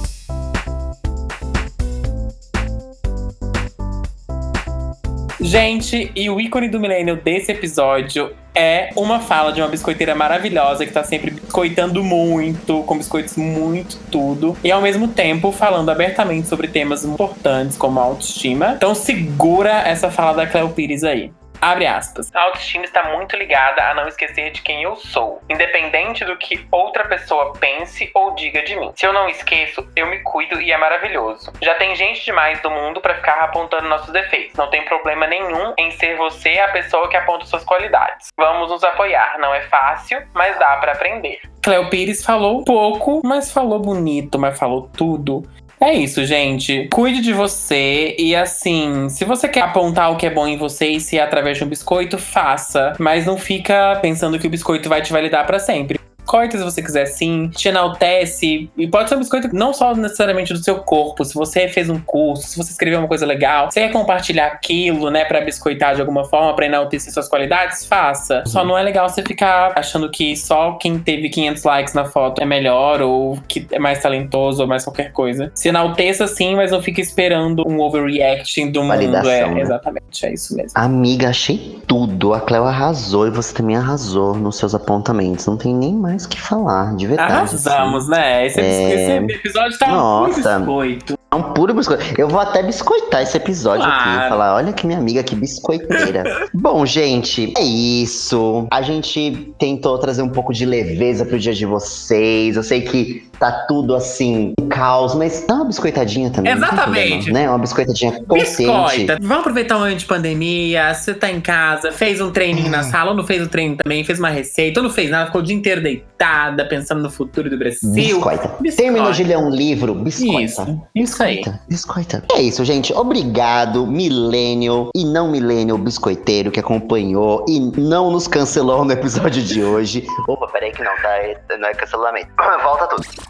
Gente, 5.39 6.11
e 6.15 6.29
o 6.29 6.39
ícone 6.41 6.67
do 6.67 6.79
milênio 6.79 7.15
desse 7.15 7.51
episódio 7.51 8.33
é 8.55 8.89
uma 8.95 9.19
fala 9.19 9.53
de 9.53 9.61
uma 9.61 9.67
biscoiteira 9.67 10.15
maravilhosa 10.15 10.85
que 10.85 10.91
tá 10.91 11.03
sempre 11.03 11.31
biscoitando 11.31 12.03
muito, 12.03 12.81
com 12.83 12.97
biscoitos 12.97 13.37
muito 13.37 13.99
tudo, 14.11 14.57
e 14.63 14.71
ao 14.71 14.81
mesmo 14.81 15.09
tempo 15.09 15.51
falando 15.51 15.89
abertamente 15.89 16.47
sobre 16.47 16.67
temas 16.67 17.05
importantes 17.05 17.77
como 17.77 17.99
a 17.99 18.03
autoestima. 18.03 18.73
Então 18.75 18.95
segura 18.95 19.81
essa 19.87 20.09
fala 20.09 20.33
da 20.33 20.47
Cleo 20.47 20.69
Pires 20.69 21.03
aí. 21.03 21.31
Abre 21.61 21.87
aspas. 21.87 22.33
A 22.33 22.41
autoestima 22.41 22.85
está 22.85 23.03
muito 23.03 23.35
ligada 23.35 23.83
a 23.83 23.93
não 23.93 24.07
esquecer 24.07 24.51
de 24.51 24.61
quem 24.61 24.83
eu 24.83 24.95
sou, 24.95 25.41
independente 25.49 26.23
do 26.23 26.37
que 26.37 26.65
outra 26.71 27.05
pessoa 27.05 27.53
pense 27.53 28.09
ou 28.13 28.35
diga 28.35 28.61
de 28.63 28.75
mim. 28.75 28.91
Se 28.95 29.05
eu 29.05 29.13
não 29.13 29.27
esqueço, 29.27 29.87
eu 29.95 30.07
me 30.07 30.19
cuido 30.19 30.61
e 30.61 30.71
é 30.71 30.77
maravilhoso. 30.77 31.51
Já 31.61 31.75
tem 31.75 31.95
gente 31.95 32.23
demais 32.23 32.61
do 32.61 32.69
mundo 32.69 33.01
pra 33.01 33.15
ficar 33.15 33.43
apontando 33.43 33.89
nossos 33.89 34.11
defeitos. 34.11 34.55
Não 34.55 34.69
tem 34.69 34.85
problema 34.85 35.25
nenhum 35.25 35.73
em 35.77 35.91
ser 35.91 36.15
você 36.15 36.59
a 36.59 36.71
pessoa 36.71 37.09
que 37.09 37.17
aponta 37.17 37.45
suas 37.45 37.63
qualidades. 37.63 38.27
Vamos 38.37 38.69
nos 38.69 38.83
apoiar. 38.83 39.37
Não 39.39 39.53
é 39.53 39.61
fácil, 39.61 40.21
mas 40.33 40.57
dá 40.59 40.77
pra 40.77 40.93
aprender. 40.93 41.41
Cleo 41.63 41.89
Pires 41.89 42.23
falou 42.23 42.63
pouco, 42.63 43.21
mas 43.25 43.51
falou 43.51 43.79
bonito, 43.79 44.39
mas 44.39 44.57
falou 44.57 44.89
tudo. 44.95 45.43
É 45.79 45.93
isso, 45.93 46.25
gente. 46.25 46.87
Cuide 46.91 47.21
de 47.21 47.31
você 47.31 48.15
e 48.17 48.35
assim, 48.35 49.09
se 49.09 49.23
você 49.23 49.47
quer 49.47 49.61
apontar 49.61 50.11
o 50.11 50.17
que 50.17 50.25
é 50.25 50.29
bom 50.29 50.47
em 50.47 50.57
você 50.57 50.87
e 50.87 50.99
se 50.99 51.19
é 51.19 51.21
através 51.21 51.57
de 51.57 51.63
um 51.63 51.67
biscoito, 51.67 52.17
faça, 52.17 52.93
mas 52.97 53.27
não 53.27 53.37
fica 53.37 53.97
pensando 54.01 54.39
que 54.39 54.47
o 54.47 54.49
biscoito 54.49 54.89
vai 54.89 55.03
te 55.03 55.13
validar 55.13 55.45
pra 55.45 55.59
sempre. 55.59 55.99
Biscoita 56.27 56.57
se 56.57 56.63
você 56.63 56.81
quiser 56.81 57.05
sim, 57.05 57.49
te 57.55 57.69
enaltece. 57.69 58.69
E 58.77 58.87
pode 58.87 59.07
ser 59.07 59.15
um 59.15 59.19
biscoito 59.19 59.49
não 59.53 59.73
só 59.73 59.95
necessariamente 59.95 60.53
do 60.53 60.59
seu 60.59 60.75
corpo. 60.79 61.23
Se 61.23 61.33
você 61.33 61.69
fez 61.69 61.89
um 61.89 61.99
curso, 61.99 62.43
se 62.47 62.57
você 62.57 62.71
escreveu 62.71 62.99
uma 62.99 63.07
coisa 63.07 63.25
legal, 63.25 63.71
você 63.71 63.79
quer 63.79 63.91
compartilhar 63.93 64.47
aquilo, 64.47 65.09
né, 65.09 65.23
pra 65.23 65.39
biscoitar 65.39 65.95
de 65.95 66.01
alguma 66.01 66.25
forma, 66.25 66.53
pra 66.53 66.65
enaltecer 66.65 67.13
suas 67.13 67.29
qualidades, 67.29 67.85
faça. 67.85 68.43
Só 68.45 68.65
não 68.65 68.77
é 68.77 68.83
legal 68.83 69.07
você 69.07 69.23
ficar 69.23 69.71
achando 69.75 70.09
que 70.09 70.35
só 70.35 70.73
quem 70.73 70.99
teve 70.99 71.29
500 71.29 71.63
likes 71.63 71.93
na 71.93 72.03
foto 72.05 72.41
é 72.41 72.45
melhor, 72.45 73.01
ou 73.01 73.39
que 73.47 73.65
é 73.71 73.79
mais 73.79 74.01
talentoso, 74.01 74.61
ou 74.61 74.67
mais 74.67 74.83
qualquer 74.83 75.13
coisa. 75.13 75.49
Se 75.55 75.69
enalteça 75.69 76.27
sim, 76.27 76.55
mas 76.55 76.71
não 76.71 76.81
fica 76.81 76.99
esperando 76.99 77.63
um 77.65 77.79
overreacting 77.79 78.69
do 78.71 78.81
mundo. 78.81 78.87
Validação, 78.97 79.31
É, 79.31 79.53
né? 79.53 79.61
exatamente, 79.61 80.25
é 80.25 80.33
isso 80.33 80.55
mesmo. 80.55 80.71
Amiga, 80.75 81.29
achei 81.29 81.79
tudo. 81.87 82.33
A 82.33 82.41
Cleo 82.41 82.63
arrasou 82.65 83.27
e 83.27 83.29
você 83.29 83.53
também 83.53 83.77
arrasou 83.77 84.35
nos 84.35 84.57
seus 84.57 84.75
apontamentos. 84.75 85.45
Não 85.45 85.55
tem 85.55 85.73
nem 85.73 85.93
mais 85.93 86.16
o 86.25 86.29
que 86.29 86.39
falar, 86.39 86.95
de 86.95 87.07
verdade. 87.07 87.33
Arrasamos, 87.33 88.07
né? 88.07 88.45
Esse, 88.47 88.59
É. 88.59 88.93
esse 89.21 89.33
episódio 89.35 89.77
tá 89.77 89.87
Nossa. 89.87 90.59
muito 90.59 91.05
biscoito. 91.05 91.17
É 91.29 91.35
um 91.35 91.43
puro 91.53 91.73
biscoito. 91.73 92.03
Eu 92.17 92.29
vou 92.29 92.39
até 92.39 92.63
biscoitar 92.63 93.21
esse 93.21 93.35
episódio 93.35 93.85
aqui. 93.85 94.03
Claro. 94.03 94.29
Falar, 94.29 94.55
olha 94.55 94.71
que 94.71 94.87
minha 94.87 94.97
amiga, 94.97 95.21
que 95.21 95.35
biscoiteira. 95.35 96.47
Bom, 96.55 96.85
gente, 96.85 97.53
é 97.57 97.63
isso. 97.63 98.65
A 98.71 98.81
gente 98.81 99.53
tentou 99.59 99.97
trazer 99.97 100.21
um 100.21 100.29
pouco 100.29 100.53
de 100.53 100.65
leveza 100.65 101.25
pro 101.25 101.37
dia 101.37 101.53
de 101.53 101.65
vocês. 101.65 102.55
Eu 102.55 102.63
sei 102.63 102.81
que 102.81 103.26
tá 103.39 103.65
tudo 103.67 103.95
assim, 103.95 104.53
um 104.59 104.67
caos, 104.67 105.15
mas 105.15 105.45
dá 105.47 105.55
uma 105.55 105.65
biscoitadinha 105.65 106.29
também. 106.29 106.53
Exatamente. 106.53 106.83
problema, 106.83 107.39
né? 107.39 107.49
Uma 107.49 107.59
biscoitadinha 107.59 108.11
consciente. 108.27 108.71
Biscoita. 108.71 109.17
Vamos 109.21 109.39
aproveitar 109.39 109.77
o 109.77 109.79
momento 109.79 109.99
de 109.99 110.05
pandemia. 110.05 110.93
Você 110.93 111.13
tá 111.13 111.31
em 111.31 111.41
casa, 111.41 111.91
fez 111.91 112.21
um 112.21 112.31
treininho 112.31 112.69
na 112.69 112.83
sala, 112.83 113.11
ou 113.11 113.17
não 113.17 113.25
fez 113.25 113.41
o 113.41 113.47
treino 113.47 113.77
também, 113.77 114.03
fez 114.03 114.19
uma 114.19 114.29
receita, 114.29 114.79
ou 114.79 114.83
não 114.83 114.91
fez 114.91 115.09
nada, 115.09 115.27
ficou 115.27 115.41
o 115.41 115.43
dia 115.43 115.55
inteiro 115.55 115.81
deitada, 115.81 116.65
pensando 116.65 117.01
no 117.01 117.09
futuro 117.09 117.49
do 117.49 117.57
Brasil. 117.57 117.91
Biscoita. 117.93 118.55
Biscoita. 118.59 118.77
Terminou 118.77 119.11
de 119.11 119.23
ler 119.23 119.37
um 119.37 119.49
livro, 119.49 119.93
biscoita. 119.95 120.43
Isso, 120.43 120.81
isso 120.95 121.23
aí. 121.23 121.37
Biscoita, 121.37 121.61
biscoita. 121.67 122.23
É 122.33 122.41
isso, 122.41 122.63
gente. 122.65 122.93
Obrigado, 122.93 123.85
milênio 123.85 124.89
e 124.95 125.05
não 125.05 125.31
milênio 125.31 125.77
biscoiteiro 125.77 126.51
que 126.51 126.59
acompanhou 126.59 127.45
e 127.47 127.59
não 127.79 128.11
nos 128.11 128.27
cancelou 128.27 128.83
no 128.83 128.91
episódio 128.91 129.41
de 129.41 129.63
hoje. 129.63 130.05
Opa, 130.27 130.47
peraí 130.47 130.71
que 130.71 130.83
não, 130.83 130.95
tá? 130.97 131.57
Não 131.57 131.67
é 131.67 131.73
cancelamento. 131.73 132.27
Volta 132.63 132.87
tudo. 132.87 133.26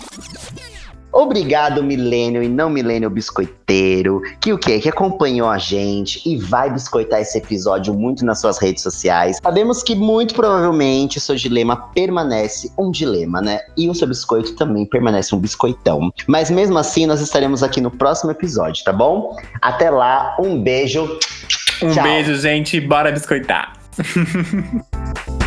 Obrigado, 1.18 1.84
milênio 1.84 2.44
e 2.44 2.48
não 2.48 2.70
milênio 2.70 3.10
biscoiteiro, 3.10 4.22
que 4.40 4.54
o 4.54 4.58
quê? 4.58 4.80
Que 4.80 4.88
acompanhou 4.88 5.50
a 5.50 5.58
gente 5.58 6.22
e 6.30 6.38
vai 6.38 6.72
biscoitar 6.72 7.20
esse 7.20 7.40
episódio 7.40 7.92
muito 7.92 8.24
nas 8.24 8.40
suas 8.40 8.60
redes 8.60 8.84
sociais. 8.84 9.40
Sabemos 9.42 9.82
que 9.82 9.96
muito 9.96 10.36
provavelmente 10.36 11.18
o 11.18 11.20
seu 11.20 11.36
dilema 11.36 11.76
permanece 11.92 12.72
um 12.78 12.92
dilema, 12.92 13.42
né? 13.42 13.62
E 13.76 13.90
o 13.90 13.96
seu 13.96 14.08
biscoito 14.08 14.54
também 14.54 14.86
permanece 14.86 15.34
um 15.34 15.40
biscoitão. 15.40 16.14
Mas 16.28 16.52
mesmo 16.52 16.78
assim, 16.78 17.08
nós 17.08 17.20
estaremos 17.20 17.64
aqui 17.64 17.82
no 17.82 17.90
próximo 17.90 18.30
episódio, 18.30 18.84
tá 18.84 18.94
bom? 18.94 19.36
Até 19.60 19.90
lá, 19.90 20.38
um 20.40 20.62
beijo. 20.62 21.18
Um 21.82 21.90
Tchau. 21.90 22.04
beijo, 22.04 22.36
gente. 22.36 22.80
Bora 22.80 23.12
biscoitar. 23.12 23.74